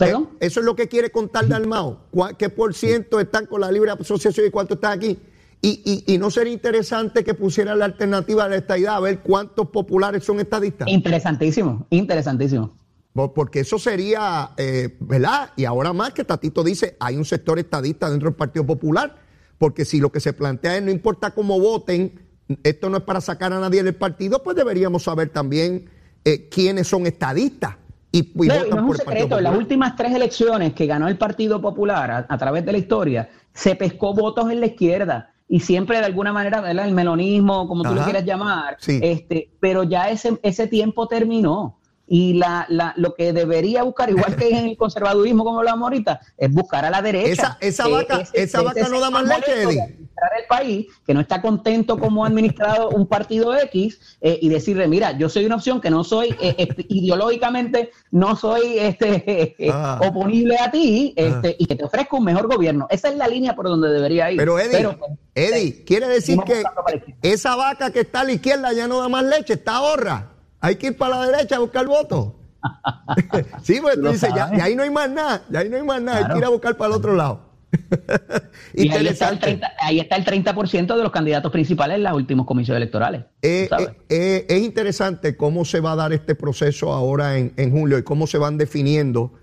Eh, 0.00 0.14
eso 0.40 0.60
es 0.60 0.66
lo 0.66 0.74
que 0.74 0.88
quiere 0.88 1.10
contar 1.10 1.48
Dalmao. 1.48 2.06
¿Qué 2.38 2.48
por 2.48 2.74
ciento 2.74 3.20
están 3.20 3.46
con 3.46 3.60
la 3.60 3.70
libre 3.70 3.90
asociación 3.90 4.46
y 4.46 4.50
cuánto 4.50 4.74
están 4.74 4.92
aquí? 4.92 5.18
Y, 5.62 6.16
no 6.18 6.30
sería 6.30 6.54
interesante 6.54 7.22
que 7.22 7.34
pusiera 7.34 7.74
la 7.74 7.84
alternativa 7.84 8.44
de 8.44 8.50
la 8.50 8.56
estadidad 8.56 8.96
a 8.96 9.00
ver 9.00 9.18
cuántos 9.18 9.68
populares 9.68 10.24
son 10.24 10.40
estadistas. 10.40 10.88
Interesantísimo, 10.88 11.86
interesantísimo. 11.90 12.74
Porque 13.12 13.60
eso 13.60 13.78
sería, 13.78 14.52
eh, 14.56 14.96
¿verdad? 15.00 15.50
Y 15.56 15.66
ahora 15.66 15.92
más 15.92 16.12
que 16.12 16.24
Tatito 16.24 16.64
dice, 16.64 16.96
hay 16.98 17.16
un 17.16 17.26
sector 17.26 17.58
estadista 17.58 18.08
dentro 18.08 18.30
del 18.30 18.36
Partido 18.36 18.64
Popular, 18.64 19.16
porque 19.58 19.84
si 19.84 20.00
lo 20.00 20.10
que 20.10 20.20
se 20.20 20.32
plantea 20.32 20.76
es 20.76 20.82
no 20.82 20.90
importa 20.90 21.32
cómo 21.32 21.60
voten, 21.60 22.20
esto 22.62 22.88
no 22.88 22.98
es 22.98 23.02
para 23.02 23.20
sacar 23.20 23.52
a 23.52 23.60
nadie 23.60 23.82
del 23.82 23.94
partido, 23.94 24.42
pues 24.42 24.56
deberíamos 24.56 25.02
saber 25.02 25.28
también 25.28 25.90
eh, 26.24 26.48
quiénes 26.48 26.88
son 26.88 27.06
estadistas. 27.06 27.76
Y, 28.12 28.18
y 28.18 28.48
No, 28.48 28.54
y 28.54 28.58
votan 28.58 28.70
no 28.70 28.76
es 28.76 28.80
un 28.82 28.86
por 28.88 28.96
secreto, 28.96 29.38
en 29.38 29.44
las 29.44 29.56
últimas 29.56 29.96
tres 29.96 30.14
elecciones 30.14 30.72
que 30.74 30.86
ganó 30.86 31.06
el 31.08 31.16
Partido 31.16 31.60
Popular 31.60 32.10
a, 32.10 32.26
a 32.28 32.38
través 32.38 32.64
de 32.64 32.72
la 32.72 32.78
historia, 32.78 33.28
se 33.52 33.74
pescó 33.76 34.14
votos 34.14 34.50
en 34.50 34.60
la 34.60 34.66
izquierda 34.66 35.30
y 35.48 35.60
siempre 35.60 35.98
de 35.98 36.04
alguna 36.06 36.32
manera, 36.32 36.60
¿verdad? 36.60 36.86
El 36.86 36.94
melonismo, 36.94 37.66
como 37.68 37.82
tú 37.84 37.90
le 37.94 38.00
Ajá. 38.00 38.04
quieras 38.10 38.24
llamar, 38.24 38.76
Sí. 38.80 39.00
este, 39.02 39.50
pero 39.60 39.82
ya 39.84 40.08
ese, 40.10 40.38
ese 40.42 40.66
tiempo 40.66 41.06
terminó. 41.08 41.76
Y 42.12 42.32
la, 42.34 42.66
la, 42.68 42.92
lo 42.96 43.14
que 43.14 43.32
debería 43.32 43.84
buscar, 43.84 44.10
igual 44.10 44.34
que 44.34 44.48
en 44.48 44.66
el 44.70 44.76
conservadurismo, 44.76 45.44
como 45.44 45.58
hablamos 45.60 45.84
ahorita, 45.84 46.18
es 46.36 46.52
buscar 46.52 46.84
a 46.84 46.90
la 46.90 47.00
derecha. 47.02 47.56
Esa- 47.60 47.84
esa 47.84 47.86
Eh, 47.88 47.92
vaca- 47.92 48.24
esa 48.34 48.62
vaca 48.62 48.88
no 48.88 48.98
da 48.98 49.10
más 49.10 49.22
leche, 49.28 49.62
Eddie. 49.62 49.96
Administrar 50.20 50.30
el 50.38 50.46
país, 50.46 50.86
que 51.06 51.14
no 51.14 51.20
está 51.20 51.40
contento 51.40 51.98
como 51.98 52.24
ha 52.24 52.28
administrado 52.28 52.90
un 52.90 53.06
partido 53.06 53.56
X, 53.56 54.18
eh, 54.20 54.38
y 54.40 54.48
decirle, 54.48 54.86
mira, 54.88 55.16
yo 55.16 55.28
soy 55.28 55.46
una 55.46 55.56
opción 55.56 55.80
que 55.80 55.90
no 55.90 56.04
soy, 56.04 56.34
eh, 56.40 56.54
este, 56.58 56.86
ideológicamente, 56.88 57.90
no 58.10 58.36
soy 58.36 58.78
este, 58.78 59.54
eh, 59.58 59.70
Ah. 59.72 60.00
oponible 60.02 60.56
a 60.58 60.70
ti, 60.70 61.12
este, 61.16 61.56
y 61.58 61.66
que 61.66 61.76
te 61.76 61.84
ofrezca 61.84 62.16
un 62.16 62.24
mejor 62.24 62.48
gobierno. 62.48 62.86
Esa 62.90 63.08
es 63.08 63.16
la 63.16 63.28
línea 63.28 63.54
por 63.54 63.66
donde 63.66 63.88
debería 63.88 64.30
ir. 64.30 64.36
Pero 64.36 64.58
Eddie, 64.58 64.96
Eddie, 65.34 65.84
quiere 65.84 66.08
decir 66.08 66.38
que 66.44 66.62
esa 67.22 67.56
vaca 67.56 67.90
que 67.90 68.00
está 68.00 68.20
a 68.20 68.24
la 68.24 68.32
izquierda 68.32 68.72
ya 68.72 68.88
no 68.88 69.00
da 69.00 69.08
más 69.08 69.24
leche, 69.24 69.54
está 69.54 69.76
ahorra. 69.76 70.32
Hay 70.60 70.76
que 70.76 70.88
ir 70.88 70.96
para 70.96 71.18
la 71.18 71.26
derecha 71.28 71.56
a 71.56 71.58
buscar 71.60 71.86
votos. 71.86 72.32
sí, 73.62 73.78
pues 73.80 73.94
tú 73.94 74.08
dices, 74.08 74.30
ya, 74.34 74.50
ya 74.54 74.64
ahí 74.64 74.76
no 74.76 74.82
hay 74.82 74.90
más 74.90 75.10
nada, 75.10 75.42
ya 75.48 75.60
ahí 75.60 75.68
no 75.68 75.76
hay 75.76 75.82
más 75.82 76.02
nada, 76.02 76.18
hay 76.18 76.32
que 76.32 76.38
ir 76.38 76.44
a 76.44 76.48
buscar 76.48 76.76
para 76.76 76.88
el 76.88 76.96
otro 76.96 77.14
lado. 77.14 77.49
Y 78.74 78.82
ahí 78.82 78.88
está, 78.88 78.98
el 78.98 79.06
Interesante. 79.06 79.40
30, 79.46 79.72
ahí 79.80 80.00
está 80.00 80.16
el 80.16 80.24
30% 80.24 80.96
de 80.96 81.02
los 81.02 81.12
candidatos 81.12 81.50
principales 81.52 81.96
en 81.96 82.02
los 82.04 82.12
últimos 82.14 82.46
comicios 82.46 82.76
electorales. 82.76 83.22
Eh, 83.42 83.68
eh, 83.78 83.88
eh, 84.08 84.46
es 84.48 84.62
interesante 84.62 85.36
cómo 85.36 85.64
se 85.64 85.80
va 85.80 85.92
a 85.92 85.96
dar 85.96 86.12
este 86.12 86.34
proceso 86.34 86.92
ahora 86.92 87.36
en, 87.38 87.52
en 87.56 87.70
julio 87.70 87.98
y 87.98 88.02
cómo 88.02 88.26
se 88.26 88.38
van 88.38 88.58
definiendo. 88.58 89.34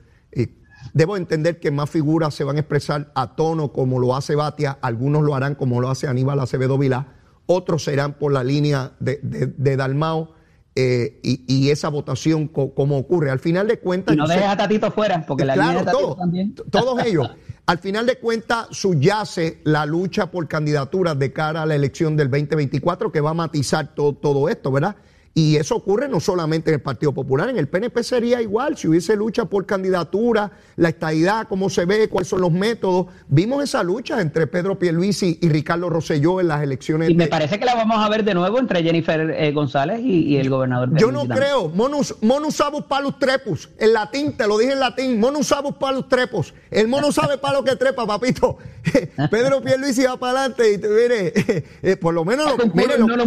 Debo 0.94 1.18
entender 1.18 1.60
que 1.60 1.70
más 1.70 1.90
figuras 1.90 2.34
se 2.34 2.44
van 2.46 2.56
a 2.56 2.60
expresar 2.60 3.12
a 3.14 3.36
tono 3.36 3.74
como 3.74 4.00
lo 4.00 4.16
hace 4.16 4.36
Batia, 4.36 4.78
algunos 4.82 5.22
lo 5.24 5.36
harán 5.36 5.54
como 5.56 5.82
lo 5.82 5.90
hace 5.90 6.08
Aníbal 6.08 6.40
Acevedo 6.40 6.78
Vilá, 6.78 7.08
otros 7.46 7.84
serán 7.84 8.14
por 8.14 8.32
la 8.32 8.44
línea 8.44 8.94
de, 9.00 9.20
de- 9.22 9.48
de 9.48 9.76
Dalmao 9.76 10.34
eh, 10.80 11.20
y, 11.24 11.44
y 11.48 11.72
esa 11.72 11.90
votación 11.90 12.48
co- 12.48 12.72
como 12.76 12.98
ocurre. 13.00 13.32
Al 13.32 13.40
final 13.40 13.68
de 13.68 13.80
cuentas... 13.80 14.14
y 14.14 14.18
no 14.18 14.28
dejes 14.28 14.46
a 14.46 14.56
Tatito 14.56 14.92
fuera, 14.92 15.26
porque 15.26 15.44
la 15.44 15.56
claro, 15.56 15.70
línea 15.70 15.84
de 15.84 15.86
Tatito 15.92 16.06
todo, 16.08 16.16
también. 16.18 16.54
todos 16.70 17.04
ellos. 17.04 17.28
Al 17.66 17.80
final 17.80 18.06
de 18.06 18.18
cuentas, 18.20 18.68
subyace 18.72 19.60
la 19.64 19.88
lucha 19.88 20.30
por 20.30 20.48
candidaturas 20.48 21.18
de 21.18 21.34
cara 21.34 21.64
a 21.64 21.66
la 21.66 21.74
elección 21.76 22.16
del 22.16 22.30
2024 22.30 23.12
que 23.12 23.20
va 23.22 23.32
a 23.32 23.34
matizar 23.34 23.96
todo, 23.96 24.14
todo 24.14 24.50
esto, 24.50 24.72
¿verdad? 24.72 24.96
Y 25.34 25.58
eso 25.58 25.76
ocurre 25.76 26.08
no 26.10 26.20
solamente 26.20 26.72
en 26.72 26.76
el 26.76 26.82
Partido 26.82 27.14
Popular, 27.14 27.50
en 27.50 27.58
el 27.58 27.68
PNP 27.68 28.04
sería 28.04 28.42
igual, 28.42 28.76
si 28.76 28.88
hubiese 28.88 29.16
lucha 29.16 29.46
por 29.46 29.68
candidatura, 29.68 30.52
la 30.78 30.90
estadidad, 30.90 31.48
cómo 31.48 31.70
se 31.70 31.86
ve, 31.86 32.10
cuáles 32.10 32.28
son 32.28 32.42
los 32.42 32.52
métodos. 32.52 33.06
Vimos 33.28 33.64
esa 33.64 33.84
lucha 33.84 34.20
entre 34.20 34.48
Pedro 34.48 34.80
Pierluisi 34.80 35.38
y 35.40 35.50
Ricardo 35.50 35.90
Rosselló 35.92 36.42
en 36.42 36.48
las 36.48 36.64
elecciones. 36.64 37.12
Y 37.12 37.14
me 37.14 37.26
de- 37.26 37.30
parece 37.30 37.60
que 37.60 37.66
la 37.66 37.76
vamos 37.76 38.04
a 38.04 38.10
ver 38.10 38.24
de 38.24 38.34
nuevo 38.34 38.58
entre 38.58 38.82
Jennifer 38.82 39.30
eh, 39.30 39.52
González 39.52 40.00
y, 40.02 40.22
y 40.24 40.38
el 40.38 40.50
gobernador. 40.50 40.90
Yo 40.98 41.12
no 41.12 41.28
creo. 41.28 41.70
Monus, 41.70 42.16
monus 42.22 42.56
sabus 42.56 42.86
palus 42.86 43.20
trepus. 43.20 43.70
En 43.78 43.94
latín, 43.94 44.36
te 44.36 44.48
lo 44.48 44.58
dije 44.58 44.74
en 44.74 44.80
latín. 44.80 45.20
Monus 45.20 45.48
sabus 45.48 45.76
palus 45.76 46.10
trepus. 46.10 46.54
El 46.72 46.88
mono 46.88 47.12
sabe 47.12 47.38
para 47.38 47.60
lo 47.60 47.64
que 47.64 47.76
trepa, 47.76 48.08
papito. 48.08 48.58
Pedro 49.32 49.62
Pierluisi 49.62 50.04
va 50.04 50.18
para 50.18 50.40
adelante 50.40 50.74
y 50.74 50.78
te 50.78 50.88
mire, 50.88 51.34
eh, 51.84 51.96
por 51.98 52.14
lo 52.14 52.26
menos 52.26 52.58
lo, 52.58 52.66
mire, 52.74 52.98
no 52.98 53.08
lo 53.08 53.26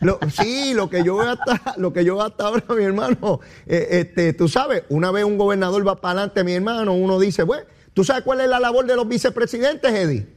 lo- 0.00 0.18
sí, 0.30 0.74
lo 0.74 0.90
que 0.90 1.02
yo 1.02 1.16
hasta, 1.28 1.74
lo 1.78 1.92
que 1.92 2.04
yo 2.04 2.20
hasta 2.22 2.46
ahora, 2.46 2.64
mi 2.76 2.84
hermano, 2.84 3.40
eh, 3.66 3.88
este, 3.90 4.32
tú 4.32 4.48
sabes, 4.48 4.84
una 4.88 5.10
vez 5.10 5.24
un 5.24 5.38
gobernador 5.38 5.86
va 5.86 6.00
para 6.00 6.20
adelante, 6.20 6.44
mi 6.44 6.52
hermano, 6.52 6.92
uno 6.94 7.18
dice, 7.18 7.42
bueno, 7.42 7.64
¿tú 7.92 8.04
sabes 8.04 8.22
cuál 8.24 8.40
es 8.40 8.48
la 8.48 8.60
labor 8.60 8.86
de 8.86 8.96
los 8.96 9.06
vicepresidentes, 9.08 9.92
Eddie? 9.92 10.28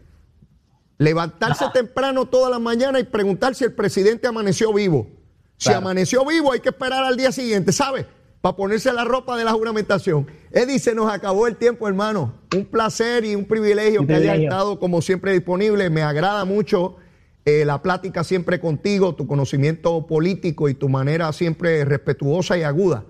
Levantarse 1.00 1.66
temprano 1.74 2.26
todas 2.26 2.50
las 2.50 2.60
mañanas 2.60 3.02
y 3.02 3.04
preguntar 3.06 3.54
si 3.54 3.64
el 3.64 3.74
presidente 3.74 4.28
amaneció 4.28 4.74
vivo. 4.74 5.08
Si 5.58 5.66
Claro. 5.70 5.80
amaneció 5.80 6.26
vivo, 6.26 6.52
hay 6.52 6.60
que 6.60 6.70
esperar 6.70 7.04
al 7.04 7.16
día 7.18 7.32
siguiente, 7.32 7.72
¿sabes? 7.72 8.06
Para 8.42 8.56
ponerse 8.56 8.92
la 8.94 9.04
ropa 9.04 9.38
de 9.38 9.44
la 9.44 9.52
juramentación. 9.54 10.28
Eddie, 10.52 10.80
se 10.80 10.96
nos 10.96 11.12
acabó 11.12 11.46
el 11.48 11.56
tiempo, 11.56 11.88
hermano. 11.88 12.34
Un 12.56 12.66
placer 12.66 13.26
y 13.26 13.36
un 13.36 13.46
privilegio 13.46 14.02
Un 14.02 14.08
que 14.08 14.14
hayas 14.14 14.22
privilegio. 14.24 14.50
estado 14.50 14.80
como 14.80 15.02
siempre 15.02 15.34
disponible. 15.34 15.90
Me 15.90 16.02
agrada 16.04 16.46
mucho 16.46 16.96
eh, 17.48 17.64
la 17.64 17.82
plática 17.82 18.26
siempre 18.26 18.60
contigo, 18.60 19.16
tu 19.16 19.26
conocimiento 19.26 20.06
político 20.06 20.68
y 20.68 20.74
tu 20.74 20.90
manera 20.90 21.32
siempre 21.32 21.86
respetuosa 21.86 22.58
y 22.58 22.64
aguda 22.64 23.06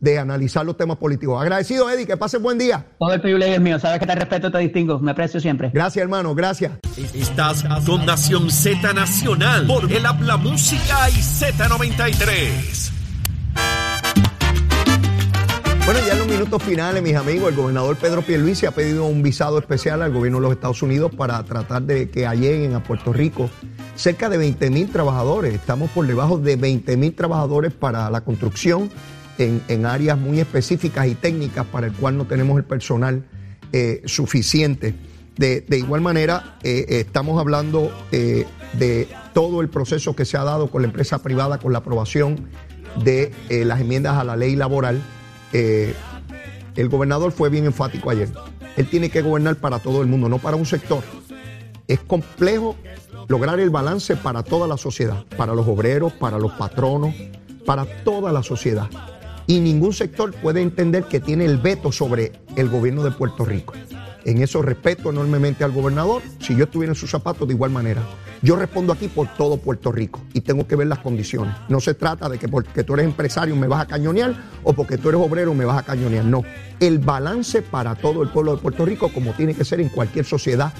de 0.00 0.18
analizar 0.18 0.64
los 0.64 0.78
temas 0.78 0.96
políticos. 0.96 1.38
Agradecido, 1.38 1.90
Eddie, 1.90 2.06
que 2.06 2.16
pases 2.16 2.40
buen 2.40 2.56
día. 2.56 2.86
Todo 2.98 3.12
el 3.12 3.20
privilegio 3.20 3.56
es 3.56 3.60
mío. 3.60 3.78
Sabes 3.78 4.00
que 4.00 4.06
te 4.06 4.14
respeto, 4.14 4.50
te 4.50 4.58
distingo. 4.60 4.98
Me 4.98 5.10
aprecio 5.10 5.40
siempre. 5.40 5.70
Gracias, 5.74 6.02
hermano, 6.02 6.34
gracias. 6.34 6.72
Estás 7.14 7.64
con 7.84 8.06
Nación 8.06 8.50
Z 8.50 8.94
Nacional 8.94 9.66
por 9.66 9.92
el 9.92 10.06
Habla 10.06 10.38
Música 10.38 11.10
y 11.10 11.20
Z93. 11.20 13.01
Bueno, 15.84 15.98
ya 16.06 16.12
en 16.12 16.18
los 16.20 16.28
minutos 16.28 16.62
finales, 16.62 17.02
mis 17.02 17.16
amigos, 17.16 17.50
el 17.50 17.56
gobernador 17.56 17.96
Pedro 17.96 18.22
Pierluisi 18.22 18.66
ha 18.66 18.70
pedido 18.70 19.04
un 19.06 19.20
visado 19.20 19.58
especial 19.58 20.00
al 20.00 20.12
gobierno 20.12 20.38
de 20.38 20.42
los 20.42 20.52
Estados 20.52 20.80
Unidos 20.80 21.12
para 21.12 21.42
tratar 21.42 21.82
de 21.82 22.08
que 22.08 22.20
lleguen 22.36 22.74
a 22.74 22.84
Puerto 22.84 23.12
Rico 23.12 23.50
cerca 23.96 24.28
de 24.28 24.38
20 24.38 24.70
mil 24.70 24.88
trabajadores. 24.90 25.54
Estamos 25.54 25.90
por 25.90 26.06
debajo 26.06 26.38
de 26.38 26.54
20 26.54 26.96
mil 26.96 27.14
trabajadores 27.14 27.72
para 27.72 28.08
la 28.10 28.20
construcción 28.20 28.90
en, 29.38 29.84
áreas 29.84 30.16
muy 30.16 30.38
específicas 30.38 31.08
y 31.08 31.16
técnicas 31.16 31.66
para 31.66 31.88
el 31.88 31.92
cual 31.94 32.16
no 32.16 32.26
tenemos 32.26 32.56
el 32.58 32.64
personal 32.64 33.24
eh, 33.72 34.02
suficiente. 34.04 34.94
De, 35.36 35.64
igual 35.70 36.00
manera, 36.00 36.58
eh, 36.62 36.86
estamos 36.90 37.40
hablando 37.40 37.90
eh, 38.12 38.46
de 38.74 39.08
todo 39.34 39.60
el 39.60 39.68
proceso 39.68 40.14
que 40.14 40.26
se 40.26 40.36
ha 40.36 40.44
dado 40.44 40.70
con 40.70 40.82
la 40.82 40.86
empresa 40.86 41.18
privada, 41.24 41.58
con 41.58 41.72
la 41.72 41.78
aprobación 41.78 42.48
de 43.02 43.32
las 43.48 43.80
enmiendas 43.80 44.16
a 44.16 44.22
la 44.22 44.36
ley 44.36 44.54
laboral. 44.54 45.02
Eh, 45.52 45.94
el 46.76 46.88
gobernador 46.88 47.32
fue 47.32 47.50
bien 47.50 47.66
enfático 47.66 48.10
ayer. 48.10 48.28
Él 48.76 48.88
tiene 48.88 49.10
que 49.10 49.22
gobernar 49.22 49.56
para 49.56 49.78
todo 49.78 50.00
el 50.00 50.08
mundo, 50.08 50.28
no 50.28 50.38
para 50.38 50.56
un 50.56 50.66
sector. 50.66 51.02
Es 51.86 52.00
complejo 52.00 52.76
lograr 53.28 53.60
el 53.60 53.70
balance 53.70 54.16
para 54.16 54.42
toda 54.42 54.66
la 54.66 54.76
sociedad, 54.76 55.24
para 55.36 55.54
los 55.54 55.66
obreros, 55.66 56.12
para 56.12 56.38
los 56.38 56.52
patronos, 56.52 57.14
para 57.66 57.84
toda 58.04 58.32
la 58.32 58.42
sociedad. 58.42 58.88
Y 59.46 59.60
ningún 59.60 59.92
sector 59.92 60.32
puede 60.32 60.62
entender 60.62 61.04
que 61.04 61.20
tiene 61.20 61.44
el 61.44 61.58
veto 61.58 61.92
sobre 61.92 62.32
el 62.56 62.68
gobierno 62.68 63.02
de 63.02 63.10
Puerto 63.10 63.44
Rico. 63.44 63.74
En 64.24 64.40
eso 64.40 64.62
respeto 64.62 65.10
enormemente 65.10 65.64
al 65.64 65.72
gobernador. 65.72 66.22
Si 66.40 66.56
yo 66.56 66.64
estuviera 66.64 66.92
en 66.92 66.96
sus 66.96 67.10
zapatos, 67.10 67.48
de 67.48 67.54
igual 67.54 67.70
manera. 67.70 68.02
Yo 68.44 68.56
respondo 68.56 68.92
aquí 68.92 69.06
por 69.06 69.28
todo 69.34 69.56
Puerto 69.56 69.92
Rico 69.92 70.20
y 70.32 70.40
tengo 70.40 70.66
que 70.66 70.74
ver 70.74 70.88
las 70.88 70.98
condiciones. 70.98 71.54
No 71.68 71.80
se 71.80 71.94
trata 71.94 72.28
de 72.28 72.38
que 72.38 72.48
porque 72.48 72.82
tú 72.82 72.94
eres 72.94 73.06
empresario 73.06 73.54
me 73.54 73.68
vas 73.68 73.82
a 73.82 73.86
cañonear 73.86 74.34
o 74.64 74.72
porque 74.72 74.98
tú 74.98 75.10
eres 75.10 75.20
obrero 75.20 75.54
me 75.54 75.64
vas 75.64 75.78
a 75.78 75.84
cañonear. 75.84 76.24
No. 76.24 76.42
El 76.80 76.98
balance 76.98 77.62
para 77.62 77.94
todo 77.94 78.20
el 78.24 78.30
pueblo 78.30 78.56
de 78.56 78.60
Puerto 78.60 78.84
Rico, 78.84 79.12
como 79.12 79.30
tiene 79.34 79.54
que 79.54 79.64
ser 79.64 79.80
en 79.80 79.88
cualquier 79.88 80.24
sociedad 80.24 80.72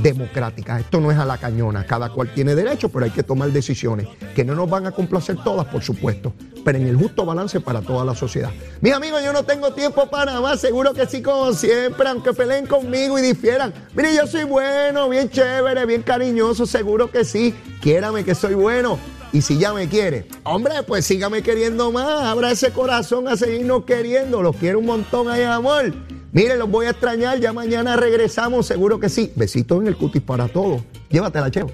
democrática. 0.00 0.78
Esto 0.78 1.00
no 1.00 1.10
es 1.10 1.18
a 1.18 1.24
la 1.24 1.38
cañona. 1.38 1.84
Cada 1.84 2.10
cual 2.10 2.32
tiene 2.32 2.54
derecho, 2.54 2.88
pero 2.88 3.04
hay 3.04 3.10
que 3.10 3.24
tomar 3.24 3.50
decisiones 3.50 4.06
que 4.36 4.44
no 4.44 4.54
nos 4.54 4.70
van 4.70 4.86
a 4.86 4.92
complacer 4.92 5.36
todas, 5.42 5.66
por 5.66 5.82
supuesto, 5.82 6.32
pero 6.64 6.78
en 6.78 6.86
el 6.86 6.96
justo 6.96 7.26
balance 7.26 7.58
para 7.58 7.80
toda 7.80 8.04
la 8.04 8.14
sociedad. 8.14 8.50
Mis 8.80 8.92
amigos, 8.92 9.24
yo 9.24 9.32
no 9.32 9.42
tengo 9.42 9.72
tiempo 9.72 10.08
para 10.08 10.40
más. 10.40 10.60
Seguro 10.60 10.94
que 10.94 11.06
sí, 11.06 11.20
como 11.20 11.52
siempre, 11.52 12.08
aunque 12.08 12.32
peleen 12.32 12.66
conmigo 12.66 13.18
y 13.18 13.22
difieran. 13.22 13.74
Mire, 13.96 14.14
yo 14.14 14.28
soy 14.28 14.44
bueno, 14.44 15.08
bien 15.08 15.28
chévere, 15.28 15.84
bien 15.86 16.02
cariñoso. 16.02 16.66
Seguro 16.66 17.07
que 17.10 17.24
sí. 17.24 17.54
Quiérame 17.80 18.24
que 18.24 18.34
soy 18.34 18.54
bueno. 18.54 18.98
Y 19.32 19.42
si 19.42 19.58
ya 19.58 19.74
me 19.74 19.88
quiere, 19.88 20.26
hombre, 20.44 20.82
pues 20.86 21.04
sígame 21.04 21.42
queriendo 21.42 21.92
más. 21.92 22.22
Abra 22.24 22.50
ese 22.50 22.70
corazón 22.72 23.28
a 23.28 23.36
seguirnos 23.36 23.84
queriendo. 23.84 24.42
Los 24.42 24.56
quiero 24.56 24.78
un 24.78 24.86
montón 24.86 25.28
ahí, 25.28 25.42
amor. 25.42 25.92
Miren, 26.32 26.58
los 26.58 26.70
voy 26.70 26.86
a 26.86 26.90
extrañar. 26.90 27.38
Ya 27.38 27.52
mañana 27.52 27.96
regresamos, 27.96 28.66
seguro 28.66 28.98
que 28.98 29.08
sí. 29.08 29.32
Besitos 29.36 29.80
en 29.80 29.88
el 29.88 29.96
cutis 29.96 30.22
para 30.22 30.48
todos. 30.48 30.82
Llévatela, 31.10 31.50
Cheo. 31.50 31.70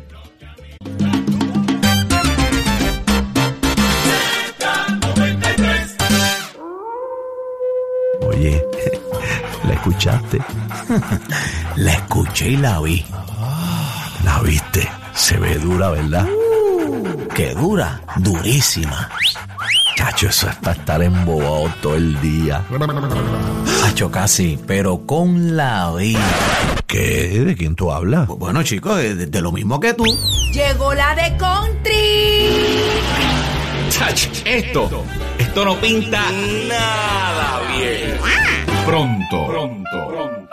Oye, 8.23 8.65
¿la 9.65 9.75
escuchaste? 9.75 10.39
La 11.77 11.93
escuché 11.93 12.51
y 12.51 12.57
la 12.57 12.81
vi. 12.81 13.05
¿La 14.25 14.41
viste? 14.43 14.89
Se 15.15 15.39
ve 15.39 15.57
dura, 15.57 15.91
¿verdad? 15.91 16.27
¿Qué 17.35 17.55
dura? 17.55 18.01
Durísima. 18.17 19.09
Chacho, 19.97 20.29
eso 20.29 20.49
es 20.49 20.57
para 20.57 20.77
estar 20.77 21.03
embobado 21.03 21.73
todo 21.81 21.95
el 21.95 22.21
día. 22.21 22.63
Hacho 23.85 24.11
casi, 24.11 24.59
pero 24.67 25.07
con 25.07 25.57
la 25.57 25.93
vida. 25.95 26.21
¿Qué? 26.87 27.29
¿De 27.45 27.57
quién 27.57 27.75
tú 27.75 27.93
hablas? 27.93 28.27
Bueno, 28.29 28.63
chicos, 28.63 28.97
de, 28.97 29.15
de 29.27 29.41
lo 29.41 29.53
mismo 29.53 29.79
que 29.81 29.95
tú. 29.95 30.05
Llegó 30.53 30.93
la 30.95 31.15
de 31.15 31.37
country. 31.37 32.49
Sach, 33.89 34.27
esto, 34.45 35.05
esto 35.39 35.65
no 35.65 35.77
pinta 35.81 36.23
nada 36.69 37.61
bien. 37.77 38.19
Pronto, 38.85 39.47
pronto, 39.47 40.09
pronto. 40.09 40.44